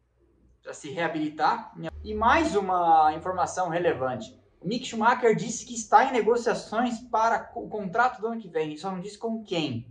para 0.62 0.74
se 0.74 0.90
reabilitar. 0.90 1.72
E 2.04 2.14
mais 2.14 2.54
uma 2.54 3.14
informação 3.14 3.70
relevante. 3.70 4.38
O 4.60 4.68
Mick 4.68 4.84
Schumacher 4.84 5.34
disse 5.34 5.64
que 5.64 5.74
está 5.74 6.04
em 6.04 6.12
negociações 6.12 7.00
para 7.00 7.50
o 7.54 7.66
contrato 7.66 8.20
do 8.20 8.26
ano 8.26 8.40
que 8.40 8.48
vem, 8.48 8.76
só 8.76 8.90
não 8.90 9.00
disse 9.00 9.16
com 9.16 9.42
quem. 9.42 9.86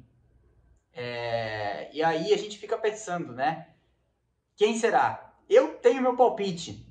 É, 0.93 1.89
e 1.91 2.03
aí 2.03 2.31
a 2.31 2.37
gente 2.37 2.59
fica 2.59 2.77
pensando, 2.77 3.33
né? 3.33 3.69
Quem 4.55 4.77
será? 4.77 5.33
Eu 5.49 5.75
tenho 5.75 6.03
meu 6.03 6.15
palpite. 6.15 6.87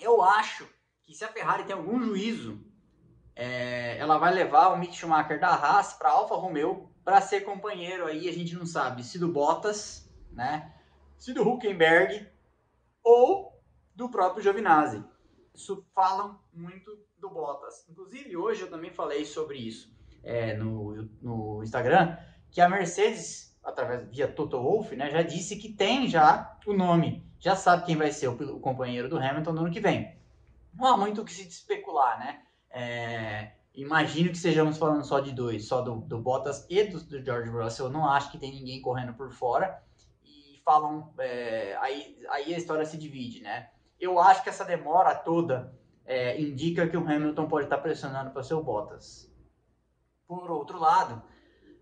Eu 0.00 0.22
acho 0.22 0.68
que 1.02 1.14
se 1.14 1.24
a 1.24 1.28
Ferrari 1.28 1.64
tem 1.64 1.74
algum 1.74 2.02
juízo, 2.02 2.60
é, 3.34 3.98
ela 3.98 4.18
vai 4.18 4.32
levar 4.32 4.68
o 4.68 4.78
Mick 4.78 4.94
Schumacher 4.94 5.38
da 5.38 5.48
Haas 5.48 5.92
para 5.92 6.10
Alfa 6.10 6.34
Romeo 6.34 6.90
para 7.04 7.20
ser 7.20 7.42
companheiro 7.42 8.06
aí, 8.06 8.28
a 8.28 8.32
gente 8.32 8.54
não 8.54 8.66
sabe 8.66 9.04
se 9.04 9.18
do 9.18 9.28
Bottas, 9.28 10.10
né? 10.32 10.74
Se 11.18 11.32
do 11.32 11.48
Huckenberg 11.48 12.26
ou 13.02 13.62
do 13.94 14.08
próprio 14.10 14.42
Giovinazzi. 14.42 15.04
Isso 15.54 15.86
falam 15.94 16.40
muito 16.52 16.98
do 17.18 17.30
Bottas. 17.30 17.88
Inclusive, 17.88 18.36
hoje 18.36 18.62
eu 18.62 18.70
também 18.70 18.90
falei 18.90 19.24
sobre 19.24 19.58
isso 19.58 19.94
é, 20.22 20.54
no, 20.54 21.08
no 21.22 21.62
Instagram, 21.62 22.16
que 22.50 22.60
a 22.60 22.68
Mercedes, 22.68 23.56
através 23.62 24.08
via 24.08 24.26
Toto 24.26 24.60
Wolff, 24.60 24.94
né, 24.96 25.10
já 25.10 25.22
disse 25.22 25.56
que 25.56 25.72
tem 25.72 26.08
já 26.08 26.58
o 26.66 26.72
nome, 26.72 27.25
já 27.38 27.54
sabe 27.54 27.84
quem 27.84 27.96
vai 27.96 28.10
ser 28.10 28.28
o, 28.28 28.56
o 28.56 28.60
companheiro 28.60 29.08
do 29.08 29.18
Hamilton 29.18 29.52
no 29.52 29.60
ano 29.62 29.70
que 29.70 29.80
vem. 29.80 30.16
Não 30.74 30.86
há 30.86 30.96
muito 30.96 31.22
o 31.22 31.24
que 31.24 31.32
se 31.32 31.48
especular, 31.48 32.18
né? 32.18 32.42
É, 32.70 33.52
imagino 33.74 34.30
que 34.30 34.38
sejamos 34.38 34.76
falando 34.76 35.04
só 35.04 35.20
de 35.20 35.32
dois, 35.32 35.66
só 35.66 35.80
do, 35.80 35.96
do 35.96 36.18
Bottas 36.18 36.66
e 36.68 36.84
do, 36.84 37.00
do, 37.00 37.24
George 37.24 37.50
Russell. 37.50 37.88
Não 37.88 38.08
acho 38.08 38.30
que 38.30 38.38
tem 38.38 38.52
ninguém 38.52 38.82
correndo 38.82 39.14
por 39.14 39.32
fora. 39.32 39.82
E 40.22 40.60
falam, 40.64 41.12
é, 41.18 41.76
aí, 41.80 42.18
aí 42.28 42.54
a 42.54 42.58
história 42.58 42.84
se 42.84 42.98
divide, 42.98 43.40
né? 43.40 43.70
Eu 43.98 44.20
acho 44.20 44.42
que 44.42 44.50
essa 44.50 44.64
demora 44.64 45.14
toda 45.14 45.74
é, 46.04 46.38
indica 46.40 46.86
que 46.86 46.96
o 46.96 47.08
Hamilton 47.08 47.48
pode 47.48 47.66
estar 47.66 47.78
pressionando 47.78 48.30
para 48.30 48.42
seu 48.42 48.62
Bottas. 48.62 49.32
Por 50.26 50.50
outro 50.50 50.78
lado, 50.78 51.22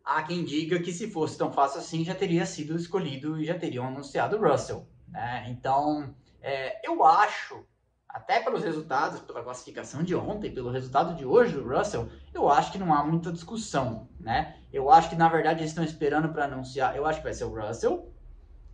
há 0.04 0.22
quem 0.22 0.44
diga 0.44 0.78
que 0.80 0.92
se 0.92 1.10
fosse 1.10 1.36
tão 1.36 1.52
fácil 1.52 1.80
assim 1.80 2.04
já 2.04 2.14
teria 2.14 2.46
sido 2.46 2.76
escolhido 2.76 3.40
e 3.40 3.44
já 3.44 3.58
teriam 3.58 3.86
anunciado 3.86 4.36
o 4.36 4.48
Russell. 4.48 4.86
Né? 5.14 5.46
Então, 5.48 6.14
é, 6.42 6.86
eu 6.86 7.02
acho, 7.02 7.64
até 8.06 8.40
pelos 8.40 8.62
resultados, 8.62 9.20
pela 9.20 9.42
classificação 9.42 10.02
de 10.02 10.14
ontem, 10.14 10.52
pelo 10.52 10.70
resultado 10.70 11.14
de 11.14 11.24
hoje 11.24 11.54
do 11.54 11.66
Russell, 11.66 12.10
eu 12.34 12.50
acho 12.50 12.70
que 12.70 12.78
não 12.78 12.92
há 12.92 13.02
muita 13.02 13.32
discussão. 13.32 14.06
Né? 14.20 14.58
Eu 14.70 14.90
acho 14.90 15.08
que 15.08 15.16
na 15.16 15.28
verdade 15.30 15.60
eles 15.60 15.70
estão 15.70 15.84
esperando 15.84 16.28
para 16.28 16.44
anunciar. 16.44 16.94
Eu 16.94 17.06
acho 17.06 17.20
que 17.20 17.24
vai 17.24 17.32
ser 17.32 17.44
o 17.44 17.54
Russell 17.54 18.12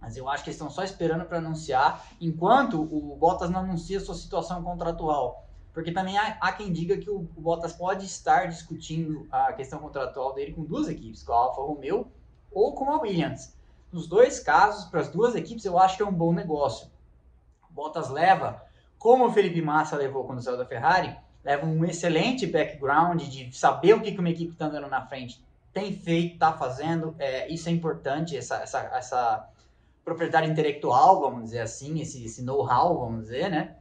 mas 0.01 0.17
eu 0.17 0.29
acho 0.29 0.43
que 0.43 0.49
eles 0.49 0.57
estão 0.57 0.71
só 0.71 0.83
esperando 0.83 1.27
para 1.27 1.39
anunciar, 1.39 2.07
enquanto 2.21 2.81
o 2.81 3.17
Bottas 3.17 3.51
não 3.51 3.61
anuncia 3.61 4.01
sua 4.01 4.15
situação 4.15 4.63
contratual. 4.63 5.47
Porque 5.75 5.93
também 5.93 6.17
há, 6.17 6.39
há 6.41 6.53
quem 6.53 6.73
diga 6.73 6.97
que 6.97 7.11
o, 7.11 7.19
o, 7.19 7.41
Bottas 7.41 7.73
pode 7.73 8.07
estar 8.07 8.47
discutindo 8.47 9.29
a 9.31 9.53
questão 9.53 9.79
contratual 9.79 10.35
dele 10.35 10.53
com 10.53 10.65
duas 10.65 10.89
equipes, 10.89 11.23
com 11.23 11.33
a 11.33 11.37
Alfa 11.37 11.61
Romeo 11.61 12.11
ou 12.51 12.75
com 12.75 12.91
a 12.91 13.01
Williams. 13.01 13.55
Nos 13.93 14.07
dois 14.07 14.41
casos, 14.41 14.85
para 14.85 15.01
as 15.01 15.09
duas 15.09 15.35
equipes, 15.35 15.65
eu 15.65 15.79
acho 15.79 15.97
que 15.97 16.03
é 16.03 16.07
um 16.07 16.13
bom 16.13 16.33
negócio. 16.33 16.91
Bottas 17.71 18.09
leva, 18.09 18.63
como 18.99 19.27
o 19.27 19.33
Felipe 19.33 19.63
Massa 19.63 19.97
levou 19.97 20.25
quando 20.25 20.43
saiu 20.43 20.57
da 20.57 20.67
Ferrari, 20.67 21.17
leva 21.43 21.67
um 21.67 21.85
excelente 21.85 22.47
background 22.47 23.23
de 23.23 23.57
saber 23.57 23.95
o 23.95 24.01
que 24.01 24.17
uma 24.19 24.31
equipe 24.31 24.53
está 24.53 24.67
andando 24.67 24.89
na 24.89 25.07
frente 25.07 25.43
tem 25.73 25.93
feito, 25.93 26.35
está 26.35 26.53
fazendo. 26.53 27.15
É, 27.19 27.49
isso 27.49 27.69
é 27.69 27.73
importante, 27.73 28.37
essa, 28.37 28.57
essa, 28.57 28.81
essa 28.95 29.49
propriedade 30.05 30.51
intelectual, 30.51 31.21
vamos 31.21 31.45
dizer 31.45 31.61
assim, 31.61 32.01
esse, 32.01 32.25
esse 32.25 32.43
know-how, 32.43 32.99
vamos 32.99 33.23
dizer, 33.23 33.51
né? 33.51 33.77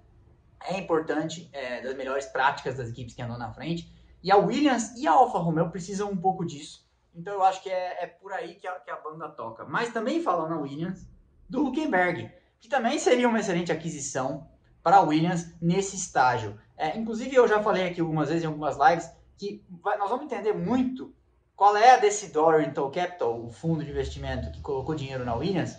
É 0.62 0.78
importante, 0.78 1.50
é, 1.54 1.82
das 1.82 1.96
melhores 1.96 2.26
práticas 2.26 2.76
das 2.76 2.90
equipes 2.90 3.14
que 3.14 3.22
andam 3.22 3.38
na 3.38 3.52
frente. 3.52 3.92
E 4.22 4.32
a 4.32 4.38
Williams 4.38 4.94
e 4.98 5.08
a 5.08 5.14
Alfa 5.14 5.40
Romeo 5.40 5.70
precisam 5.70 6.12
um 6.12 6.18
pouco 6.18 6.46
disso. 6.46 6.86
Então 7.20 7.34
eu 7.34 7.44
acho 7.44 7.62
que 7.62 7.70
é, 7.70 8.04
é 8.04 8.08
por 8.08 8.32
aí 8.32 8.56
que 8.56 8.66
a, 8.66 8.80
que 8.80 8.90
a 8.90 8.96
banda 8.96 9.28
toca. 9.28 9.66
Mas 9.66 9.92
também 9.92 10.24
falando 10.24 10.52
na 10.52 10.60
Williams, 10.62 11.06
do 11.50 11.66
Huckenberg, 11.66 12.32
que 12.62 12.70
também 12.70 12.98
seria 12.98 13.28
uma 13.28 13.42
excelente 13.42 13.74
aquisição 13.74 14.48
para 14.82 14.98
a 14.98 15.02
Williams 15.02 15.54
nesse 15.62 15.98
estágio. 15.98 16.58
É, 16.78 16.98
inclusive 16.98 17.36
eu 17.36 17.46
já 17.46 17.62
falei 17.62 17.86
aqui 17.86 18.00
algumas 18.00 18.30
vezes 18.30 18.46
em 18.46 18.48
algumas 18.48 18.78
lives 18.78 19.12
que 19.38 19.62
vai, 19.84 19.98
nós 19.98 20.10
vamos 20.10 20.26
entender 20.26 20.54
muito 20.54 21.14
qual 21.58 21.76
é 21.76 21.92
a 21.92 21.98
desse 21.98 22.32
Dorrington 22.32 22.90
Capital, 22.90 23.46
o 23.46 23.52
fundo 23.52 23.84
de 23.84 23.92
investimento 23.92 24.50
que 24.54 24.62
colocou 24.62 24.96
dinheiro 24.96 25.26
na 25.26 25.36
Williams, 25.36 25.76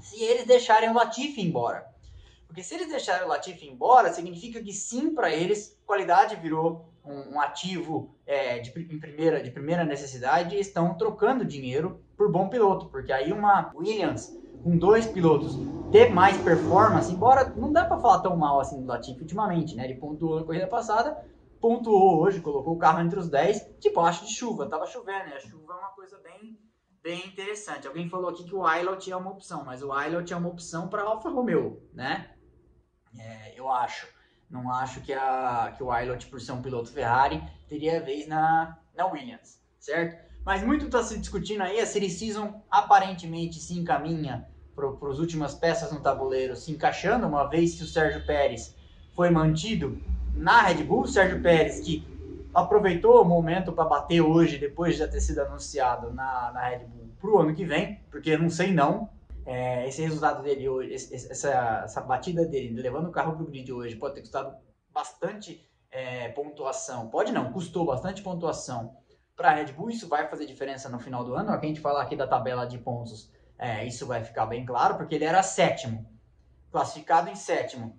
se 0.00 0.22
eles 0.22 0.46
deixarem 0.46 0.88
o 0.88 0.94
Latifi 0.94 1.42
embora. 1.42 1.86
Porque 2.46 2.62
se 2.62 2.74
eles 2.74 2.88
deixarem 2.88 3.26
o 3.26 3.28
Latifi 3.28 3.68
embora, 3.68 4.14
significa 4.14 4.62
que 4.62 4.72
sim, 4.72 5.14
para 5.14 5.30
eles, 5.30 5.78
qualidade 5.84 6.36
virou 6.36 6.88
um, 7.04 7.34
um 7.34 7.40
ativo 7.40 8.14
é, 8.26 8.58
de, 8.58 8.70
em 8.70 8.98
primeira, 8.98 9.42
de 9.42 9.50
primeira 9.50 9.84
necessidade 9.84 10.56
e 10.56 10.60
estão 10.60 10.94
trocando 10.94 11.44
dinheiro 11.44 12.02
por 12.16 12.30
bom 12.30 12.48
piloto. 12.48 12.88
Porque 12.88 13.12
aí 13.12 13.32
uma 13.32 13.70
Williams 13.74 14.36
com 14.62 14.76
dois 14.78 15.06
pilotos 15.06 15.58
ter 15.92 16.08
mais 16.08 16.36
performance, 16.38 17.12
embora 17.12 17.52
não 17.56 17.70
dá 17.70 17.84
para 17.84 18.00
falar 18.00 18.20
tão 18.20 18.36
mal 18.36 18.60
assim 18.60 18.80
do 18.80 18.86
Latifi 18.86 19.20
ultimamente, 19.20 19.76
né? 19.76 19.84
Ele 19.84 19.96
pontuou 19.96 20.40
na 20.40 20.46
corrida 20.46 20.66
passada, 20.66 21.22
pontuou 21.60 22.22
hoje, 22.22 22.40
colocou 22.40 22.74
o 22.74 22.78
carro 22.78 23.00
entre 23.00 23.18
os 23.18 23.28
10 23.28 23.76
debaixo 23.78 24.24
de 24.24 24.32
chuva. 24.32 24.68
Tava 24.68 24.86
chovendo, 24.86 25.26
né? 25.26 25.36
A 25.36 25.40
chuva 25.40 25.74
é 25.74 25.76
uma 25.76 25.90
coisa 25.90 26.18
bem 26.18 26.58
bem 27.02 27.26
interessante. 27.26 27.86
Alguém 27.86 28.08
falou 28.08 28.30
aqui 28.30 28.44
que 28.44 28.54
o 28.54 28.66
Ilot 28.66 29.12
é 29.12 29.16
uma 29.16 29.30
opção, 29.30 29.62
mas 29.62 29.82
o 29.82 29.92
Ilot 29.94 30.32
é 30.32 30.36
uma 30.36 30.48
opção 30.48 30.88
para 30.88 31.02
Alfa 31.02 31.28
Romeo, 31.28 31.82
né? 31.92 32.30
É, 33.18 33.58
eu 33.58 33.70
acho. 33.70 34.08
Não 34.50 34.72
acho 34.72 35.00
que, 35.00 35.12
a, 35.12 35.72
que 35.76 35.82
o 35.82 35.96
Ilot, 35.96 36.26
por 36.26 36.40
ser 36.40 36.52
um 36.52 36.62
piloto 36.62 36.92
Ferrari, 36.92 37.42
teria 37.68 38.00
vez 38.00 38.26
na, 38.26 38.78
na 38.96 39.06
Williams, 39.06 39.60
certo? 39.78 40.22
Mas 40.44 40.62
muito 40.62 40.86
está 40.86 41.02
se 41.02 41.18
discutindo 41.18 41.62
aí, 41.62 41.80
a 41.80 41.86
Series 41.86 42.18
Season 42.18 42.62
aparentemente 42.70 43.58
se 43.58 43.78
encaminha 43.78 44.46
para 44.74 44.88
as 45.08 45.18
últimas 45.18 45.54
peças 45.54 45.92
no 45.92 46.00
tabuleiro 46.00 46.56
se 46.56 46.70
encaixando, 46.70 47.26
uma 47.26 47.48
vez 47.48 47.74
que 47.76 47.84
o 47.84 47.86
Sérgio 47.86 48.26
Pérez 48.26 48.74
foi 49.14 49.30
mantido 49.30 49.98
na 50.34 50.62
Red 50.62 50.82
Bull, 50.84 51.06
Sérgio 51.06 51.40
Pérez 51.40 51.80
que 51.80 52.06
aproveitou 52.52 53.22
o 53.22 53.24
momento 53.24 53.72
para 53.72 53.84
bater 53.84 54.20
hoje, 54.20 54.58
depois 54.58 54.94
de 54.94 55.00
já 55.00 55.08
ter 55.08 55.20
sido 55.20 55.40
anunciado 55.40 56.12
na, 56.12 56.52
na 56.52 56.68
Red 56.68 56.84
Bull 56.86 57.08
para 57.20 57.30
o 57.30 57.38
ano 57.38 57.54
que 57.54 57.64
vem, 57.64 58.00
porque 58.10 58.36
não 58.36 58.50
sei 58.50 58.72
não. 58.72 59.08
É, 59.46 59.86
esse 59.86 60.00
resultado 60.02 60.42
dele 60.42 60.68
hoje, 60.68 60.94
essa, 60.94 61.82
essa 61.84 62.00
batida 62.00 62.46
dele, 62.46 62.80
levando 62.80 63.08
o 63.08 63.12
carro 63.12 63.34
para 63.34 63.42
o 63.42 63.46
grid 63.46 63.70
hoje, 63.72 63.96
pode 63.96 64.14
ter 64.14 64.20
custado 64.22 64.56
bastante 64.90 65.68
é, 65.90 66.28
pontuação. 66.30 67.08
Pode 67.08 67.30
não, 67.30 67.52
custou 67.52 67.84
bastante 67.84 68.22
pontuação 68.22 68.96
para 69.36 69.50
a 69.50 69.54
Red 69.54 69.72
Bull. 69.72 69.90
Isso 69.90 70.08
vai 70.08 70.28
fazer 70.28 70.46
diferença 70.46 70.88
no 70.88 70.98
final 70.98 71.24
do 71.24 71.34
ano. 71.34 71.50
A 71.50 71.60
gente 71.60 71.80
falar 71.80 72.02
aqui 72.02 72.16
da 72.16 72.26
tabela 72.26 72.66
de 72.66 72.78
pontos, 72.78 73.30
é, 73.58 73.84
isso 73.86 74.06
vai 74.06 74.24
ficar 74.24 74.46
bem 74.46 74.64
claro, 74.64 74.96
porque 74.96 75.14
ele 75.14 75.24
era 75.24 75.42
sétimo, 75.42 76.06
classificado 76.70 77.28
em 77.28 77.34
sétimo. 77.34 77.98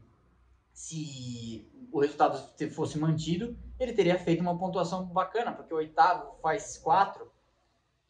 Se 0.73 1.71
o 1.91 2.01
resultado 2.01 2.38
fosse 2.71 2.97
mantido, 2.97 3.58
ele 3.79 3.93
teria 3.93 4.17
feito 4.17 4.41
uma 4.41 4.58
pontuação 4.58 5.05
bacana, 5.05 5.53
porque 5.53 5.73
o 5.73 5.77
oitavo 5.77 6.38
faz 6.41 6.77
4 6.77 7.31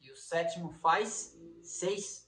e 0.02 0.12
o 0.12 0.16
sétimo 0.16 0.72
faz 0.82 1.38
6 1.62 2.25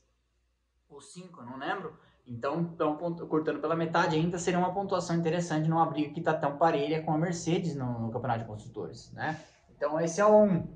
ou 0.89 1.01
5, 1.01 1.41
não 1.43 1.57
lembro. 1.57 1.93
Então, 2.25 2.59
então, 2.73 2.97
cortando 2.97 3.59
pela 3.59 3.75
metade 3.75 4.15
ainda 4.17 4.37
seria 4.37 4.59
uma 4.59 4.73
pontuação 4.73 5.15
interessante 5.15 5.69
numa 5.69 5.85
briga 5.85 6.13
que 6.13 6.19
está 6.19 6.33
tão 6.33 6.57
parelha 6.57 7.01
com 7.01 7.13
a 7.13 7.17
Mercedes 7.17 7.75
no, 7.75 7.99
no, 7.99 8.11
Campeonato 8.11 8.41
de 8.41 8.45
Construtores, 8.45 9.11
né? 9.13 9.39
Então, 9.75 9.99
esse 9.99 10.19
é 10.19 10.25
um... 10.25 10.67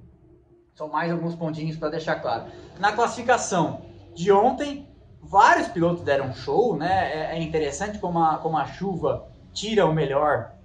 São 0.74 0.88
mais 0.88 1.12
alguns 1.12 1.36
pontinhos 1.36 1.76
para 1.76 1.90
deixar 1.90 2.22
claro. 2.22 2.50
Na 2.80 2.94
classificação 2.94 3.86
de 4.14 4.32
ontem, 4.32 4.88
vários 5.22 5.68
pilotos 5.68 6.04
deram 6.04 6.34
show, 6.34 6.78
né? 6.78 7.34
É, 7.34 7.38
é 7.38 7.42
interessante 7.42 8.00
como 8.00 8.24
a, 8.24 8.38
como 8.38 8.58
a 8.58 8.66
chuva 8.66 9.30
tira 9.52 9.86
o 9.86 9.94
melhor 9.94 10.56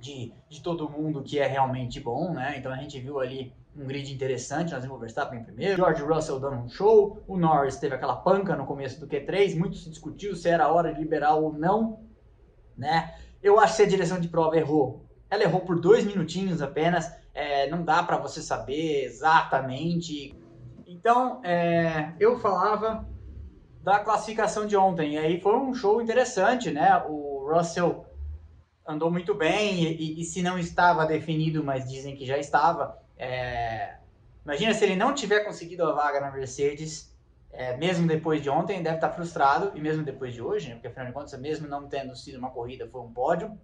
de, 0.00 0.32
de 0.48 0.60
todo 0.60 0.88
mundo 0.88 1.22
que 1.22 1.38
é 1.38 1.46
realmente 1.46 2.00
bom, 2.00 2.32
né? 2.32 2.56
Então 2.58 2.72
a 2.72 2.76
gente 2.76 2.98
viu 3.00 3.20
ali 3.20 3.52
um 3.78 3.86
grid 3.86 4.12
interessante, 4.12 4.72
nós 4.72 4.82
vimos 4.82 4.96
o 4.96 5.00
Verstappen 5.00 5.42
primeiro, 5.44 5.76
George 5.76 6.02
Russell 6.02 6.40
dando 6.40 6.56
um 6.56 6.68
show, 6.68 7.22
o 7.28 7.36
Norris 7.36 7.76
teve 7.76 7.94
aquela 7.94 8.16
panca 8.16 8.56
no 8.56 8.66
começo 8.66 8.98
do 8.98 9.06
Q3, 9.06 9.56
muito 9.56 9.76
se 9.76 9.88
discutiu 9.88 10.34
se 10.34 10.48
era 10.48 10.72
hora 10.72 10.92
de 10.92 11.00
liberar 11.00 11.34
ou 11.34 11.52
não, 11.52 12.00
né? 12.76 13.14
Eu 13.40 13.60
acho 13.60 13.76
que 13.76 13.82
a 13.82 13.86
direção 13.86 14.18
de 14.18 14.26
prova 14.28 14.56
errou. 14.56 15.06
Ela 15.30 15.44
errou 15.44 15.60
por 15.60 15.80
dois 15.80 16.04
minutinhos 16.04 16.60
apenas, 16.60 17.08
é, 17.32 17.70
não 17.70 17.84
dá 17.84 18.02
para 18.02 18.16
você 18.16 18.42
saber 18.42 19.04
exatamente. 19.04 20.34
Então, 20.84 21.40
é, 21.44 22.14
eu 22.18 22.38
falava 22.40 23.08
da 23.82 24.00
classificação 24.00 24.66
de 24.66 24.76
ontem, 24.76 25.14
e 25.14 25.18
aí 25.18 25.40
foi 25.40 25.56
um 25.56 25.72
show 25.72 26.02
interessante, 26.02 26.70
né? 26.70 27.02
O 27.08 27.48
Russell 27.48 28.04
andou 28.86 29.10
muito 29.10 29.34
bem 29.34 29.84
e, 29.84 30.20
e, 30.20 30.24
se 30.24 30.42
não 30.42 30.58
estava 30.58 31.06
definido, 31.06 31.62
mas 31.62 31.88
dizem 31.88 32.16
que 32.16 32.24
já 32.24 32.38
estava. 32.38 32.98
É... 33.18 33.96
Imagina 34.44 34.72
se 34.72 34.84
ele 34.84 34.96
não 34.96 35.14
tiver 35.14 35.40
conseguido 35.40 35.84
a 35.84 35.92
vaga 35.92 36.20
na 36.20 36.30
Mercedes, 36.30 37.14
é, 37.50 37.76
mesmo 37.76 38.06
depois 38.06 38.40
de 38.40 38.48
ontem, 38.48 38.82
deve 38.82 38.96
estar 38.96 39.10
frustrado, 39.10 39.72
e 39.74 39.80
mesmo 39.80 40.02
depois 40.02 40.32
de 40.32 40.40
hoje, 40.40 40.68
né? 40.68 40.74
porque 40.74 40.86
afinal 40.86 41.06
de 41.06 41.12
contas, 41.12 41.38
mesmo 41.38 41.68
não 41.68 41.86
tendo 41.86 42.14
sido 42.16 42.38
uma 42.38 42.50
corrida, 42.50 42.88
foi 42.88 43.00
um 43.00 43.12
pódio. 43.12 43.58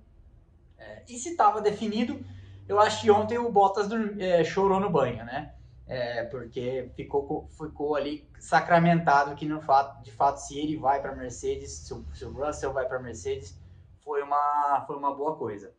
É, 0.76 1.02
e 1.08 1.16
se 1.16 1.30
estava 1.30 1.60
definido, 1.62 2.22
eu 2.68 2.78
acho 2.80 3.02
que 3.02 3.10
ontem 3.10 3.38
o 3.38 3.50
Bottas 3.50 3.88
é, 4.18 4.44
chorou 4.44 4.80
no 4.80 4.90
banho, 4.90 5.24
né? 5.24 5.54
é, 5.86 6.24
porque 6.24 6.90
ficou, 6.96 7.48
ficou 7.50 7.94
ali 7.94 8.26
sacramentado 8.38 9.34
que 9.34 9.46
no 9.46 9.60
fato, 9.60 10.02
de 10.02 10.10
fato 10.10 10.38
se 10.38 10.58
ele 10.58 10.76
vai 10.76 11.00
para 11.00 11.14
Mercedes, 11.14 11.70
se 11.70 11.92
o, 11.92 12.04
se 12.14 12.24
o 12.24 12.32
Russell 12.32 12.72
vai 12.72 12.86
para 12.86 12.98
Mercedes, 12.98 13.58
foi 14.02 14.22
uma, 14.22 14.84
foi 14.86 14.96
uma 14.96 15.14
boa 15.14 15.36
coisa. 15.36 15.72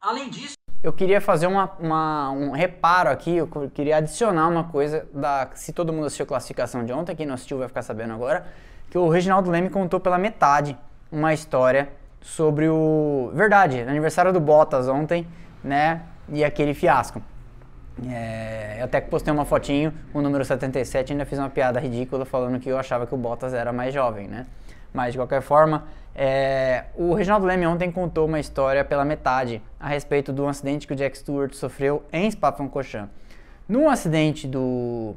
Além 0.00 0.28
disso, 0.28 0.53
eu 0.84 0.92
queria 0.92 1.18
fazer 1.18 1.46
uma, 1.46 1.70
uma, 1.80 2.30
um 2.30 2.50
reparo 2.50 3.08
aqui, 3.08 3.36
eu 3.36 3.48
queria 3.72 3.96
adicionar 3.96 4.46
uma 4.48 4.64
coisa 4.64 5.06
da. 5.14 5.48
Se 5.54 5.72
todo 5.72 5.90
mundo 5.90 6.04
assistiu 6.04 6.24
a 6.24 6.26
classificação 6.26 6.84
de 6.84 6.92
ontem, 6.92 7.16
quem 7.16 7.24
não 7.24 7.32
assistiu 7.32 7.56
vai 7.56 7.66
ficar 7.66 7.80
sabendo 7.80 8.12
agora, 8.12 8.44
que 8.90 8.98
o 8.98 9.08
Reginaldo 9.08 9.50
Leme 9.50 9.70
contou 9.70 9.98
pela 9.98 10.18
metade 10.18 10.76
uma 11.10 11.32
história 11.32 11.88
sobre 12.20 12.68
o. 12.68 13.30
Verdade, 13.32 13.80
aniversário 13.80 14.30
do 14.30 14.38
Bottas 14.38 14.86
ontem, 14.86 15.26
né? 15.64 16.02
E 16.28 16.44
aquele 16.44 16.74
fiasco. 16.74 17.22
É, 18.06 18.76
eu 18.80 18.84
até 18.84 19.00
postei 19.00 19.32
uma 19.32 19.46
fotinho 19.46 19.90
com 20.12 20.18
o 20.18 20.22
número 20.22 20.44
77 20.44 21.12
ainda 21.12 21.24
fiz 21.24 21.38
uma 21.38 21.48
piada 21.48 21.80
ridícula 21.80 22.26
falando 22.26 22.58
que 22.58 22.68
eu 22.68 22.76
achava 22.76 23.06
que 23.06 23.14
o 23.14 23.16
Bottas 23.16 23.54
era 23.54 23.72
mais 23.72 23.94
jovem, 23.94 24.28
né? 24.28 24.44
Mas 24.94 25.12
de 25.12 25.18
qualquer 25.18 25.42
forma, 25.42 25.88
é, 26.14 26.84
o 26.94 27.14
Reginaldo 27.14 27.44
Leme 27.44 27.66
ontem 27.66 27.90
contou 27.90 28.26
uma 28.28 28.38
história 28.38 28.84
pela 28.84 29.04
metade 29.04 29.60
a 29.78 29.88
respeito 29.88 30.32
do 30.32 30.46
acidente 30.46 30.86
que 30.86 30.92
o 30.92 30.96
Jack 30.96 31.18
Stewart 31.18 31.52
sofreu 31.52 32.04
em 32.12 32.30
Spa-Francorchamps. 32.30 33.10
No 33.68 33.90
acidente 33.90 34.46
do, 34.46 35.16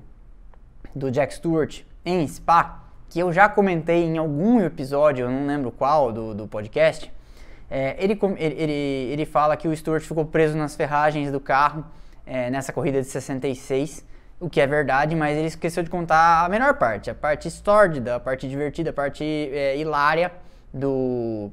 do 0.95 1.11
Jack 1.11 1.35
Stewart 1.35 1.83
em 2.03 2.27
Spa, 2.27 2.85
que 3.07 3.19
eu 3.19 3.31
já 3.31 3.47
comentei 3.47 4.03
em 4.03 4.17
algum 4.17 4.59
episódio, 4.61 5.25
eu 5.25 5.29
não 5.29 5.45
lembro 5.45 5.71
qual, 5.71 6.11
do, 6.11 6.33
do 6.33 6.47
podcast, 6.47 7.13
é, 7.69 7.95
ele, 8.03 8.19
ele, 8.39 8.73
ele 9.11 9.25
fala 9.25 9.55
que 9.55 9.67
o 9.67 9.77
Stewart 9.77 10.01
ficou 10.01 10.25
preso 10.25 10.57
nas 10.57 10.75
ferragens 10.75 11.31
do 11.31 11.39
carro 11.39 11.85
é, 12.25 12.49
nessa 12.49 12.73
corrida 12.73 12.99
de 12.99 13.07
66, 13.07 14.03
o 14.39 14.49
que 14.49 14.61
é 14.61 14.67
verdade, 14.67 15.15
mas 15.15 15.37
ele 15.37 15.47
esqueceu 15.47 15.83
de 15.83 15.89
contar 15.89 16.45
a 16.45 16.49
menor 16.49 16.75
parte, 16.75 17.09
a 17.09 17.15
parte 17.15 17.49
sórdida, 17.49 18.15
a 18.15 18.19
parte 18.19 18.47
divertida, 18.47 18.91
a 18.91 18.93
parte 18.93 19.23
é, 19.23 19.77
hilária 19.77 20.31
do, 20.73 21.49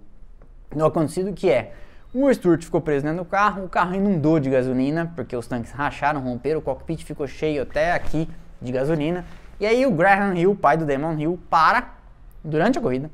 do 0.71 0.85
acontecido, 0.85 1.33
que 1.33 1.51
é 1.51 1.73
o 2.13 2.33
Stewart 2.33 2.63
ficou 2.63 2.81
preso 2.81 3.05
dentro 3.05 3.25
do 3.25 3.29
carro, 3.29 3.65
o 3.65 3.69
carro 3.69 3.95
inundou 3.95 4.39
de 4.39 4.49
gasolina, 4.49 5.13
porque 5.17 5.35
os 5.35 5.47
tanques 5.47 5.73
racharam, 5.73 6.21
romperam, 6.21 6.61
o 6.61 6.63
cockpit 6.63 7.03
ficou 7.03 7.27
cheio 7.27 7.63
até 7.63 7.93
aqui 7.93 8.29
de 8.63 8.71
gasolina, 8.71 9.25
e 9.59 9.67
aí 9.67 9.85
o 9.85 9.91
Graham 9.91 10.37
Hill, 10.37 10.55
pai 10.55 10.77
do 10.77 10.87
Damon 10.87 11.19
Hill, 11.19 11.41
para, 11.51 11.95
durante 12.43 12.79
a 12.79 12.83
corrida, 12.83 13.11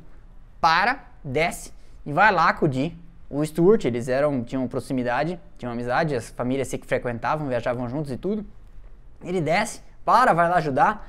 para, 0.59 1.03
desce 1.23 1.73
e 2.05 2.11
vai 2.11 2.31
lá 2.31 2.49
acudir 2.49 2.95
o 3.29 3.43
Stuart, 3.45 3.85
eles 3.85 4.09
eram, 4.09 4.43
tinham 4.43 4.67
proximidade, 4.67 5.39
tinham 5.57 5.71
amizade, 5.71 6.13
as 6.13 6.29
famílias 6.29 6.67
se 6.67 6.77
frequentavam, 6.79 7.47
viajavam 7.47 7.87
juntos 7.87 8.11
e 8.11 8.17
tudo. 8.17 8.45
Ele 9.23 9.41
desce, 9.41 9.81
para, 10.03 10.33
vai 10.33 10.49
lá 10.49 10.55
ajudar. 10.55 11.07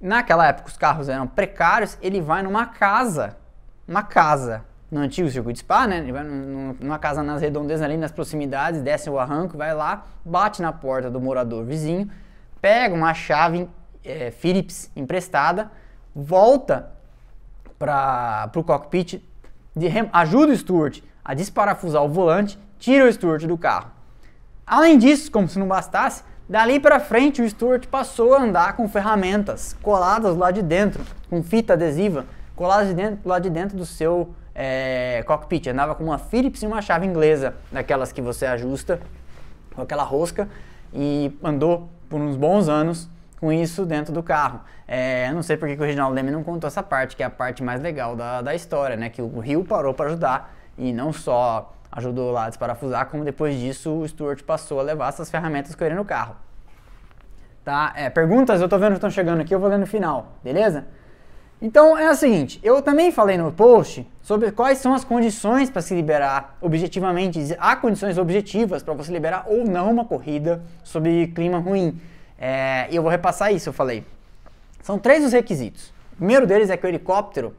Naquela 0.00 0.46
época 0.46 0.68
os 0.68 0.76
carros 0.76 1.08
eram 1.08 1.26
precários, 1.26 1.98
ele 2.00 2.20
vai 2.20 2.42
numa 2.42 2.66
casa, 2.66 3.36
uma 3.86 4.02
casa, 4.02 4.64
no 4.90 5.00
antigo 5.00 5.28
circuito 5.28 5.58
Spa, 5.58 5.86
né? 5.86 5.98
Ele 5.98 6.12
vai 6.12 6.24
numa 6.24 6.98
casa 6.98 7.22
nas 7.22 7.42
redondezas 7.42 7.82
ali, 7.82 7.96
nas 7.96 8.12
proximidades, 8.12 8.80
desce 8.80 9.10
o 9.10 9.18
arranco, 9.18 9.56
vai 9.56 9.74
lá, 9.74 10.06
bate 10.24 10.62
na 10.62 10.72
porta 10.72 11.10
do 11.10 11.20
morador 11.20 11.64
vizinho, 11.64 12.10
pega 12.60 12.94
uma 12.94 13.12
chave 13.12 13.68
é, 14.04 14.30
Philips 14.30 14.90
emprestada, 14.96 15.70
volta 16.14 16.90
para 17.78 18.50
o 18.56 18.64
cockpit, 18.64 19.22
de, 19.76 19.88
ajuda 20.12 20.52
o 20.52 20.56
Stuart 20.56 21.00
a 21.24 21.34
desparafusar 21.34 22.02
o 22.02 22.08
volante, 22.08 22.58
tira 22.78 23.04
o 23.04 23.12
Stuart 23.12 23.44
do 23.44 23.58
carro. 23.58 23.90
Além 24.66 24.98
disso, 24.98 25.30
como 25.30 25.48
se 25.48 25.58
não 25.58 25.68
bastasse, 25.68 26.24
dali 26.48 26.80
para 26.80 26.98
frente 26.98 27.42
o 27.42 27.48
Stuart 27.48 27.86
passou 27.86 28.34
a 28.34 28.42
andar 28.42 28.76
com 28.76 28.88
ferramentas 28.88 29.76
coladas 29.82 30.36
lá 30.36 30.50
de 30.50 30.62
dentro, 30.62 31.04
com 31.28 31.42
fita 31.42 31.74
adesiva, 31.74 32.26
coladas 32.56 32.88
de 32.88 32.94
dentro, 32.94 33.28
lá 33.28 33.38
de 33.38 33.50
dentro 33.50 33.76
do 33.76 33.84
seu 33.84 34.34
é, 34.54 35.22
cockpit. 35.26 35.68
Andava 35.68 35.94
com 35.94 36.04
uma 36.04 36.18
Phillips 36.18 36.62
e 36.62 36.66
uma 36.66 36.82
chave 36.82 37.06
inglesa, 37.06 37.54
daquelas 37.70 38.10
que 38.10 38.20
você 38.20 38.46
ajusta 38.46 39.00
com 39.74 39.82
aquela 39.82 40.02
rosca, 40.02 40.48
e 40.92 41.36
andou 41.42 41.88
por 42.08 42.20
uns 42.20 42.36
bons 42.36 42.68
anos 42.68 43.08
com 43.38 43.52
isso 43.52 43.86
dentro 43.86 44.12
do 44.12 44.22
carro. 44.22 44.60
É, 44.86 45.30
não 45.32 45.42
sei 45.42 45.56
porque 45.56 45.76
que 45.76 45.82
o 45.82 45.84
Reginaldo 45.84 46.14
Leme 46.14 46.30
não 46.30 46.42
contou 46.42 46.66
essa 46.66 46.82
parte, 46.82 47.14
que 47.14 47.22
é 47.22 47.26
a 47.26 47.30
parte 47.30 47.62
mais 47.62 47.80
legal 47.80 48.16
da, 48.16 48.42
da 48.42 48.54
história, 48.54 48.96
né? 48.96 49.08
Que 49.08 49.22
o 49.22 49.38
Rio 49.38 49.64
parou 49.64 49.94
para 49.94 50.06
ajudar 50.06 50.54
e 50.76 50.92
não 50.92 51.12
só 51.12 51.72
ajudou 51.92 52.30
lá 52.30 52.46
a 52.46 52.48
desparafusar, 52.48 53.06
como 53.06 53.24
depois 53.24 53.58
disso 53.58 53.90
o 53.90 54.06
Stuart 54.06 54.42
passou 54.42 54.80
a 54.80 54.82
levar 54.82 55.08
essas 55.08 55.30
ferramentas 55.30 55.74
com 55.74 55.84
ele 55.84 55.94
no 55.94 56.04
carro. 56.04 56.36
Tá? 57.64 57.92
É, 57.96 58.08
perguntas 58.08 58.60
eu 58.60 58.68
tô 58.68 58.78
vendo 58.78 58.90
que 58.90 58.96
estão 58.96 59.10
chegando 59.10 59.40
aqui, 59.40 59.54
eu 59.54 59.60
vou 59.60 59.68
ler 59.68 59.78
no 59.78 59.86
final, 59.86 60.32
beleza? 60.42 60.86
Então 61.60 61.98
é 61.98 62.08
o 62.08 62.14
seguinte, 62.14 62.60
eu 62.62 62.80
também 62.80 63.10
falei 63.10 63.36
no 63.36 63.50
post 63.50 64.06
sobre 64.22 64.52
quais 64.52 64.78
são 64.78 64.94
as 64.94 65.02
condições 65.02 65.68
para 65.68 65.82
se 65.82 65.92
liberar 65.92 66.56
objetivamente. 66.60 67.56
Há 67.58 67.74
condições 67.74 68.16
objetivas 68.16 68.82
para 68.82 68.94
você 68.94 69.12
liberar 69.12 69.44
ou 69.48 69.64
não 69.64 69.90
uma 69.90 70.04
corrida 70.04 70.62
sob 70.84 71.26
clima 71.34 71.58
ruim. 71.58 72.00
É, 72.38 72.86
e 72.90 72.96
eu 72.96 73.02
vou 73.02 73.10
repassar 73.10 73.52
isso, 73.52 73.68
eu 73.68 73.72
falei. 73.72 74.04
São 74.82 74.98
três 74.98 75.24
os 75.24 75.32
requisitos. 75.32 75.92
O 76.12 76.16
primeiro 76.16 76.46
deles 76.46 76.70
é 76.70 76.76
que 76.76 76.86
o 76.86 76.88
helicóptero, 76.88 77.54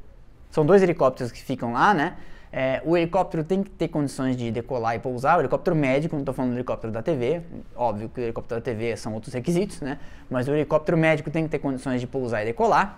são 0.49 0.65
dois 0.65 0.81
helicópteros 0.81 1.31
que 1.31 1.43
ficam 1.43 1.73
lá, 1.73 1.93
né? 1.93 2.15
É, 2.51 2.81
o 2.83 2.97
helicóptero 2.97 3.43
tem 3.43 3.62
que 3.62 3.69
ter 3.69 3.88
condições 3.89 4.35
de 4.35 4.51
decolar 4.51 4.95
e 4.95 4.99
pousar. 4.99 5.38
O 5.38 5.41
helicóptero 5.41 5.75
médico, 5.75 6.15
não 6.15 6.21
estou 6.21 6.33
falando 6.33 6.51
do 6.51 6.57
helicóptero 6.57 6.91
da 6.91 7.01
TV, 7.01 7.41
óbvio 7.75 8.09
que 8.09 8.19
o 8.19 8.23
helicóptero 8.23 8.59
da 8.59 8.65
TV 8.65 8.97
são 8.97 9.13
outros 9.13 9.33
requisitos, 9.33 9.81
né? 9.81 9.99
Mas 10.29 10.47
o 10.47 10.51
helicóptero 10.51 10.97
médico 10.97 11.29
tem 11.29 11.43
que 11.43 11.49
ter 11.49 11.59
condições 11.59 12.01
de 12.01 12.07
pousar 12.07 12.41
e 12.41 12.45
decolar. 12.45 12.97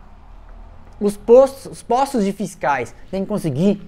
Os 0.99 1.17
postos, 1.17 1.65
os 1.65 1.83
postos 1.83 2.23
de 2.23 2.31
fiscais 2.31 2.95
têm 3.09 3.23
que 3.23 3.27
conseguir 3.27 3.81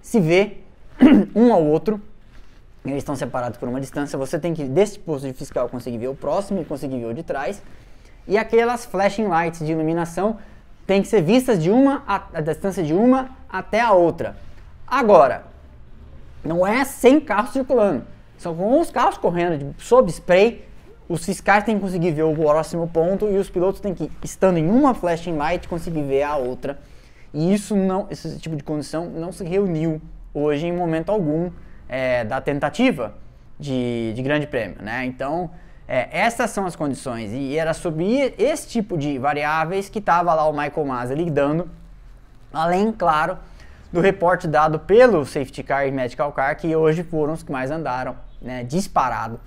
se 0.00 0.18
ver 0.18 0.66
um 1.36 1.52
ao 1.52 1.62
outro. 1.62 2.00
Eles 2.84 2.98
estão 2.98 3.14
separados 3.14 3.58
por 3.58 3.68
uma 3.68 3.80
distância. 3.80 4.18
Você 4.18 4.38
tem 4.38 4.54
que, 4.54 4.64
desse 4.64 4.98
posto 4.98 5.26
de 5.26 5.34
fiscal, 5.34 5.68
conseguir 5.68 5.98
ver 5.98 6.08
o 6.08 6.14
próximo 6.14 6.62
e 6.62 6.64
conseguir 6.64 6.98
ver 6.98 7.06
o 7.06 7.14
de 7.14 7.22
trás. 7.22 7.62
E 8.26 8.38
aquelas 8.38 8.86
flashing 8.86 9.26
lights 9.26 9.64
de 9.64 9.72
iluminação 9.72 10.38
têm 10.86 11.02
que 11.02 11.08
ser 11.08 11.22
vistas 11.22 11.62
de 11.62 11.70
uma 11.70 12.02
a, 12.06 12.22
a 12.34 12.40
distância 12.40 12.82
de 12.82 12.94
uma 12.94 13.30
até 13.48 13.80
a 13.80 13.92
outra. 13.92 14.36
Agora, 14.92 15.44
não 16.44 16.66
é 16.66 16.84
sem 16.84 17.18
carro 17.18 17.50
circulando. 17.50 18.04
São 18.36 18.54
com 18.54 18.78
os 18.78 18.90
carros 18.90 19.16
correndo 19.16 19.74
sob 19.78 20.10
spray, 20.10 20.68
os 21.08 21.24
fiscais 21.24 21.64
têm 21.64 21.76
que 21.76 21.80
conseguir 21.80 22.10
ver 22.10 22.24
o 22.24 22.34
próximo 22.34 22.86
ponto 22.86 23.26
e 23.26 23.38
os 23.38 23.48
pilotos 23.48 23.80
têm 23.80 23.94
que, 23.94 24.12
estando 24.22 24.58
em 24.58 24.68
uma 24.68 24.92
flashing 24.92 25.34
light, 25.34 25.66
conseguir 25.66 26.02
ver 26.02 26.24
a 26.24 26.36
outra. 26.36 26.78
E 27.32 27.54
isso 27.54 27.74
não, 27.74 28.06
esse 28.10 28.38
tipo 28.38 28.54
de 28.54 28.62
condição 28.62 29.08
não 29.08 29.32
se 29.32 29.42
reuniu 29.44 29.98
hoje 30.34 30.66
em 30.66 30.72
momento 30.72 31.08
algum 31.08 31.50
é, 31.88 32.22
da 32.22 32.38
tentativa 32.42 33.14
de, 33.58 34.12
de 34.14 34.22
grande 34.22 34.46
prêmio, 34.46 34.76
né? 34.82 35.06
Então, 35.06 35.50
é, 35.88 36.06
essas 36.12 36.50
são 36.50 36.66
as 36.66 36.76
condições 36.76 37.32
e 37.32 37.56
era 37.56 37.72
sobre 37.72 38.34
esse 38.36 38.68
tipo 38.68 38.98
de 38.98 39.18
variáveis 39.18 39.88
que 39.88 40.00
estava 40.00 40.34
lá 40.34 40.46
o 40.46 40.52
Michael 40.52 40.84
Masi 40.84 41.14
lidando, 41.14 41.70
além, 42.52 42.92
claro, 42.92 43.38
do 43.92 44.00
reporte 44.00 44.48
dado 44.48 44.78
pelo 44.78 45.24
Safety 45.24 45.62
Car 45.62 45.86
e 45.86 45.90
Medical 45.90 46.32
Car, 46.32 46.56
que 46.56 46.74
hoje 46.74 47.02
foram 47.02 47.34
os 47.34 47.42
que 47.42 47.52
mais 47.52 47.70
andaram, 47.70 48.16
né, 48.40 48.64
disparado, 48.64 49.38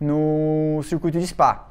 no 0.00 0.82
circuito 0.82 1.18
de 1.18 1.26
Spa. 1.26 1.68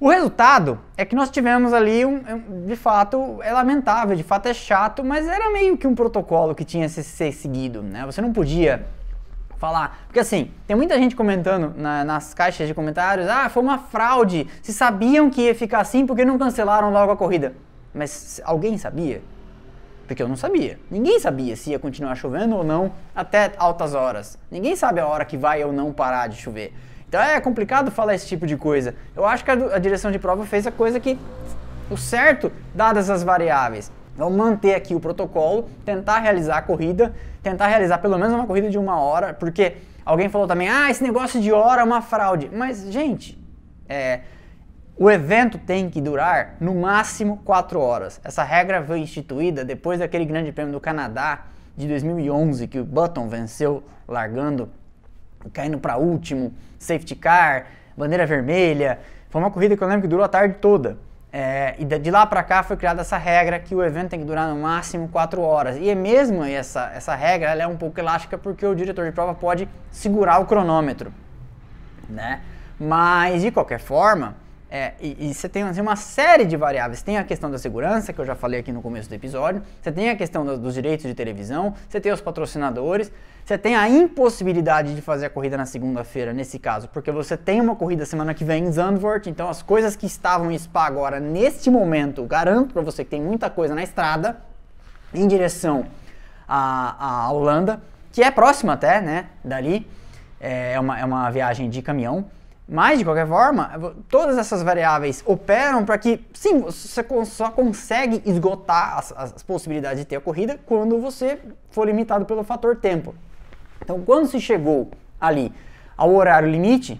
O 0.00 0.08
resultado 0.08 0.78
é 0.96 1.04
que 1.04 1.14
nós 1.14 1.30
tivemos 1.30 1.72
ali, 1.72 2.04
um, 2.04 2.20
de 2.66 2.76
fato, 2.76 3.38
é 3.42 3.52
lamentável, 3.52 4.16
de 4.16 4.22
fato 4.22 4.46
é 4.46 4.54
chato, 4.54 5.04
mas 5.04 5.26
era 5.26 5.50
meio 5.50 5.76
que 5.76 5.86
um 5.86 5.94
protocolo 5.94 6.54
que 6.54 6.64
tinha 6.64 6.88
que 6.88 7.02
ser 7.02 7.32
seguido, 7.32 7.82
né? 7.82 8.04
Você 8.06 8.20
não 8.20 8.32
podia 8.32 8.86
falar, 9.56 10.04
porque 10.06 10.18
assim, 10.18 10.50
tem 10.66 10.76
muita 10.76 10.98
gente 10.98 11.14
comentando 11.14 11.72
na, 11.76 12.04
nas 12.04 12.34
caixas 12.34 12.66
de 12.66 12.74
comentários, 12.74 13.28
ah, 13.28 13.48
foi 13.48 13.62
uma 13.62 13.78
fraude, 13.78 14.46
se 14.62 14.72
sabiam 14.72 15.30
que 15.30 15.42
ia 15.42 15.54
ficar 15.54 15.80
assim, 15.80 16.04
porque 16.04 16.24
não 16.24 16.36
cancelaram 16.38 16.90
logo 16.90 17.12
a 17.12 17.16
corrida? 17.16 17.54
Mas 17.94 18.40
alguém 18.44 18.76
sabia? 18.76 19.22
Porque 20.06 20.22
eu 20.22 20.28
não 20.28 20.36
sabia. 20.36 20.78
Ninguém 20.90 21.18
sabia 21.18 21.56
se 21.56 21.70
ia 21.70 21.78
continuar 21.78 22.14
chovendo 22.14 22.56
ou 22.56 22.64
não 22.64 22.92
até 23.14 23.52
altas 23.56 23.94
horas. 23.94 24.38
Ninguém 24.50 24.76
sabe 24.76 25.00
a 25.00 25.06
hora 25.06 25.24
que 25.24 25.36
vai 25.36 25.64
ou 25.64 25.72
não 25.72 25.92
parar 25.92 26.28
de 26.28 26.36
chover. 26.36 26.72
Então 27.08 27.22
é 27.22 27.40
complicado 27.40 27.90
falar 27.90 28.14
esse 28.14 28.26
tipo 28.26 28.46
de 28.46 28.56
coisa. 28.56 28.94
Eu 29.14 29.24
acho 29.24 29.44
que 29.44 29.50
a, 29.50 29.78
direção 29.78 30.10
de 30.10 30.18
prova 30.18 30.44
fez 30.44 30.66
a 30.66 30.72
coisa 30.72 30.98
que 30.98 31.18
o 31.90 31.96
certo, 31.96 32.50
dadas 32.74 33.08
as 33.08 33.22
variáveis. 33.22 33.90
Vamos 34.16 34.36
manter 34.36 34.74
aqui 34.74 34.94
o 34.94 35.00
protocolo, 35.00 35.68
tentar 35.84 36.18
realizar 36.18 36.58
a 36.58 36.62
corrida, 36.62 37.14
tentar 37.42 37.66
realizar 37.66 37.98
pelo 37.98 38.18
menos 38.18 38.34
uma 38.34 38.46
corrida 38.46 38.70
de 38.70 38.78
uma 38.78 38.98
hora, 38.98 39.34
porque 39.34 39.76
alguém 40.04 40.28
falou 40.28 40.46
também, 40.46 40.68
ah, 40.68 40.90
esse 40.90 41.02
negócio 41.02 41.40
de 41.40 41.52
hora 41.52 41.82
é 41.82 41.84
uma 41.84 42.00
fraude. 42.00 42.50
Mas, 42.52 42.90
gente, 42.90 43.38
é, 43.88 44.20
o 44.96 45.10
evento 45.10 45.58
tem 45.58 45.90
que 45.90 46.00
durar 46.00 46.54
no 46.60 46.74
máximo 46.74 47.38
4 47.44 47.80
horas. 47.80 48.20
Essa 48.22 48.44
regra 48.44 48.82
foi 48.84 49.00
instituída 49.00 49.64
depois 49.64 49.98
daquele 49.98 50.24
Grande 50.24 50.52
Prêmio 50.52 50.72
do 50.72 50.80
Canadá 50.80 51.46
de 51.76 51.88
2011 51.88 52.68
que 52.68 52.78
o 52.78 52.84
Button 52.84 53.28
venceu 53.28 53.82
largando, 54.06 54.70
caindo 55.52 55.78
para 55.78 55.96
último, 55.96 56.54
safety 56.78 57.16
car, 57.16 57.66
bandeira 57.96 58.24
vermelha. 58.24 59.00
Foi 59.30 59.40
uma 59.40 59.50
corrida 59.50 59.76
que 59.76 59.82
eu 59.82 59.88
lembro 59.88 60.02
que 60.02 60.08
durou 60.08 60.24
a 60.24 60.28
tarde 60.28 60.56
toda. 60.60 60.96
É, 61.32 61.74
e 61.80 61.84
de 61.84 62.10
lá 62.12 62.24
para 62.24 62.44
cá 62.44 62.62
foi 62.62 62.76
criada 62.76 63.00
essa 63.00 63.16
regra 63.16 63.58
que 63.58 63.74
o 63.74 63.82
evento 63.82 64.10
tem 64.10 64.20
que 64.20 64.24
durar 64.24 64.48
no 64.48 64.62
máximo 64.62 65.08
4 65.08 65.40
horas. 65.42 65.76
E 65.76 65.90
é 65.90 65.94
mesmo 65.96 66.44
essa, 66.44 66.92
essa 66.94 67.16
regra 67.16 67.50
ela 67.50 67.64
é 67.64 67.66
um 67.66 67.76
pouco 67.76 67.98
elástica 67.98 68.38
porque 68.38 68.64
o 68.64 68.72
diretor 68.72 69.04
de 69.04 69.10
prova 69.10 69.34
pode 69.34 69.68
segurar 69.90 70.40
o 70.40 70.46
cronômetro. 70.46 71.12
Né? 72.08 72.40
Mas 72.78 73.42
de 73.42 73.50
qualquer 73.50 73.80
forma, 73.80 74.36
é, 74.70 74.94
e, 75.00 75.30
e, 75.30 75.34
você 75.34 75.48
tem 75.48 75.62
assim, 75.62 75.80
uma 75.80 75.96
série 75.96 76.44
de 76.44 76.56
variáveis. 76.56 77.02
Tem 77.02 77.16
a 77.18 77.24
questão 77.24 77.50
da 77.50 77.58
segurança, 77.58 78.12
que 78.12 78.20
eu 78.20 78.24
já 78.24 78.34
falei 78.34 78.60
aqui 78.60 78.72
no 78.72 78.82
começo 78.82 79.08
do 79.08 79.14
episódio. 79.14 79.62
Você 79.80 79.92
tem 79.92 80.10
a 80.10 80.16
questão 80.16 80.44
do, 80.44 80.58
dos 80.58 80.74
direitos 80.74 81.06
de 81.06 81.14
televisão. 81.14 81.74
Você 81.88 82.00
tem 82.00 82.10
os 82.10 82.20
patrocinadores. 82.20 83.12
Você 83.44 83.58
tem 83.58 83.76
a 83.76 83.86
impossibilidade 83.88 84.94
de 84.94 85.02
fazer 85.02 85.26
a 85.26 85.30
corrida 85.30 85.56
na 85.58 85.66
segunda-feira, 85.66 86.32
nesse 86.32 86.58
caso, 86.58 86.88
porque 86.88 87.12
você 87.12 87.36
tem 87.36 87.60
uma 87.60 87.76
corrida 87.76 88.06
semana 88.06 88.32
que 88.32 88.42
vem 88.42 88.64
em 88.64 88.72
Zandvoort. 88.72 89.28
Então, 89.28 89.50
as 89.50 89.60
coisas 89.60 89.94
que 89.94 90.06
estavam 90.06 90.50
em 90.50 90.58
Spa 90.58 90.86
agora, 90.86 91.20
neste 91.20 91.68
momento, 91.70 92.24
garanto 92.24 92.72
para 92.72 92.80
você 92.80 93.04
que 93.04 93.10
tem 93.10 93.20
muita 93.20 93.50
coisa 93.50 93.74
na 93.74 93.82
estrada, 93.82 94.38
em 95.12 95.28
direção 95.28 95.84
à, 96.48 97.26
à 97.26 97.32
Holanda, 97.32 97.82
que 98.10 98.22
é 98.22 98.30
próxima 98.30 98.72
até, 98.72 99.02
né, 99.02 99.26
dali. 99.44 99.86
É, 100.40 100.72
é 100.72 100.80
uma, 100.80 100.98
é 100.98 101.04
uma 101.04 101.30
viagem 101.30 101.68
de 101.68 101.82
caminhão. 101.82 102.24
Mas, 102.66 102.98
de 102.98 103.04
qualquer 103.04 103.28
forma, 103.28 103.94
todas 104.08 104.38
essas 104.38 104.62
variáveis 104.62 105.22
operam 105.26 105.84
para 105.84 105.98
que, 105.98 106.24
sim, 106.32 106.60
você 106.60 107.04
só 107.26 107.50
consegue 107.50 108.22
esgotar 108.24 108.98
as, 108.98 109.12
as, 109.16 109.42
possibilidades 109.42 109.98
de 109.98 110.06
ter 110.06 110.16
a 110.16 110.20
corrida 110.20 110.58
quando 110.64 110.98
você 110.98 111.38
for 111.70 111.86
limitado 111.86 112.24
pelo 112.24 112.42
fator 112.42 112.76
tempo. 112.76 113.14
Então, 113.82 114.00
quando 114.00 114.28
se 114.28 114.40
chegou 114.40 114.90
ali 115.20 115.52
ao 115.94 116.14
horário 116.14 116.48
limite, 116.48 116.98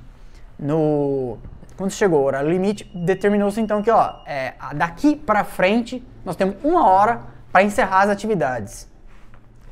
no, 0.58 1.38
quando 1.78 1.90
chegou 1.92 2.18
ao 2.18 2.26
horário 2.26 2.50
limite, 2.50 2.84
determinou-se 2.94 3.58
então 3.58 3.82
que, 3.82 3.90
ó, 3.90 4.16
é, 4.26 4.54
daqui 4.74 5.16
para 5.16 5.44
frente, 5.44 6.06
nós 6.26 6.36
temos 6.36 6.56
uma 6.62 6.86
hora 6.86 7.22
para 7.50 7.62
encerrar 7.62 8.02
as 8.02 8.10
atividades. 8.10 8.86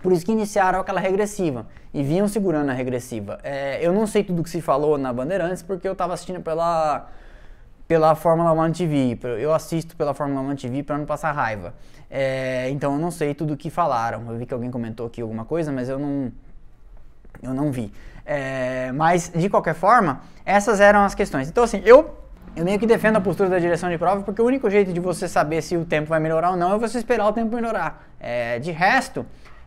Por 0.02 0.12
isso 0.12 0.26
que 0.26 0.32
iniciaram 0.32 0.80
aquela 0.80 1.00
regressiva 1.00 1.66
e 1.94 2.02
vinham 2.02 2.26
segurando 2.26 2.70
a 2.70 2.72
regressiva. 2.72 3.38
É, 3.44 3.78
eu 3.80 3.92
não 3.92 4.06
sei 4.06 4.24
tudo 4.24 4.42
que 4.42 4.50
se 4.50 4.60
falou 4.60 4.98
na 4.98 5.12
Bandeirantes 5.12 5.62
porque 5.62 5.86
eu 5.86 5.92
estava 5.92 6.12
assistindo 6.14 6.40
pela 6.40 7.08
pela 7.86 8.14
Fórmula 8.14 8.52
1 8.52 8.72
TV. 8.72 9.18
Eu 9.38 9.52
assisto 9.52 9.94
pela 9.94 10.14
Fórmula 10.14 10.40
1 10.40 10.56
TV 10.56 10.82
para 10.82 10.96
não 10.96 11.04
passar 11.04 11.30
raiva. 11.32 11.74
É, 12.10 12.68
então 12.70 12.94
eu 12.94 12.98
não 12.98 13.10
sei 13.10 13.34
tudo 13.34 13.54
o 13.54 13.56
que 13.56 13.70
falaram. 13.70 14.24
Eu 14.28 14.38
vi 14.38 14.46
que 14.46 14.54
alguém 14.54 14.70
comentou 14.70 15.06
aqui 15.06 15.20
alguma 15.20 15.44
coisa, 15.44 15.70
mas 15.70 15.88
eu 15.88 15.98
não 15.98 16.32
eu 17.42 17.54
não 17.54 17.70
vi. 17.70 17.92
É, 18.24 18.92
mas 18.92 19.30
de 19.34 19.48
qualquer 19.48 19.74
forma, 19.74 20.20
essas 20.44 20.80
eram 20.80 21.04
as 21.04 21.14
questões. 21.14 21.48
Então 21.48 21.62
assim, 21.62 21.82
eu 21.84 22.18
eu 22.54 22.64
meio 22.64 22.78
que 22.78 22.86
defendo 22.86 23.16
a 23.16 23.20
postura 23.20 23.48
da 23.48 23.58
direção 23.58 23.88
de 23.88 23.96
prova 23.96 24.22
porque 24.22 24.42
o 24.42 24.44
único 24.44 24.68
jeito 24.68 24.92
de 24.92 25.00
você 25.00 25.26
saber 25.26 25.62
se 25.62 25.76
o 25.76 25.84
tempo 25.84 26.08
vai 26.08 26.20
melhorar 26.20 26.50
ou 26.50 26.56
não 26.56 26.74
é 26.74 26.78
você 26.78 26.98
esperar 26.98 27.26
o 27.26 27.32
tempo 27.32 27.54
melhorar. 27.54 28.06
É, 28.20 28.58
de 28.58 28.70
resto, 28.70 29.24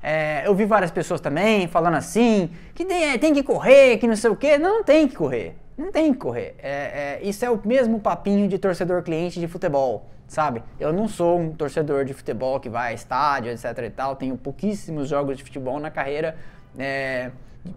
é, 0.08 0.44
eu 0.46 0.54
vi 0.54 0.66
várias 0.66 0.92
pessoas 0.92 1.20
também 1.20 1.68
falando 1.68 1.96
assim, 1.96 2.52
que 2.76 2.86
tem, 2.86 3.18
tem 3.18 3.34
que 3.34 3.42
correr, 3.42 3.98
que 3.98 4.06
não 4.06 4.16
sei 4.16 4.30
o 4.30 4.36
quê. 4.36 4.56
Não, 4.56 4.78
não 4.78 4.84
tem 4.84 5.08
que 5.08 5.16
correr. 5.16 5.56
Não 5.76 5.92
tem 5.92 6.14
que 6.14 6.20
correr. 6.20 6.56
É, 6.60 6.70
é, 6.70 7.20
isso 7.24 7.44
é 7.44 7.50
o 7.50 7.60
mesmo 7.66 8.00
papinho 8.00 8.48
de 8.48 8.60
torcedor 8.60 9.02
cliente 9.02 9.40
de 9.40 9.48
futebol, 9.48 10.06
sabe? 10.28 10.62
Eu 10.80 10.94
não 10.94 11.08
sou 11.08 11.40
um 11.40 11.52
torcedor 11.52 12.06
de 12.06 12.14
futebol 12.14 12.60
que 12.60 12.70
vai 12.70 12.92
a 12.92 12.94
estádio, 12.94 13.52
etc 13.52 13.66
e 13.84 13.90
tal. 13.90 14.16
Tenho 14.16 14.38
pouquíssimos 14.38 15.10
jogos 15.10 15.38
de 15.38 15.44
futebol 15.44 15.80
na 15.80 15.90
carreira. 15.90 16.38
É, 16.78 17.32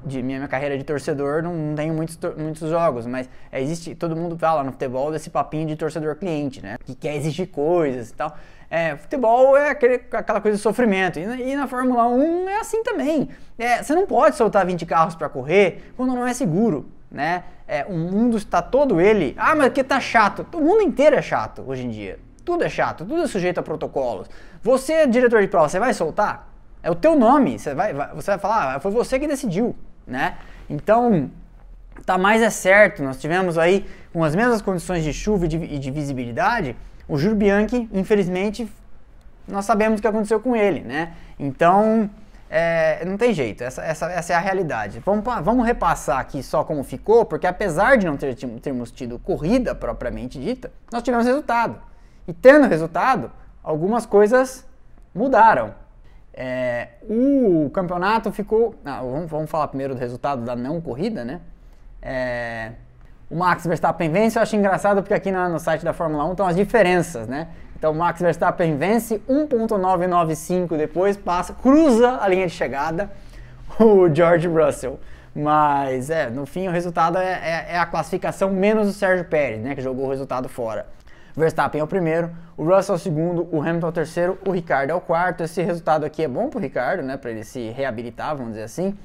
de 0.04 0.22
minha, 0.22 0.36
minha, 0.36 0.48
carreira 0.48 0.76
de 0.76 0.84
torcedor, 0.84 1.42
não, 1.42 1.54
não 1.54 1.74
tenho 1.74 1.94
muitos, 1.94 2.18
muitos 2.36 2.68
jogos, 2.68 3.06
mas 3.06 3.26
existe, 3.50 3.94
todo 3.94 4.14
mundo 4.14 4.36
fala 4.36 4.62
no 4.62 4.72
futebol 4.72 5.10
desse 5.10 5.30
papinho 5.30 5.66
de 5.66 5.76
torcedor 5.76 6.16
cliente, 6.16 6.60
né? 6.60 6.76
Que 6.84 6.94
quer 6.94 7.16
exigir 7.16 7.48
coisas 7.48 8.10
e 8.10 8.14
tal. 8.14 8.36
É, 8.70 8.96
futebol 8.96 9.57
é 9.57 9.70
aquele, 9.70 10.02
aquela 10.12 10.40
coisa 10.40 10.57
de 10.57 10.62
sofrimento. 10.62 11.18
E 11.18 11.26
na, 11.26 11.37
e 11.37 11.57
na 11.57 11.66
Fórmula 11.66 12.07
1 12.07 12.48
é 12.48 12.61
assim 12.61 12.83
também. 12.83 13.28
É, 13.59 13.83
você 13.83 13.94
não 13.94 14.07
pode 14.07 14.37
soltar 14.37 14.66
20 14.66 14.85
carros 14.85 15.14
para 15.14 15.28
correr 15.28 15.92
quando 15.96 16.14
não 16.14 16.26
é 16.26 16.35
seguro. 16.35 16.88
Né? 17.11 17.44
É, 17.66 17.85
o 17.87 17.94
mundo 17.94 18.37
está 18.37 18.61
todo 18.61 19.00
ele. 19.00 19.35
Ah, 19.38 19.54
mas 19.54 19.72
que 19.72 19.83
tá 19.83 19.98
chato. 19.98 20.46
O 20.52 20.61
mundo 20.61 20.83
inteiro 20.83 21.16
é 21.16 21.22
chato 21.22 21.64
hoje 21.66 21.87
em 21.87 21.90
dia. 21.90 22.18
Tudo 22.44 22.64
é 22.64 22.68
chato, 22.68 23.04
tudo 23.04 23.22
é 23.22 23.26
sujeito 23.26 23.59
a 23.59 23.62
protocolos. 23.62 24.28
Você 24.62 25.07
diretor 25.07 25.40
de 25.40 25.48
prova, 25.48 25.68
você 25.68 25.78
vai 25.78 25.92
soltar? 25.92 26.48
É 26.83 26.90
o 26.90 26.94
teu 26.94 27.14
nome. 27.14 27.59
Você 27.59 27.74
vai, 27.74 27.92
vai 27.92 28.14
você 28.14 28.31
vai 28.33 28.38
falar, 28.38 28.76
ah, 28.76 28.81
foi 28.81 28.90
você 28.90 29.18
que 29.18 29.26
decidiu. 29.26 29.74
Né? 30.07 30.37
Então, 30.68 31.31
tá 32.07 32.16
mais 32.16 32.42
é 32.42 32.50
certo. 32.50 33.02
Nós 33.02 33.18
tivemos 33.20 33.59
aí, 33.59 33.87
com 34.12 34.24
as 34.24 34.35
mesmas 34.35 34.62
condições 34.62 35.04
de 35.04 35.12
chuva 35.12 35.44
e 35.44 35.48
de, 35.48 35.57
e 35.57 35.78
de 35.78 35.90
visibilidade, 35.90 36.76
o 37.08 37.16
Júlio 37.16 37.36
Bianchi, 37.36 37.88
infelizmente, 37.92 38.70
nós 39.46 39.64
sabemos 39.64 39.98
o 39.98 40.02
que 40.02 40.08
aconteceu 40.08 40.38
com 40.38 40.54
ele, 40.54 40.80
né? 40.80 41.14
Então, 41.38 42.10
é, 42.50 43.04
não 43.04 43.16
tem 43.16 43.32
jeito, 43.32 43.64
essa, 43.64 43.82
essa, 43.82 44.06
essa 44.12 44.32
é 44.32 44.36
a 44.36 44.40
realidade. 44.40 45.00
Vamos, 45.04 45.24
vamos 45.42 45.66
repassar 45.66 46.18
aqui 46.18 46.42
só 46.42 46.64
como 46.64 46.84
ficou, 46.84 47.24
porque 47.24 47.46
apesar 47.46 47.96
de 47.96 48.06
não 48.06 48.16
ter, 48.16 48.34
termos 48.60 48.90
tido 48.90 49.18
corrida 49.18 49.74
propriamente 49.74 50.38
dita, 50.38 50.70
nós 50.92 51.02
tivemos 51.02 51.26
resultado. 51.26 51.80
E 52.26 52.32
tendo 52.32 52.68
resultado, 52.68 53.32
algumas 53.62 54.04
coisas 54.04 54.66
mudaram. 55.14 55.74
É, 56.32 56.88
o 57.02 57.68
campeonato 57.70 58.30
ficou. 58.30 58.74
Ah, 58.84 59.00
vamos, 59.00 59.30
vamos, 59.30 59.50
falar 59.50 59.68
primeiro 59.68 59.94
do 59.94 59.98
resultado 59.98 60.44
da 60.44 60.54
não 60.54 60.80
corrida, 60.80 61.24
né? 61.24 61.40
É, 62.00 62.72
o 63.30 63.36
Max 63.36 63.66
Verstappen 63.66 64.10
vence, 64.10 64.38
eu 64.38 64.42
acho 64.42 64.56
engraçado 64.56 65.02
porque 65.02 65.14
aqui 65.14 65.30
no, 65.30 65.58
site 65.58 65.84
da 65.84 65.92
Fórmula 65.92 66.24
1 66.24 66.30
estão 66.32 66.46
as 66.46 66.56
diferenças, 66.56 67.28
né? 67.28 67.48
Então 67.78 67.92
o 67.92 67.94
Max 67.94 68.20
Verstappen 68.20 68.76
vence 68.76 69.20
1.995 69.28 70.76
depois, 70.76 71.16
passa, 71.16 71.52
cruza 71.52 72.18
a 72.20 72.26
linha 72.26 72.46
de 72.46 72.52
chegada 72.52 73.10
o 73.78 74.12
George 74.12 74.48
Russell. 74.48 74.98
Mas 75.34 76.10
é, 76.10 76.30
no 76.30 76.46
fim 76.46 76.66
o 76.66 76.70
resultado 76.70 77.18
é, 77.18 77.32
é, 77.32 77.66
é, 77.74 77.78
a 77.78 77.86
classificação 77.86 78.50
menos 78.50 78.88
o 78.88 78.92
Sérgio 78.92 79.26
Pérez, 79.26 79.60
né? 79.62 79.74
Que 79.74 79.82
jogou 79.82 80.06
o 80.06 80.10
resultado 80.10 80.48
fora. 80.48 80.86
Verstappen 81.36 81.80
é 81.80 81.84
o 81.84 81.86
primeiro, 81.86 82.30
o 82.56 82.64
Russell 82.64 82.94
é 82.94 82.98
o 82.98 83.00
segundo, 83.00 83.48
o 83.52 83.60
Hamilton 83.60 83.86
é 83.86 83.90
o 83.90 83.92
terceiro, 83.92 84.38
o 84.44 84.50
Ricardo 84.50 84.90
é 84.90 84.94
o 84.94 85.00
quarto. 85.00 85.44
Esse 85.44 85.62
resultado 85.62 86.04
aqui 86.04 86.24
é 86.24 86.28
bom 86.28 86.48
pro 86.48 86.58
Ricardo, 86.58 87.02
né? 87.02 87.16
Para 87.16 87.30
ele 87.30 87.44
se 87.44 87.68
reabilitar, 87.70 88.34
vamos 88.34 88.52
dizer 88.52 88.64
assim. 88.64 88.96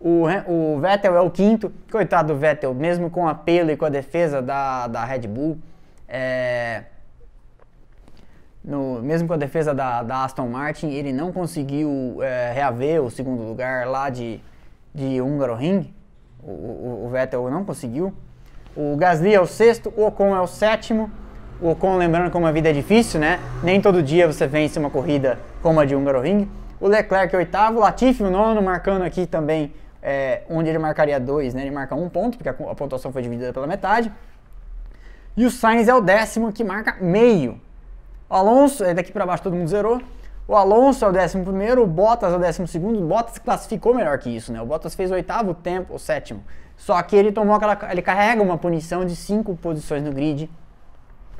O, 0.00 0.24
o 0.46 0.78
Vettel 0.80 1.16
é 1.16 1.20
o 1.20 1.30
quinto. 1.30 1.72
Coitado 1.90 2.32
do 2.32 2.38
Vettel, 2.38 2.74
mesmo 2.74 3.10
com 3.10 3.26
apelo 3.26 3.70
e 3.70 3.76
com 3.76 3.84
a 3.84 3.88
defesa 3.88 4.42
da, 4.42 4.86
da 4.86 5.04
Red 5.04 5.26
Bull. 5.26 5.58
É, 6.08 6.84
no, 8.66 9.00
mesmo 9.00 9.28
com 9.28 9.34
a 9.34 9.36
defesa 9.36 9.72
da, 9.72 10.02
da 10.02 10.24
Aston 10.24 10.48
Martin, 10.48 10.88
ele 10.88 11.12
não 11.12 11.32
conseguiu 11.32 12.18
é, 12.20 12.52
reaver 12.52 13.00
o 13.00 13.10
segundo 13.10 13.42
lugar 13.42 13.86
lá 13.86 14.10
de, 14.10 14.40
de 14.92 15.20
Hungaroring. 15.20 15.94
O, 16.42 16.50
o, 16.50 17.06
o, 17.06 17.10
Vettel 17.10 17.48
não 17.48 17.64
conseguiu. 17.64 18.12
O 18.76 18.96
Gasly 18.96 19.34
é 19.34 19.40
o 19.40 19.46
sexto, 19.46 19.92
o 19.96 20.04
Ocon 20.04 20.34
é 20.34 20.40
o 20.40 20.46
sétimo. 20.46 21.10
O 21.60 21.70
Ocon, 21.70 21.96
lembrando 21.96 22.30
como 22.30 22.46
a 22.46 22.52
vida 22.52 22.68
é 22.68 22.72
difícil, 22.72 23.18
né? 23.18 23.38
Nem 23.62 23.80
todo 23.80 24.02
dia 24.02 24.30
você 24.30 24.46
vence 24.46 24.78
uma 24.78 24.90
corrida 24.90 25.38
como 25.62 25.80
a 25.80 25.84
de 25.84 25.94
Hungaroring. 25.94 26.48
O 26.80 26.88
Leclerc 26.88 27.34
é 27.34 27.38
o 27.38 27.40
oitavo, 27.40 27.78
o 27.78 27.80
Latifi 27.80 28.22
o 28.22 28.30
nono, 28.30 28.60
marcando 28.60 29.02
aqui 29.02 29.26
também 29.26 29.72
é, 30.08 30.42
onde 30.48 30.68
ele 30.68 30.78
marcaria 30.78 31.18
dois, 31.18 31.52
né? 31.52 31.62
Ele 31.62 31.72
marca 31.72 31.96
um 31.96 32.08
ponto, 32.08 32.38
porque 32.38 32.48
a, 32.48 32.52
a 32.52 32.74
pontuação 32.76 33.10
foi 33.10 33.22
dividida 33.22 33.52
pela 33.52 33.66
metade. 33.66 34.12
E 35.36 35.44
o 35.44 35.50
Sainz 35.50 35.88
é 35.88 35.94
o 35.94 36.00
décimo, 36.00 36.52
que 36.52 36.62
marca 36.62 36.96
meio. 37.00 37.60
O 38.30 38.34
Alonso, 38.34 38.84
é 38.84 38.94
daqui 38.94 39.10
para 39.10 39.26
baixo 39.26 39.42
todo 39.42 39.56
mundo 39.56 39.66
zerou. 39.66 40.00
O 40.46 40.54
Alonso 40.54 41.04
é 41.04 41.08
o 41.08 41.12
décimo 41.12 41.42
primeiro, 41.42 41.82
o 41.82 41.86
Bottas 41.88 42.32
é 42.32 42.36
o 42.36 42.38
décimo 42.38 42.68
segundo. 42.68 43.02
O 43.02 43.06
Bottas 43.06 43.36
classificou 43.38 43.92
melhor 43.92 44.16
que 44.18 44.30
isso, 44.30 44.52
né? 44.52 44.62
O 44.62 44.66
Bottas 44.66 44.94
fez 44.94 45.10
o 45.10 45.14
oitavo 45.14 45.52
tempo, 45.54 45.92
o 45.92 45.98
sétimo. 45.98 46.44
Só 46.76 47.02
que 47.02 47.16
ele 47.16 47.32
tomou 47.32 47.56
aquela, 47.56 47.76
ele 47.90 48.00
carrega 48.00 48.40
uma 48.40 48.56
punição 48.56 49.04
de 49.04 49.16
cinco 49.16 49.56
posições 49.56 50.04
no 50.04 50.12
grid, 50.12 50.48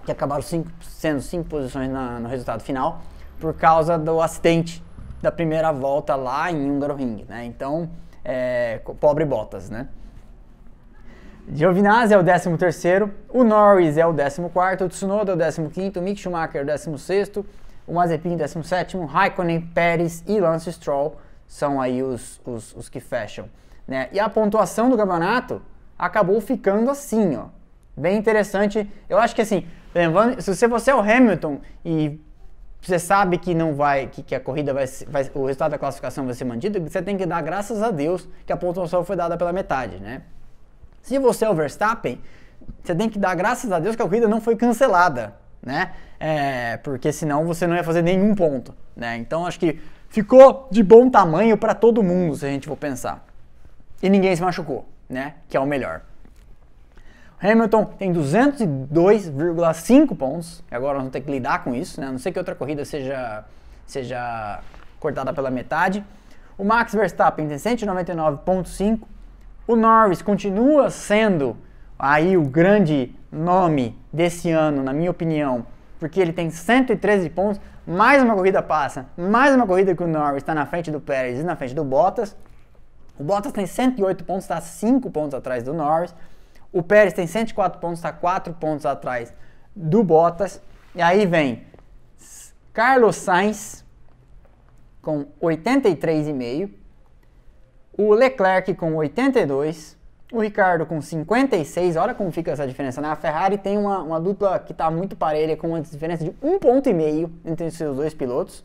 que 0.05 0.11
acabaram 0.11 0.43
cinco, 0.43 0.69
sendo 0.81 1.21
cinco 1.21 1.49
posições 1.49 1.89
na, 1.89 2.19
no 2.19 2.29
resultado 2.29 2.65
final, 2.65 3.01
por 3.39 3.55
causa 3.55 3.97
do 3.97 4.21
acidente 4.21 4.83
da 5.23 5.31
primeira 5.31 5.71
volta 5.71 6.17
lá 6.17 6.51
em 6.51 6.69
Hungaroring, 6.69 7.27
né? 7.29 7.45
Então, 7.45 7.89
é, 8.29 8.81
pobre 9.01 9.25
Bottas, 9.25 9.71
né? 9.71 9.87
Giovinazzi 11.49 12.13
é 12.13 12.19
o 12.19 12.25
13 12.25 12.57
terceiro, 12.57 13.15
o 13.29 13.45
Norris 13.45 13.97
é 13.97 14.05
o 14.05 14.13
14 14.13 14.43
quarto, 14.53 14.85
o 14.85 14.89
Tsunoda 14.89 15.33
é 15.33 15.35
o 15.35 15.39
15 15.39 15.69
quinto, 15.71 16.01
o 16.01 16.03
Mick 16.03 16.21
Schumacher 16.21 16.61
é 16.61 16.65
o 16.65 16.67
16 16.67 17.01
sexto, 17.01 17.47
o 17.87 17.95
Mazepin 17.95 18.37
17 18.37 18.67
sétimo, 18.67 19.07
Raikkonen, 19.07 19.61
Pérez 19.61 20.25
e 20.27 20.41
Lance 20.41 20.73
Stroll 20.73 21.17
são 21.47 21.81
aí 21.81 22.03
os, 22.03 22.41
os, 22.45 22.75
os 22.75 22.89
que 22.89 22.99
fecham. 22.99 23.49
Né? 23.87 24.09
E 24.11 24.19
a 24.19 24.29
pontuação 24.29 24.91
do 24.91 24.97
campeonato 24.97 25.63
acabou 25.97 26.41
ficando 26.41 26.91
assim, 26.91 27.37
ó. 27.37 27.45
Bem 27.97 28.19
interessante. 28.19 28.91
Eu 29.09 29.17
acho 29.17 29.35
que 29.35 29.41
assim, 29.41 29.65
lembrando, 29.95 30.43
se 30.43 30.67
você 30.67 30.91
é 30.91 30.95
o 30.95 31.01
Hamilton 31.01 31.61
e 31.85 32.21
você 32.87 32.99
sabe 32.99 33.39
que 33.39 33.55
não 33.55 33.75
vai, 33.75 34.07
que, 34.07 34.23
que 34.23 34.35
a 34.35 34.41
corrida 34.41 34.73
vai, 34.73 34.87
vai, 35.09 35.29
o 35.35 35.47
resultado 35.47 35.73
da 35.73 35.79
classificação 35.79 36.25
vai 36.25 36.35
ser 36.35 36.45
mantido, 36.45 36.81
você 36.81 37.03
tem 37.03 37.17
que 37.17 37.27
dar 37.27 37.43
graças 37.43 37.83
a 37.83 37.91
Deus 37.91 38.29
que 38.47 38.53
a 38.53 38.57
pontuação 38.57 39.05
foi 39.05 39.17
dada 39.17 39.37
pela 39.37 39.53
metade, 39.53 39.99
né? 39.99 40.23
Se 41.03 41.19
você 41.19 41.45
é 41.45 41.51
o 41.51 41.55
Verstappen, 41.55 42.21
você 42.83 42.95
tem 42.95 43.09
que 43.09 43.19
dar 43.19 43.35
graças 43.35 43.73
a 43.73 43.79
Deus 43.79 43.97
que 43.97 44.03
a 44.03 44.05
corrida 44.05 44.29
não 44.29 44.41
foi 44.41 44.55
cancelada, 44.57 45.35
né? 45.63 45.93
É, 46.19 46.77
porque 46.79 47.13
senão 47.13 47.45
você 47.45 47.67
não 47.67 47.75
ia 47.75 47.85
fazer 47.85 48.03
nenhum 48.03 48.35
ponto, 48.35 48.75
né? 48.95 49.17
Então 49.17 49.47
acho 49.47 49.59
que 49.59 49.81
ficou 50.09 50.69
de 50.71 50.83
bom 50.83 51.11
tamanho 51.11 51.57
para 51.57 51.75
todo 51.75 52.03
mundo, 52.03 52.37
se 52.37 52.47
a 52.47 52.49
gente 52.49 52.69
for 52.69 52.77
pensar. 52.77 53.27
E 54.03 54.09
ninguém 54.09 54.35
se 54.37 54.43
machucou, 54.43 54.89
né? 55.09 55.35
Que 55.49 55.57
é 55.57 55.61
o 55.61 55.67
melhor. 55.67 56.03
Hamilton 57.41 57.85
tem 57.85 58.13
202,5 58.13 60.17
pontos. 60.17 60.65
Agora 60.71 60.99
vamos 60.99 61.13
ter 61.13 61.21
que 61.21 61.31
lidar 61.31 61.63
com 61.63 61.75
isso, 61.75 62.01
né? 62.01 62.07
A 62.07 62.13
não 62.13 62.19
sei 62.19 62.33
que 62.33 62.39
outra 62.39 62.55
corrida 62.55 62.85
seja, 62.85 63.45
seja 63.87 64.61
cortada 64.99 65.33
pela 65.33 65.51
metade. 65.51 66.05
O 66.57 66.65
Max 66.65 66.95
Verstappen 66.95 67.47
tem 67.47 67.59
199,5. 67.59 69.01
O 69.69 69.77
Norris 69.77 70.23
continua 70.23 70.91
sendo 70.91 71.57
aí 71.99 72.37
o 72.37 72.43
grande 72.43 73.15
nome 73.31 73.99
desse 74.13 74.51
ano, 74.51 74.83
na 74.83 74.93
minha 74.93 75.11
opinião, 75.11 75.67
porque 76.01 76.21
ele 76.21 76.33
tem 76.33 76.51
113 76.51 77.29
pontos. 77.31 77.61
Mais 77.87 78.23
uma 78.23 78.35
corrida 78.35 78.63
passa, 78.63 79.07
mais 79.17 79.55
uma 79.55 79.67
corrida 79.67 79.95
que 79.95 80.03
o 80.03 80.09
Norris 80.09 80.39
está 80.39 80.55
na 80.55 80.67
frente 80.67 80.91
do 80.91 81.01
Pérez 81.01 81.39
e 81.39 81.43
na 81.43 81.55
frente 81.55 81.75
do 81.75 81.85
Bottas. 81.85 82.35
O 83.19 83.23
Bottas 83.23 83.53
tem 83.53 83.67
108 83.67 84.25
pontos, 84.25 84.45
está 84.45 84.61
5 84.61 85.11
pontos 85.11 85.35
atrás 85.35 85.63
do 85.63 85.75
Norris. 85.75 86.15
O 86.73 86.83
Pérez 86.83 87.13
tem 87.13 87.27
104 87.27 87.81
pontos, 87.81 87.99
está 87.99 88.13
4 88.13 88.55
pontos 88.55 88.85
atrás 88.85 89.33
do 89.75 90.03
Bottas. 90.03 90.61
E 90.95 91.03
aí 91.03 91.27
vem 91.27 91.65
Carlos 92.73 93.17
Sainz 93.17 93.85
com 95.01 95.27
83,5. 95.41 96.71
O 97.97 98.13
Leclerc 98.13 98.75
com 98.75 98.95
82. 98.97 99.97
O 100.33 100.41
Ricardo 100.41 100.85
com 100.85 101.01
56. 101.01 101.97
Olha 101.97 102.15
como 102.15 102.33
fica 102.33 102.51
essa 102.51 102.67
diferença, 102.67 103.01
né? 103.01 103.09
A 103.09 103.17
Ferrari 103.17 103.57
tem 103.57 103.79
uma, 103.79 104.03
uma 104.03 104.21
dupla 104.21 104.59
que 104.59 104.73
está 104.73 104.91
muito 104.91 105.15
parelha, 105.17 105.57
com 105.57 105.69
uma 105.69 105.81
diferença 105.81 106.25
de 106.25 106.31
1,5 106.33 106.59
ponto 106.59 106.91
entre 107.45 107.67
os 107.67 107.75
seus 107.75 107.97
dois 107.97 108.13
pilotos. 108.13 108.65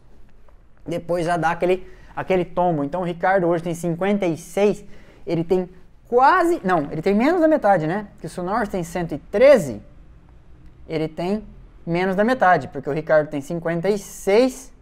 Depois 0.85 1.25
já 1.25 1.37
dá 1.37 1.51
aquele, 1.51 1.87
aquele 2.15 2.43
tombo. 2.43 2.83
Então 2.83 3.01
o 3.01 3.05
Ricardo 3.05 3.47
hoje 3.47 3.63
tem 3.63 3.73
56. 3.73 4.83
Ele 5.25 5.43
tem 5.43 5.69
quase. 6.11 6.59
Não, 6.61 6.89
ele 6.91 7.01
tem 7.01 7.15
menos 7.15 7.39
da 7.39 7.47
metade, 7.47 7.87
né? 7.87 8.07
Porque 8.11 8.27
se 8.27 8.37
o 8.37 8.43
Norris 8.43 8.67
tem 8.67 8.83
113, 8.83 9.81
ele 10.85 11.07
tem 11.07 11.41
menos 11.87 12.17
da 12.17 12.23
metade, 12.25 12.67
porque 12.67 12.89
o 12.89 12.91
Ricardo 12.91 13.29
tem 13.29 13.39
56 13.39 14.73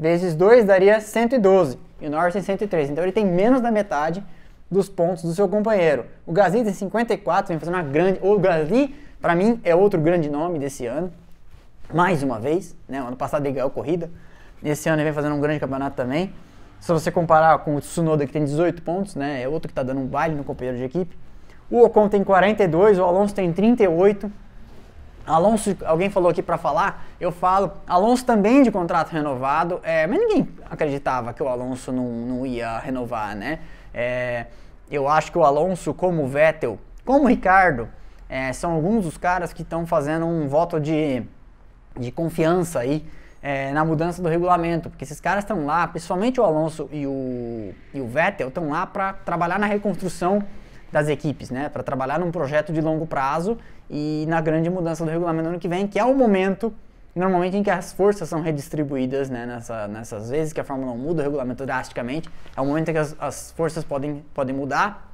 vezes 0.00 0.34
2 0.34 0.64
daria 0.64 0.98
112 0.98 1.78
e 2.00 2.06
o 2.06 2.10
Norris 2.10 2.32
tem 2.32 2.40
103. 2.40 2.88
Então 2.88 3.04
ele 3.04 3.12
tem 3.12 3.26
menos 3.26 3.60
da 3.60 3.70
metade 3.70 4.24
dos 4.70 4.88
pontos 4.88 5.22
do 5.22 5.34
seu 5.34 5.46
companheiro. 5.46 6.06
O 6.24 6.32
Gasly 6.32 6.64
tem 6.64 6.72
54, 6.72 7.48
vem 7.48 7.58
fazendo 7.58 7.74
uma 7.74 7.82
grande. 7.82 8.18
O 8.22 8.38
Gasly, 8.38 8.94
para 9.20 9.36
mim, 9.36 9.60
é 9.62 9.74
outro 9.74 10.00
grande 10.00 10.30
nome 10.30 10.58
desse 10.58 10.86
ano. 10.86 11.12
Mais 11.92 12.22
uma 12.22 12.40
vez, 12.40 12.74
né? 12.88 13.02
O 13.02 13.08
ano 13.08 13.16
passado 13.16 13.44
ele 13.44 13.52
ganhou 13.52 13.68
corrida. 13.68 14.10
Esse 14.64 14.88
ano 14.88 14.96
ele 14.96 15.04
vem 15.04 15.12
fazendo 15.12 15.34
um 15.34 15.40
grande 15.40 15.60
campeonato 15.60 15.94
também. 15.94 16.32
Se 16.82 16.92
você 16.92 17.12
comparar 17.12 17.56
com 17.60 17.76
o 17.76 17.80
Tsunoda 17.80 18.26
que 18.26 18.32
tem 18.32 18.44
18 18.44 18.82
pontos, 18.82 19.14
né, 19.14 19.40
é 19.40 19.48
outro 19.48 19.68
que 19.68 19.72
está 19.72 19.84
dando 19.84 20.00
um 20.00 20.06
baile 20.06 20.34
no 20.34 20.42
companheiro 20.42 20.76
de 20.76 20.82
equipe. 20.82 21.16
O 21.70 21.80
Ocon 21.84 22.08
tem 22.08 22.24
42, 22.24 22.98
o 22.98 23.04
Alonso 23.04 23.32
tem 23.32 23.52
38. 23.52 24.28
Alonso, 25.24 25.76
alguém 25.84 26.10
falou 26.10 26.28
aqui 26.28 26.42
para 26.42 26.58
falar, 26.58 27.06
eu 27.20 27.30
falo, 27.30 27.70
Alonso 27.86 28.24
também 28.24 28.64
de 28.64 28.72
contrato 28.72 29.10
renovado, 29.10 29.78
é, 29.84 30.08
mas 30.08 30.18
ninguém 30.18 30.48
acreditava 30.68 31.32
que 31.32 31.40
o 31.40 31.46
Alonso 31.46 31.92
não, 31.92 32.04
não 32.04 32.44
ia 32.44 32.80
renovar, 32.80 33.36
né? 33.36 33.60
É, 33.94 34.46
eu 34.90 35.06
acho 35.06 35.30
que 35.30 35.38
o 35.38 35.44
Alonso, 35.44 35.94
como 35.94 36.24
o 36.24 36.26
Vettel, 36.26 36.80
como 37.04 37.26
o 37.26 37.28
Ricardo, 37.28 37.88
é, 38.28 38.52
são 38.52 38.72
alguns 38.72 39.04
dos 39.04 39.16
caras 39.16 39.52
que 39.52 39.62
estão 39.62 39.86
fazendo 39.86 40.26
um 40.26 40.48
voto 40.48 40.80
de, 40.80 41.22
de 41.96 42.10
confiança 42.10 42.80
aí 42.80 43.06
é, 43.42 43.72
na 43.72 43.84
mudança 43.84 44.22
do 44.22 44.28
regulamento, 44.28 44.88
porque 44.88 45.04
esses 45.04 45.20
caras 45.20 45.42
estão 45.42 45.66
lá, 45.66 45.86
principalmente 45.88 46.40
o 46.40 46.44
Alonso 46.44 46.88
e 46.92 47.06
o, 47.06 47.74
e 47.92 48.00
o 48.00 48.06
Vettel, 48.06 48.48
estão 48.48 48.70
lá 48.70 48.86
para 48.86 49.12
trabalhar 49.12 49.58
na 49.58 49.66
reconstrução 49.66 50.42
das 50.92 51.08
equipes, 51.08 51.50
né? 51.50 51.68
Para 51.68 51.82
trabalhar 51.82 52.20
num 52.20 52.30
projeto 52.30 52.72
de 52.72 52.80
longo 52.80 53.06
prazo 53.06 53.58
e 53.90 54.24
na 54.28 54.40
grande 54.40 54.70
mudança 54.70 55.04
do 55.04 55.10
regulamento 55.10 55.48
ano 55.48 55.58
que 55.58 55.68
vem, 55.68 55.88
que 55.88 55.98
é 55.98 56.04
o 56.04 56.14
momento 56.14 56.72
normalmente 57.14 57.56
em 57.56 57.62
que 57.62 57.70
as 57.70 57.92
forças 57.92 58.28
são 58.28 58.40
redistribuídas, 58.40 59.28
né? 59.28 59.44
Nessa, 59.44 59.88
nessas 59.88 60.30
vezes 60.30 60.52
que 60.52 60.60
a 60.60 60.64
Fórmula 60.64 60.92
1 60.92 60.98
muda 60.98 61.22
o 61.22 61.24
regulamento 61.24 61.66
drasticamente, 61.66 62.28
é 62.56 62.60
o 62.60 62.64
momento 62.64 62.90
em 62.90 62.92
que 62.92 62.98
as, 62.98 63.16
as 63.18 63.50
forças 63.52 63.84
podem, 63.84 64.24
podem 64.32 64.54
mudar. 64.54 65.10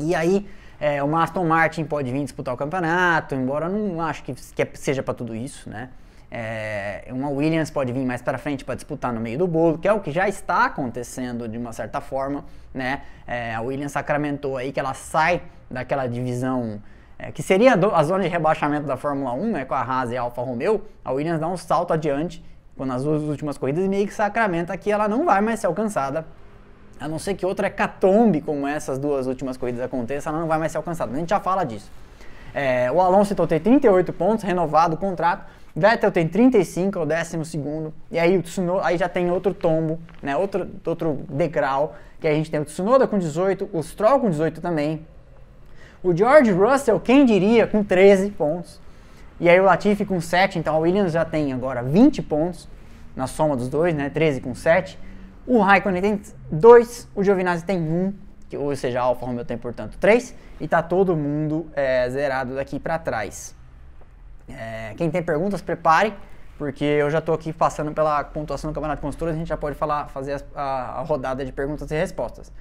E 0.00 0.14
aí 0.14 0.48
é, 0.80 1.02
o 1.02 1.16
Aston 1.16 1.44
Martin 1.44 1.84
pode 1.84 2.10
vir 2.10 2.22
disputar 2.22 2.54
o 2.54 2.56
campeonato, 2.56 3.34
embora 3.34 3.66
eu 3.66 3.72
não 3.72 4.00
acho 4.00 4.22
que, 4.22 4.32
que 4.32 4.78
seja 4.78 5.02
para 5.02 5.14
tudo 5.14 5.34
isso, 5.34 5.68
né? 5.68 5.90
É, 6.30 7.04
uma 7.10 7.30
Williams 7.30 7.70
pode 7.70 7.92
vir 7.92 8.04
mais 8.04 8.20
para 8.20 8.36
frente 8.36 8.64
para 8.64 8.74
disputar 8.74 9.12
no 9.12 9.20
meio 9.20 9.38
do 9.38 9.46
bolo, 9.46 9.78
que 9.78 9.88
é 9.88 9.92
o 9.92 10.00
que 10.00 10.10
já 10.10 10.28
está 10.28 10.66
acontecendo 10.66 11.48
de 11.48 11.56
uma 11.56 11.72
certa 11.72 12.00
forma, 12.00 12.44
né? 12.72 13.02
É, 13.26 13.54
a 13.54 13.60
Williams 13.62 13.92
sacramentou 13.92 14.56
aí 14.56 14.70
que 14.70 14.78
ela 14.78 14.92
sai 14.92 15.42
daquela 15.70 16.06
divisão 16.06 16.80
é, 17.18 17.32
que 17.32 17.42
seria 17.42 17.74
a 17.74 18.04
zona 18.04 18.22
de 18.22 18.28
rebaixamento 18.28 18.86
da 18.86 18.96
Fórmula 18.96 19.32
1, 19.32 19.50
né, 19.50 19.64
com 19.64 19.74
a 19.74 19.80
Haas 19.82 20.12
e 20.12 20.16
a 20.16 20.22
Alfa 20.22 20.40
Romeo. 20.40 20.82
A 21.04 21.10
Williams 21.10 21.40
dá 21.40 21.48
um 21.48 21.56
salto 21.56 21.92
adiante 21.92 22.44
quando 22.76 22.92
as 22.92 23.02
duas 23.02 23.22
últimas 23.22 23.58
corridas 23.58 23.84
e 23.84 23.88
meio 23.88 24.06
que 24.06 24.14
sacramenta 24.14 24.76
que 24.76 24.90
ela 24.90 25.08
não 25.08 25.24
vai 25.24 25.40
mais 25.40 25.58
ser 25.58 25.66
alcançada. 25.66 26.24
A 27.00 27.08
não 27.08 27.18
ser 27.18 27.34
que 27.34 27.44
outra 27.44 27.66
hecatombe 27.66 28.40
como 28.40 28.66
essas 28.66 28.98
duas 28.98 29.26
últimas 29.26 29.56
corridas 29.56 29.82
aconteça, 29.82 30.30
ela 30.30 30.38
não 30.38 30.46
vai 30.46 30.58
mais 30.58 30.70
ser 30.70 30.78
alcançada. 30.78 31.12
A 31.12 31.16
gente 31.16 31.30
já 31.30 31.40
fala 31.40 31.64
disso. 31.64 31.90
É, 32.54 32.90
o 32.90 33.00
Alonso 33.00 33.32
então 33.32 33.46
tem 33.46 33.58
38 33.58 34.12
pontos, 34.12 34.44
renovado 34.44 34.94
o 34.94 34.98
contrato. 34.98 35.44
Vettel 35.78 36.10
tem 36.10 36.26
35, 36.26 36.98
é 36.98 37.02
o 37.02 37.06
décimo 37.06 37.44
segundo. 37.44 37.94
E 38.10 38.18
aí 38.18 38.36
o 38.36 38.42
Tsunoda, 38.42 38.86
aí 38.86 38.98
já 38.98 39.08
tem 39.08 39.30
outro 39.30 39.54
tombo, 39.54 39.98
né? 40.22 40.36
Outro, 40.36 40.68
outro 40.84 41.20
degrau. 41.28 41.94
Que 42.20 42.26
a 42.26 42.34
gente 42.34 42.50
tem 42.50 42.58
o 42.58 42.64
Tsunoda 42.64 43.06
com 43.06 43.18
18, 43.18 43.70
o 43.72 43.82
Stroll 43.82 44.20
com 44.20 44.28
18 44.28 44.60
também. 44.60 45.06
O 46.02 46.16
George 46.16 46.50
Russell, 46.50 46.98
quem 46.98 47.24
diria, 47.24 47.66
com 47.66 47.84
13 47.84 48.30
pontos. 48.30 48.80
E 49.40 49.48
aí 49.48 49.60
o 49.60 49.64
Latifi 49.64 50.04
com 50.04 50.20
7, 50.20 50.58
então 50.58 50.74
a 50.74 50.78
Williams 50.78 51.12
já 51.12 51.24
tem 51.24 51.52
agora 51.52 51.80
20 51.82 52.22
pontos 52.22 52.68
na 53.14 53.28
soma 53.28 53.56
dos 53.56 53.68
dois, 53.68 53.94
né? 53.94 54.10
13 54.10 54.40
com 54.40 54.54
7. 54.54 54.98
O 55.46 55.60
Raikkonen 55.60 56.02
tem 56.02 56.20
2, 56.50 57.08
o 57.14 57.22
Giovinazzi 57.22 57.64
tem 57.64 57.78
1, 57.80 58.14
que, 58.48 58.56
ou 58.56 58.74
seja, 58.74 59.00
a 59.00 59.04
Alfa 59.04 59.26
Romeo 59.26 59.44
tem, 59.44 59.56
portanto, 59.56 59.96
3. 59.98 60.34
E 60.60 60.66
tá 60.66 60.82
todo 60.82 61.16
mundo 61.16 61.66
é, 61.74 62.08
zerado 62.10 62.56
daqui 62.56 62.80
para 62.80 62.98
trás. 62.98 63.54
É, 64.48 64.94
quem 64.96 65.10
tem 65.10 65.22
perguntas, 65.22 65.60
prepare, 65.60 66.14
porque 66.56 66.84
eu 66.84 67.10
já 67.10 67.18
estou 67.18 67.34
aqui 67.34 67.52
passando 67.52 67.92
pela 67.92 68.24
pontuação 68.24 68.70
do 68.70 68.74
Campeonato 68.74 69.00
de 69.00 69.02
Construtores, 69.02 69.34
a 69.34 69.38
gente 69.38 69.48
já 69.48 69.56
pode 69.56 69.76
falar, 69.76 70.08
fazer 70.08 70.42
a, 70.54 71.00
a, 71.00 71.02
rodada 71.02 71.44
de 71.44 71.52
perguntas 71.52 71.90
e 71.90 71.94
respostas. 71.94 72.52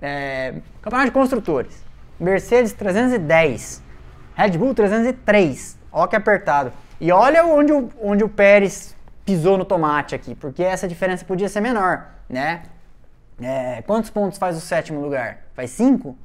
É, 0.00 0.54
Campeonato 0.80 1.08
de 1.08 1.12
Construtores, 1.12 1.84
Mercedes 2.18 2.72
310, 2.72 3.82
Red 4.34 4.50
Bull 4.58 4.74
303, 4.74 5.78
ó 5.90 6.06
que 6.06 6.16
apertado. 6.16 6.72
E 7.00 7.10
olha 7.10 7.44
onde 7.44 7.72
o, 7.72 7.90
onde 8.00 8.22
o 8.22 8.28
Pérez 8.28 8.96
pisou 9.24 9.58
no 9.58 9.64
tomate 9.64 10.14
aqui, 10.14 10.34
porque 10.34 10.62
essa 10.62 10.86
diferença 10.86 11.24
podia 11.24 11.48
ser 11.48 11.60
menor, 11.60 12.06
né? 12.28 12.62
É, 13.40 13.82
quantos 13.82 14.10
pontos 14.10 14.38
faz 14.38 14.56
o 14.56 14.60
sétimo 14.60 15.00
lugar? 15.00 15.38
Faz 15.54 15.70
5? 15.70 16.16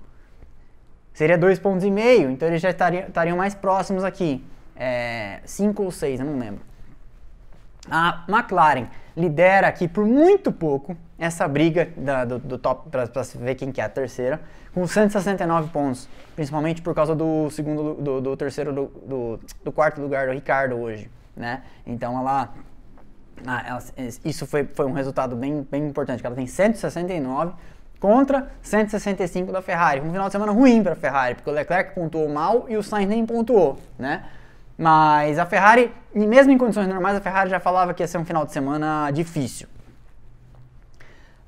Seria 1.13 1.35
dois 1.35 1.57
pontos 1.57 1.83
e 1.83 1.89
meio, 1.89 2.29
então 2.29 2.47
eles 2.47 2.61
já 2.61 2.69
estariam, 2.69 3.07
estariam 3.07 3.35
mais 3.35 3.55
próximos 3.55 4.03
aqui. 4.03 4.45
5 5.45 5.81
é, 5.81 5.85
ou 5.85 5.91
6, 5.91 6.19
eu 6.19 6.25
não 6.25 6.37
lembro. 6.37 6.61
A 7.89 8.25
McLaren 8.27 8.87
lidera 9.15 9.67
aqui 9.67 9.87
por 9.87 10.05
muito 10.05 10.51
pouco 10.51 10.95
essa 11.17 11.47
briga 11.47 11.89
da, 11.97 12.25
do, 12.25 12.37
do, 12.37 12.57
top 12.57 12.89
para 12.89 13.05
ver 13.35 13.55
quem 13.55 13.71
que 13.71 13.81
é 13.81 13.83
a 13.83 13.89
terceira, 13.89 14.39
com 14.73 14.85
169 14.85 15.69
pontos, 15.69 16.07
principalmente 16.35 16.81
por 16.81 16.93
causa 16.93 17.15
do 17.15 17.49
segundo, 17.49 17.95
do, 17.95 18.21
do 18.21 18.37
terceiro, 18.37 18.71
do, 18.71 19.39
do, 19.63 19.71
quarto 19.71 19.99
lugar 19.99 20.27
do 20.27 20.33
Ricardo 20.33 20.75
hoje, 20.75 21.09
né? 21.35 21.63
Então 21.85 22.19
ela, 22.19 22.53
ela, 23.43 23.83
isso 24.23 24.45
foi, 24.45 24.65
foi 24.65 24.85
um 24.85 24.93
resultado 24.93 25.35
bem, 25.35 25.65
bem 25.69 25.87
importante, 25.87 26.21
que 26.21 26.27
ela 26.27 26.35
tem 26.35 26.45
169 26.45 27.53
contra 27.99 28.51
165 28.61 29.51
da 29.51 29.61
Ferrari. 29.61 30.01
Um 30.01 30.11
final 30.11 30.27
de 30.27 30.33
semana 30.33 30.51
ruim 30.51 30.83
para 30.83 30.93
a 30.93 30.95
Ferrari, 30.95 31.35
porque 31.35 31.49
o 31.49 31.53
Leclerc 31.53 31.95
pontuou 31.95 32.29
mal 32.29 32.65
e 32.69 32.77
o 32.77 32.83
Sainz 32.83 33.09
nem 33.09 33.25
pontuou, 33.25 33.79
né? 33.97 34.25
Mas 34.77 35.39
a 35.39 35.45
Ferrari, 35.45 35.91
mesmo 36.13 36.51
em 36.51 36.57
condições 36.57 36.87
normais, 36.87 37.17
a 37.17 37.21
Ferrari 37.21 37.49
já 37.49 37.59
falava 37.59 37.93
que 37.93 38.03
ia 38.03 38.07
ser 38.07 38.19
um 38.19 38.25
final 38.25 38.45
de 38.45 38.51
semana 38.51 39.09
difícil. 39.11 39.67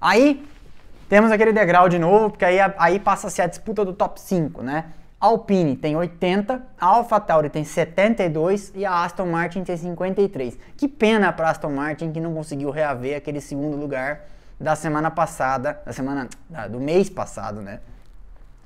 Aí 0.01 0.43
temos 1.07 1.32
aquele 1.32 1.51
degrau 1.53 1.88
de 1.88 1.99
novo, 1.99 2.32
porque 2.32 2.45
aí, 2.45 2.57
aí 2.77 2.99
passa-se 2.99 3.41
a 3.41 3.47
disputa 3.47 3.86
do 3.86 3.93
top 3.93 4.19
5, 4.19 4.63
né? 4.63 4.86
Alpine 5.19 5.75
tem 5.75 5.97
80, 5.97 6.63
a 6.80 6.86
AlphaTauri 6.86 7.49
tem 7.49 7.65
72 7.65 8.71
e 8.73 8.86
a 8.86 9.03
Aston 9.03 9.25
Martin 9.25 9.63
tem 9.63 9.75
53. 9.75 10.57
Que 10.77 10.88
pena 10.88 11.34
para 11.34 11.49
Aston 11.49 11.71
Martin 11.71 12.11
que 12.11 12.21
não 12.21 12.34
conseguiu 12.34 12.71
reaver 12.71 13.17
aquele 13.17 13.41
segundo 13.41 13.75
lugar 13.75 14.21
da 14.57 14.75
semana 14.75 15.11
passada, 15.11 15.82
da 15.86 15.91
semana 15.91 16.30
do 16.69 16.80
mês 16.80 17.09
passado, 17.09 17.61
né? 17.61 17.82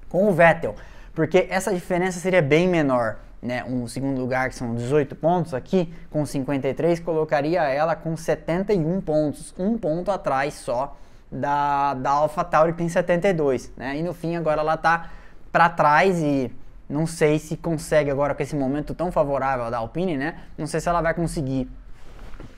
Com 0.07 0.29
o 0.29 0.31
Vettel, 0.31 0.75
porque 1.15 1.47
essa 1.49 1.73
diferença 1.73 2.19
seria 2.19 2.41
bem 2.41 2.67
menor 2.67 3.17
né, 3.43 3.63
um 3.65 3.85
segundo 3.87 4.19
lugar 4.21 4.49
que 4.49 4.55
são 4.55 4.73
18 4.73 5.15
pontos 5.15 5.53
aqui, 5.53 5.93
com 6.09 6.25
53, 6.25 7.01
colocaria 7.01 7.61
ela 7.63 7.93
com 7.93 8.15
71 8.15 9.01
pontos, 9.01 9.53
um 9.59 9.77
ponto 9.77 10.09
atrás 10.09 10.53
só 10.53 10.97
da, 11.29 11.93
da 11.93 12.11
AlphaTauri 12.11 12.71
que 12.71 12.77
tem 12.77 12.87
72, 12.87 13.71
né? 13.75 13.97
E 13.97 14.03
no 14.03 14.13
fim 14.13 14.37
agora 14.37 14.61
ela 14.61 14.77
tá 14.77 15.09
para 15.51 15.67
trás 15.69 16.19
e 16.19 16.51
não 16.87 17.05
sei 17.05 17.37
se 17.37 17.57
consegue 17.57 18.09
agora 18.09 18.33
com 18.33 18.41
esse 18.41 18.55
momento 18.55 18.93
tão 18.93 19.11
favorável 19.11 19.69
da 19.69 19.79
Alpine, 19.79 20.15
né? 20.15 20.35
Não 20.57 20.65
sei 20.65 20.79
se 20.79 20.87
ela 20.87 21.01
vai 21.01 21.13
conseguir 21.13 21.69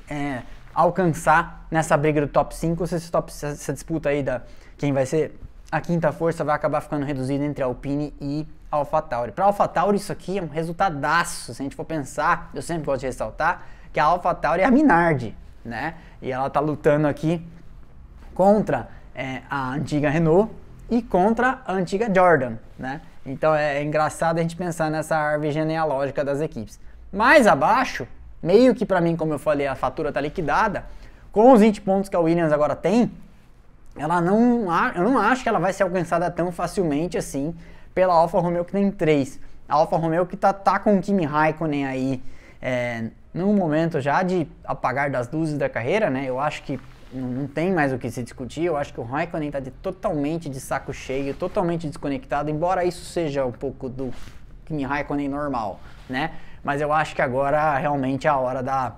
é, 0.07 0.43
alcançar 0.73 1.65
nessa 1.71 1.97
briga 1.97 2.21
do 2.21 2.27
top 2.27 2.55
5, 2.55 2.85
se 2.85 2.95
esse 2.95 3.09
top, 3.09 3.31
essa 3.31 3.73
disputa 3.73 4.09
aí 4.09 4.21
da 4.21 4.43
quem 4.77 4.93
vai 4.93 5.05
ser 5.05 5.39
a 5.71 5.81
quinta 5.81 6.11
força 6.11 6.43
vai 6.43 6.55
acabar 6.55 6.81
ficando 6.81 7.05
reduzida 7.05 7.43
entre 7.43 7.63
a 7.63 7.65
Alpine 7.65 8.13
e 8.21 8.47
AlphaTauri. 8.75 9.31
Para 9.31 9.45
AlphaTauri 9.45 9.97
isso 9.97 10.11
aqui 10.11 10.37
é 10.37 10.41
um 10.41 10.47
resultadaço, 10.47 11.53
se 11.53 11.61
a 11.61 11.63
gente 11.63 11.75
for 11.75 11.85
pensar, 11.85 12.49
eu 12.53 12.61
sempre 12.61 12.85
gosto 12.85 13.01
de 13.01 13.07
ressaltar 13.07 13.63
que 13.91 13.99
a 13.99 14.05
AlphaTauri 14.05 14.61
é 14.61 14.65
a 14.65 14.71
Minardi, 14.71 15.35
né? 15.63 15.95
E 16.21 16.31
ela 16.31 16.49
tá 16.49 16.59
lutando 16.59 17.07
aqui 17.07 17.45
contra 18.33 18.89
é, 19.15 19.41
a 19.49 19.69
antiga 19.69 20.09
Renault 20.09 20.51
e 20.89 21.01
contra 21.01 21.61
a 21.65 21.73
antiga 21.73 22.11
Jordan, 22.13 22.57
né? 22.77 23.01
Então 23.25 23.55
é, 23.55 23.77
é 23.77 23.83
engraçado 23.83 24.37
a 24.37 24.41
gente 24.41 24.55
pensar 24.55 24.91
nessa 24.91 25.15
árvore 25.17 25.51
genealógica 25.51 26.23
das 26.23 26.41
equipes. 26.41 26.79
Mais 27.11 27.47
abaixo, 27.47 28.07
meio 28.43 28.75
que 28.75 28.85
para 28.85 29.01
mim, 29.01 29.15
como 29.15 29.33
eu 29.33 29.39
falei, 29.39 29.65
a 29.65 29.75
fatura 29.75 30.09
está 30.09 30.21
liquidada, 30.21 30.85
com 31.31 31.51
os 31.51 31.59
20 31.59 31.81
pontos 31.81 32.09
que 32.09 32.15
a 32.15 32.19
Williams 32.19 32.51
agora 32.51 32.75
tem, 32.75 33.11
ela 33.97 34.19
não, 34.19 34.65
eu 34.93 35.03
não 35.03 35.17
acho 35.17 35.41
que 35.41 35.49
ela 35.49 35.59
vai 35.59 35.71
ser 35.71 35.83
alcançada 35.83 36.29
tão 36.29 36.51
facilmente 36.51 37.17
assim 37.17 37.55
pela 37.95 38.13
Alfa 38.13 38.39
Romeo 38.39 38.65
que 38.65 38.73
tem 38.73 38.91
3. 38.91 39.39
A 39.67 39.75
Alfa 39.75 39.95
Romeo 39.95 40.25
que 40.25 40.35
tá, 40.35 40.51
tá 40.51 40.77
com 40.77 40.97
o 40.97 41.01
Kimi 41.01 41.25
Raikkonen 41.25 41.87
aí 41.87 42.21
é, 42.61 43.05
num 43.33 43.53
momento 43.53 44.01
já 44.01 44.21
de 44.21 44.45
apagar 44.65 45.09
das 45.09 45.31
luzes 45.31 45.57
da 45.57 45.69
carreira, 45.69 46.09
né? 46.09 46.25
Eu 46.25 46.39
acho 46.39 46.61
que 46.63 46.79
não, 47.11 47.27
não 47.27 47.47
tem 47.47 47.71
mais 47.73 47.93
o 47.93 47.97
que 47.97 48.11
se 48.11 48.21
discutir. 48.21 48.65
Eu 48.65 48.75
acho 48.75 48.93
que 48.93 48.99
o 48.99 49.03
Raikkonen 49.03 49.47
está 49.47 49.59
de, 49.59 49.71
totalmente 49.71 50.49
de 50.49 50.59
saco 50.59 50.93
cheio, 50.93 51.33
totalmente 51.33 51.87
desconectado, 51.87 52.51
embora 52.51 52.83
isso 52.83 53.05
seja 53.05 53.45
um 53.45 53.51
pouco 53.51 53.89
do 53.89 54.13
Kimi 54.65 54.83
Raikkonen 54.83 55.29
normal, 55.29 55.79
né? 56.09 56.31
Mas 56.63 56.81
eu 56.81 56.91
acho 56.91 57.15
que 57.15 57.21
agora 57.21 57.77
realmente 57.77 58.27
é 58.27 58.29
a 58.29 58.37
hora 58.37 58.61
da, 58.61 58.93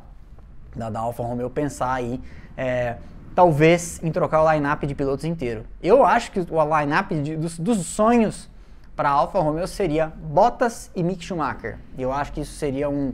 da, 0.75 0.89
da 0.89 0.99
Alfa 0.99 1.21
Romeo 1.21 1.49
pensar 1.49 1.93
aí, 1.93 2.19
é, 2.55 2.95
talvez, 3.35 4.01
em 4.01 4.11
trocar 4.11 4.41
o 4.41 4.51
line-up 4.51 4.87
de 4.87 4.95
pilotos 4.95 5.25
inteiro. 5.25 5.65
Eu 5.83 6.05
acho 6.05 6.31
que 6.31 6.39
o 6.39 6.79
line-up 6.79 7.13
dos, 7.35 7.59
dos 7.59 7.85
sonhos 7.85 8.49
para 8.97 9.09
Alfa 9.09 9.39
Romeo 9.39 9.67
seria 9.67 10.07
Bottas 10.07 10.91
e 10.95 11.03
Mick 11.03 11.23
Schumacher. 11.23 11.77
Eu 11.95 12.11
acho 12.11 12.33
que 12.33 12.41
isso 12.41 12.53
seria 12.53 12.89
um, 12.89 13.13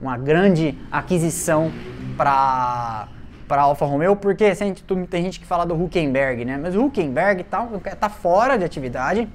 uma 0.00 0.16
grande 0.16 0.78
aquisição 0.90 1.72
para 2.16 3.08
para 3.46 3.60
Alfa 3.60 3.84
Romeo, 3.84 4.16
porque 4.16 4.54
gente, 4.54 4.82
tem 4.82 5.22
gente 5.22 5.38
que 5.38 5.44
fala 5.44 5.66
do 5.66 5.74
Huckenberg, 5.74 6.46
né? 6.46 6.56
Mas 6.56 6.74
o 6.74 6.86
Huckenberg 6.86 7.44
tá, 7.44 7.68
tá 8.00 8.08
fora 8.08 8.56
de 8.56 8.64
atividade 8.64 9.28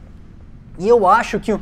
e 0.80 0.88
eu 0.88 1.06
acho 1.08 1.39
que 1.39 1.56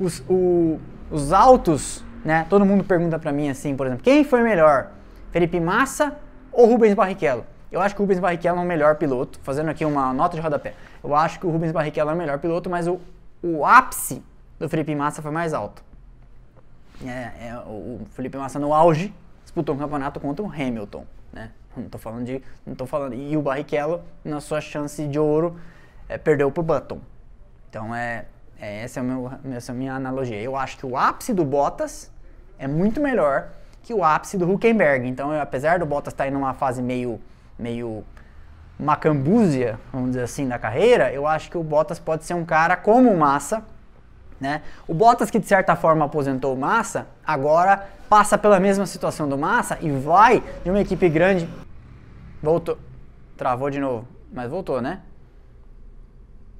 os, 0.00 0.20
o, 0.28 0.80
os 1.08 1.32
altos, 1.32 2.04
né? 2.24 2.44
Todo 2.50 2.66
mundo 2.66 2.82
pergunta 2.82 3.20
para 3.20 3.30
mim 3.30 3.48
assim, 3.48 3.76
por 3.76 3.86
exemplo, 3.86 4.02
quem 4.02 4.24
foi 4.24 4.42
melhor, 4.42 4.90
Felipe 5.30 5.60
Massa 5.60 6.16
ou 6.50 6.66
Rubens 6.66 6.92
Barrichello? 6.92 7.46
Eu 7.70 7.80
acho 7.80 7.94
que 7.94 8.00
o 8.00 8.04
Rubens 8.04 8.18
Barrichello 8.18 8.58
é 8.58 8.62
o 8.62 8.66
melhor 8.66 8.96
piloto, 8.96 9.38
fazendo 9.44 9.68
aqui 9.68 9.84
uma 9.84 10.12
nota 10.12 10.34
de 10.34 10.42
rodapé. 10.42 10.74
Eu 11.04 11.14
acho 11.14 11.38
que 11.38 11.46
o 11.46 11.50
Rubens 11.50 11.70
Barrichello 11.70 12.10
é 12.10 12.14
o 12.14 12.16
melhor 12.16 12.40
piloto, 12.40 12.68
mas 12.68 12.88
o, 12.88 13.00
o 13.42 13.64
ápice 13.64 14.22
do 14.58 14.68
Felipe 14.68 14.94
Massa 14.94 15.20
foi 15.20 15.30
mais 15.30 15.52
alto. 15.52 15.82
É, 17.04 17.48
é, 17.48 17.62
o 17.66 18.06
Felipe 18.12 18.36
Massa 18.36 18.58
no 18.58 18.72
auge 18.72 19.12
disputou 19.42 19.74
um 19.74 19.78
campeonato 19.78 20.20
contra 20.20 20.44
o 20.44 20.48
Hamilton, 20.48 21.04
né? 21.32 21.50
Não 21.76 21.88
tô 21.88 21.98
falando 21.98 22.24
de. 22.24 22.42
Não 22.66 22.74
tô 22.74 22.86
falando. 22.86 23.14
E 23.14 23.36
o 23.36 23.42
Barrichello, 23.42 24.02
na 24.24 24.40
sua 24.40 24.60
chance 24.60 25.06
de 25.08 25.18
ouro, 25.18 25.58
é, 26.08 26.16
perdeu 26.18 26.50
pro 26.50 26.62
Button. 26.62 27.00
Então 27.68 27.94
é, 27.94 28.26
é, 28.60 28.82
essa, 28.82 29.00
é 29.00 29.02
meu, 29.02 29.30
essa 29.52 29.72
é 29.72 29.74
a 29.74 29.76
minha 29.76 29.94
analogia. 29.94 30.40
Eu 30.40 30.54
acho 30.54 30.78
que 30.78 30.86
o 30.86 30.96
ápice 30.96 31.32
do 31.32 31.44
Bottas 31.44 32.12
é 32.58 32.68
muito 32.68 33.00
melhor 33.00 33.48
que 33.82 33.92
o 33.92 34.04
ápice 34.04 34.38
do 34.38 34.48
Huckenberg. 34.48 35.08
Então, 35.08 35.32
eu, 35.32 35.40
apesar 35.40 35.80
do 35.80 35.86
Bottas 35.86 36.12
estar 36.12 36.24
tá 36.24 36.30
em 36.30 36.34
uma 36.34 36.54
fase 36.54 36.80
meio, 36.80 37.20
meio 37.58 38.04
macambúzia, 38.82 39.78
vamos 39.92 40.10
dizer 40.10 40.24
assim, 40.24 40.48
da 40.48 40.58
carreira, 40.58 41.12
eu 41.12 41.26
acho 41.26 41.50
que 41.50 41.56
o 41.56 41.62
Bottas 41.62 41.98
pode 41.98 42.24
ser 42.24 42.34
um 42.34 42.44
cara 42.44 42.76
como 42.76 43.10
o 43.10 43.16
Massa, 43.16 43.62
né? 44.40 44.62
O 44.88 44.94
Bottas, 44.94 45.30
que 45.30 45.38
de 45.38 45.46
certa 45.46 45.76
forma 45.76 46.04
aposentou 46.04 46.54
o 46.54 46.58
Massa, 46.58 47.06
agora 47.24 47.86
passa 48.08 48.36
pela 48.36 48.58
mesma 48.58 48.84
situação 48.84 49.28
do 49.28 49.38
Massa 49.38 49.78
e 49.80 49.90
vai 49.90 50.42
de 50.64 50.70
uma 50.70 50.80
equipe 50.80 51.08
grande. 51.08 51.48
Voltou. 52.42 52.76
Travou 53.36 53.70
de 53.70 53.78
novo, 53.78 54.06
mas 54.32 54.50
voltou, 54.50 54.82
né? 54.82 55.00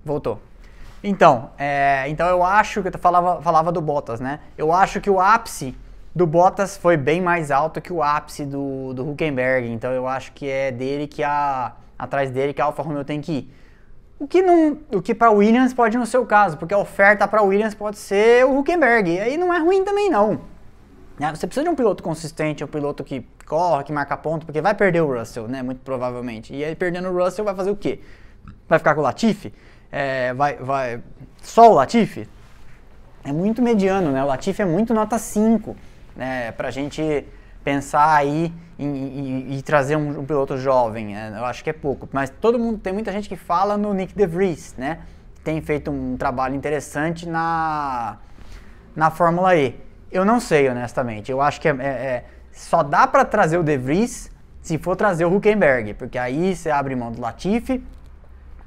Voltou. 0.05 0.41
Então, 1.03 1.51
é, 1.59 2.05
então 2.09 2.29
eu 2.29 2.45
acho 2.45 2.83
que 2.83 2.89
eu 2.89 2.99
falava, 2.99 3.43
falava 3.43 3.73
do 3.73 3.81
Bottas, 3.81 4.21
né? 4.21 4.39
Eu 4.57 4.73
acho 4.73 5.01
que 5.01 5.11
o 5.11 5.21
ápice 5.21 5.77
do 6.15 6.27
Bottas 6.27 6.77
foi 6.77 6.97
bem 6.97 7.21
mais 7.21 7.51
alto 7.51 7.81
que 7.81 7.93
o 7.93 8.03
ápice 8.03 8.45
do, 8.45 8.95
do 8.95 9.11
Huckenberg. 9.11 9.69
Então 9.69 9.91
eu 9.91 10.07
acho 10.07 10.31
que 10.33 10.49
é 10.49 10.71
dele 10.71 11.09
que 11.09 11.25
a 11.25 11.73
atrás 12.03 12.33
dele 12.33 12.53
que 12.53 12.61
a 12.61 12.65
Alfa 12.65 12.83
Romeo 12.83 13.05
tem 13.05 13.21
que 13.21 13.33
ir. 13.33 13.55
O 14.19 14.27
que, 14.27 14.43
não, 14.43 14.79
o 14.93 15.01
que 15.01 15.15
para 15.15 15.31
Williams 15.31 15.73
pode 15.73 15.97
no 15.97 16.07
seu 16.07 16.27
caso, 16.27 16.57
porque 16.57 16.75
a 16.75 16.79
oferta 16.79 17.27
para 17.29 17.43
Williams 17.43 17.75
pode 17.75 17.97
ser 17.97 18.45
o 18.45 18.59
Huckenberg. 18.59 19.11
E 19.11 19.21
aí 19.21 19.37
não 19.37 19.55
é 19.55 19.59
ruim 19.59 19.85
também 19.85 20.11
não. 20.11 20.41
Né? 21.19 21.31
Você 21.33 21.47
precisa 21.47 21.63
de 21.63 21.71
um 21.71 21.77
piloto 21.77 22.03
consistente, 22.03 22.65
um 22.65 22.67
piloto 22.67 23.05
que 23.05 23.25
corre, 23.47 23.85
que 23.85 23.93
marca 23.93 24.17
ponto, 24.17 24.45
porque 24.45 24.61
vai 24.61 24.75
perder 24.75 25.01
o 25.01 25.17
Russell, 25.17 25.47
né? 25.47 25.63
Muito 25.63 25.81
provavelmente. 25.83 26.53
E 26.55 26.65
aí 26.65 26.75
perdendo 26.75 27.09
o 27.09 27.17
Russell 27.17 27.45
vai 27.45 27.55
fazer 27.55 27.71
o 27.71 27.77
quê? 27.77 28.01
Vai 28.69 28.79
ficar 28.81 28.95
com 28.95 29.01
o 29.01 29.05
Latifi? 29.05 29.53
É, 29.91 30.35
vai, 30.35 30.57
vai... 30.57 31.03
Só 31.41 31.71
o 31.71 31.75
Latifi? 31.75 32.29
É 33.25 33.33
muito 33.33 33.63
mediano, 33.63 34.11
né? 34.11 34.25
O 34.25 34.27
Latifi 34.27 34.63
é 34.63 34.65
muito 34.65 34.93
nota 34.93 35.19
5, 35.19 35.77
né? 36.17 36.51
Pra 36.53 36.71
gente 36.73 37.25
pensar 37.65 38.15
aí 38.15 38.53
e, 38.79 39.63
trazer 39.65 39.97
um, 39.97 40.21
um, 40.21 40.25
piloto 40.25 40.59
jovem, 40.59 41.15
né? 41.15 41.35
eu 41.37 41.45
acho 41.45 41.63
que 41.63 41.71
é 41.71 41.73
pouco. 41.73 42.09
Mas 42.13 42.31
todo 42.31 42.59
mundo, 42.59 42.79
tem 42.79 42.93
muita 42.93 43.13
gente 43.13 43.29
que 43.29 43.37
fala 43.37 43.77
no 43.77 43.95
Nick 43.95 44.15
DeVries, 44.15 44.75
né? 44.77 44.99
Tem 45.45 45.61
feito 45.61 45.91
um 45.91 46.17
trabalho 46.17 46.55
interessante 46.55 47.29
na, 47.29 48.19
na 48.95 49.11
Fórmula 49.11 49.55
E. 49.57 49.79
Eu 50.11 50.25
não 50.25 50.41
sei, 50.41 50.69
honestamente. 50.69 51.31
Eu 51.31 51.41
acho 51.41 51.61
que 51.61 51.69
é, 51.69 51.77
é, 51.79 51.85
é 51.85 52.25
só 52.53 52.83
dá 52.83 53.07
para 53.07 53.25
trazer 53.25 53.59
o 53.59 53.63
DeVries 53.63 54.31
se 54.61 54.79
for 54.79 54.95
trazer 54.95 55.25
o 55.25 55.35
Huckenberg, 55.35 55.95
porque 55.95 56.17
aí 56.17 56.55
você 56.55 56.71
abre 56.71 56.95
mão 56.95 57.11
do 57.11 57.21
Latifi 57.21 57.83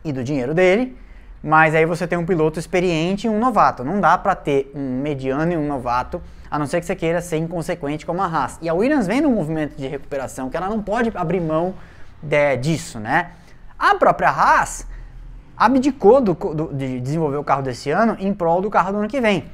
e 0.03 0.11
do 0.11 0.23
dinheiro 0.23 0.53
dele, 0.53 0.97
mas 1.45 1.75
aí 1.75 1.85
você 1.85 2.07
tem 2.07 2.17
um 2.17 2.25
piloto 2.25 2.57
experiente 2.57 3.27
e 3.27 3.29
um 3.29 3.37
novato. 3.37 3.83
Não 3.83 4.01
dá 4.01 4.17
para 4.17 4.33
ter 4.33 4.71
um 4.73 4.99
mediano 4.99 5.53
e 5.53 5.55
um 5.55 5.67
novato 5.67 6.19
a 6.49 6.57
não 6.57 6.65
ser 6.65 6.79
que 6.79 6.87
você 6.87 6.95
queira 6.95 7.21
ser 7.21 7.37
inconsequente 7.37 8.03
como 8.03 8.19
a 8.19 8.25
Haas. 8.25 8.57
E 8.63 8.67
a 8.67 8.73
Williams 8.73 9.05
vem 9.05 9.21
num 9.21 9.29
movimento 9.29 9.77
de 9.77 9.85
recuperação 9.85 10.49
que 10.49 10.57
ela 10.57 10.67
não 10.67 10.81
pode 10.81 11.11
abrir 11.13 11.39
mão 11.39 11.75
de, 12.19 12.57
disso, 12.57 12.99
né? 12.99 13.29
A 13.77 13.93
própria 13.93 14.29
Haas 14.29 14.87
abdicou 15.55 16.19
do, 16.19 16.33
do, 16.33 16.73
de 16.73 16.99
desenvolver 16.99 17.37
o 17.37 17.43
carro 17.43 17.61
desse 17.61 17.91
ano 17.91 18.17
em 18.19 18.33
prol 18.33 18.59
do 18.59 18.69
carro 18.71 18.93
do 18.93 18.97
ano 18.97 19.07
que 19.07 19.21
vem. 19.21 19.45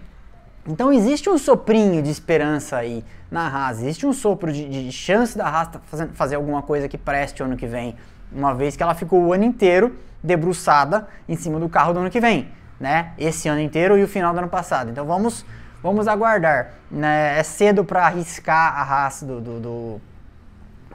Então 0.65 0.93
existe 0.93 1.29
um 1.29 1.37
soprinho 1.37 2.01
de 2.01 2.09
esperança 2.09 2.77
aí 2.77 3.03
na 3.29 3.49
Haas, 3.49 3.79
existe 3.79 4.07
um 4.07 4.13
sopro 4.13 4.53
de, 4.53 4.69
de 4.69 4.91
chance 4.93 5.37
da 5.37 5.45
Haas 5.45 5.67
fazer, 5.87 6.07
fazer 6.13 6.35
alguma 6.35 6.61
coisa 6.61 6.87
que 6.87 6.97
preste 6.97 7.43
o 7.43 7.45
ano 7.45 7.57
que 7.57 7.67
vem, 7.67 7.97
uma 8.31 8.53
vez 8.53 8.77
que 8.77 8.83
ela 8.83 8.95
ficou 8.95 9.21
o 9.21 9.33
ano 9.33 9.43
inteiro 9.43 9.93
debruçada 10.23 11.07
em 11.27 11.35
cima 11.35 11.59
do 11.59 11.69
carro 11.69 11.93
do 11.93 11.99
ano 11.99 12.09
que 12.09 12.19
vem, 12.19 12.49
né? 12.79 13.13
Esse 13.17 13.47
ano 13.47 13.61
inteiro 13.61 13.97
e 13.97 14.03
o 14.03 14.07
final 14.07 14.33
do 14.33 14.39
ano 14.39 14.49
passado. 14.49 14.89
Então 14.89 15.05
vamos 15.05 15.45
Vamos 15.81 16.07
aguardar. 16.07 16.73
Né? 16.89 17.39
É 17.39 17.43
cedo 17.43 17.83
para 17.83 18.05
arriscar 18.05 18.77
a 18.77 18.83
raça 18.83 19.25
do, 19.25 19.41
do, 19.41 19.59
do, 19.59 20.01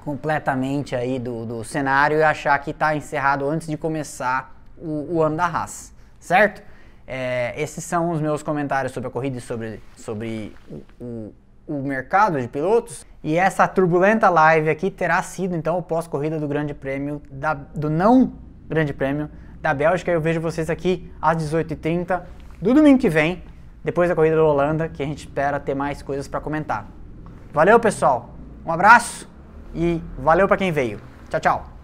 completamente 0.04 0.94
aí 0.94 1.18
do, 1.18 1.44
do 1.44 1.64
cenário 1.64 2.18
e 2.18 2.22
achar 2.22 2.56
que 2.60 2.70
está 2.70 2.94
encerrado 2.94 3.48
antes 3.48 3.66
de 3.66 3.76
começar 3.76 4.54
o, 4.78 5.16
o 5.16 5.22
ano 5.22 5.36
da 5.36 5.46
raça, 5.46 5.92
certo? 6.20 6.62
É, 7.08 7.54
esses 7.60 7.82
são 7.84 8.10
os 8.10 8.20
meus 8.20 8.42
comentários 8.42 8.92
sobre 8.92 9.08
a 9.08 9.10
corrida 9.10 9.38
e 9.38 9.40
sobre, 9.40 9.80
sobre 9.96 10.54
o, 10.68 10.82
o, 11.00 11.34
o, 11.66 11.82
mercado 11.82 12.40
de 12.40 12.46
pilotos. 12.46 13.06
E 13.22 13.36
essa 13.36 13.66
turbulenta 13.66 14.28
live 14.28 14.68
aqui 14.68 14.90
terá 14.90 15.22
sido 15.22 15.56
então 15.56 15.78
o 15.78 15.82
pós-corrida 15.82 16.38
do 16.38 16.46
Grande 16.46 16.74
Prêmio, 16.74 17.22
da, 17.30 17.54
do 17.54 17.88
não 17.88 18.32
Grande 18.68 18.92
Prêmio 18.92 19.30
da 19.60 19.72
Bélgica. 19.72 20.10
Eu 20.10 20.20
vejo 20.20 20.40
vocês 20.40 20.70
aqui 20.70 21.10
às 21.20 21.36
18h30 21.36 22.22
do 22.60 22.74
domingo 22.74 22.98
que 22.98 23.08
vem 23.08 23.42
depois 23.84 24.08
da 24.08 24.14
corrida 24.14 24.36
da 24.36 24.44
Holanda, 24.44 24.88
que 24.88 25.02
a 25.02 25.06
gente 25.06 25.18
espera 25.18 25.60
ter 25.60 25.74
mais 25.74 26.02
coisas 26.02 26.26
para 26.26 26.40
comentar. 26.40 26.86
Valeu, 27.52 27.78
pessoal. 27.78 28.34
Um 28.64 28.72
abraço 28.72 29.28
e 29.74 30.02
valeu 30.18 30.48
para 30.48 30.56
quem 30.56 30.72
veio. 30.72 31.00
Tchau, 31.30 31.40
tchau. 31.40 31.75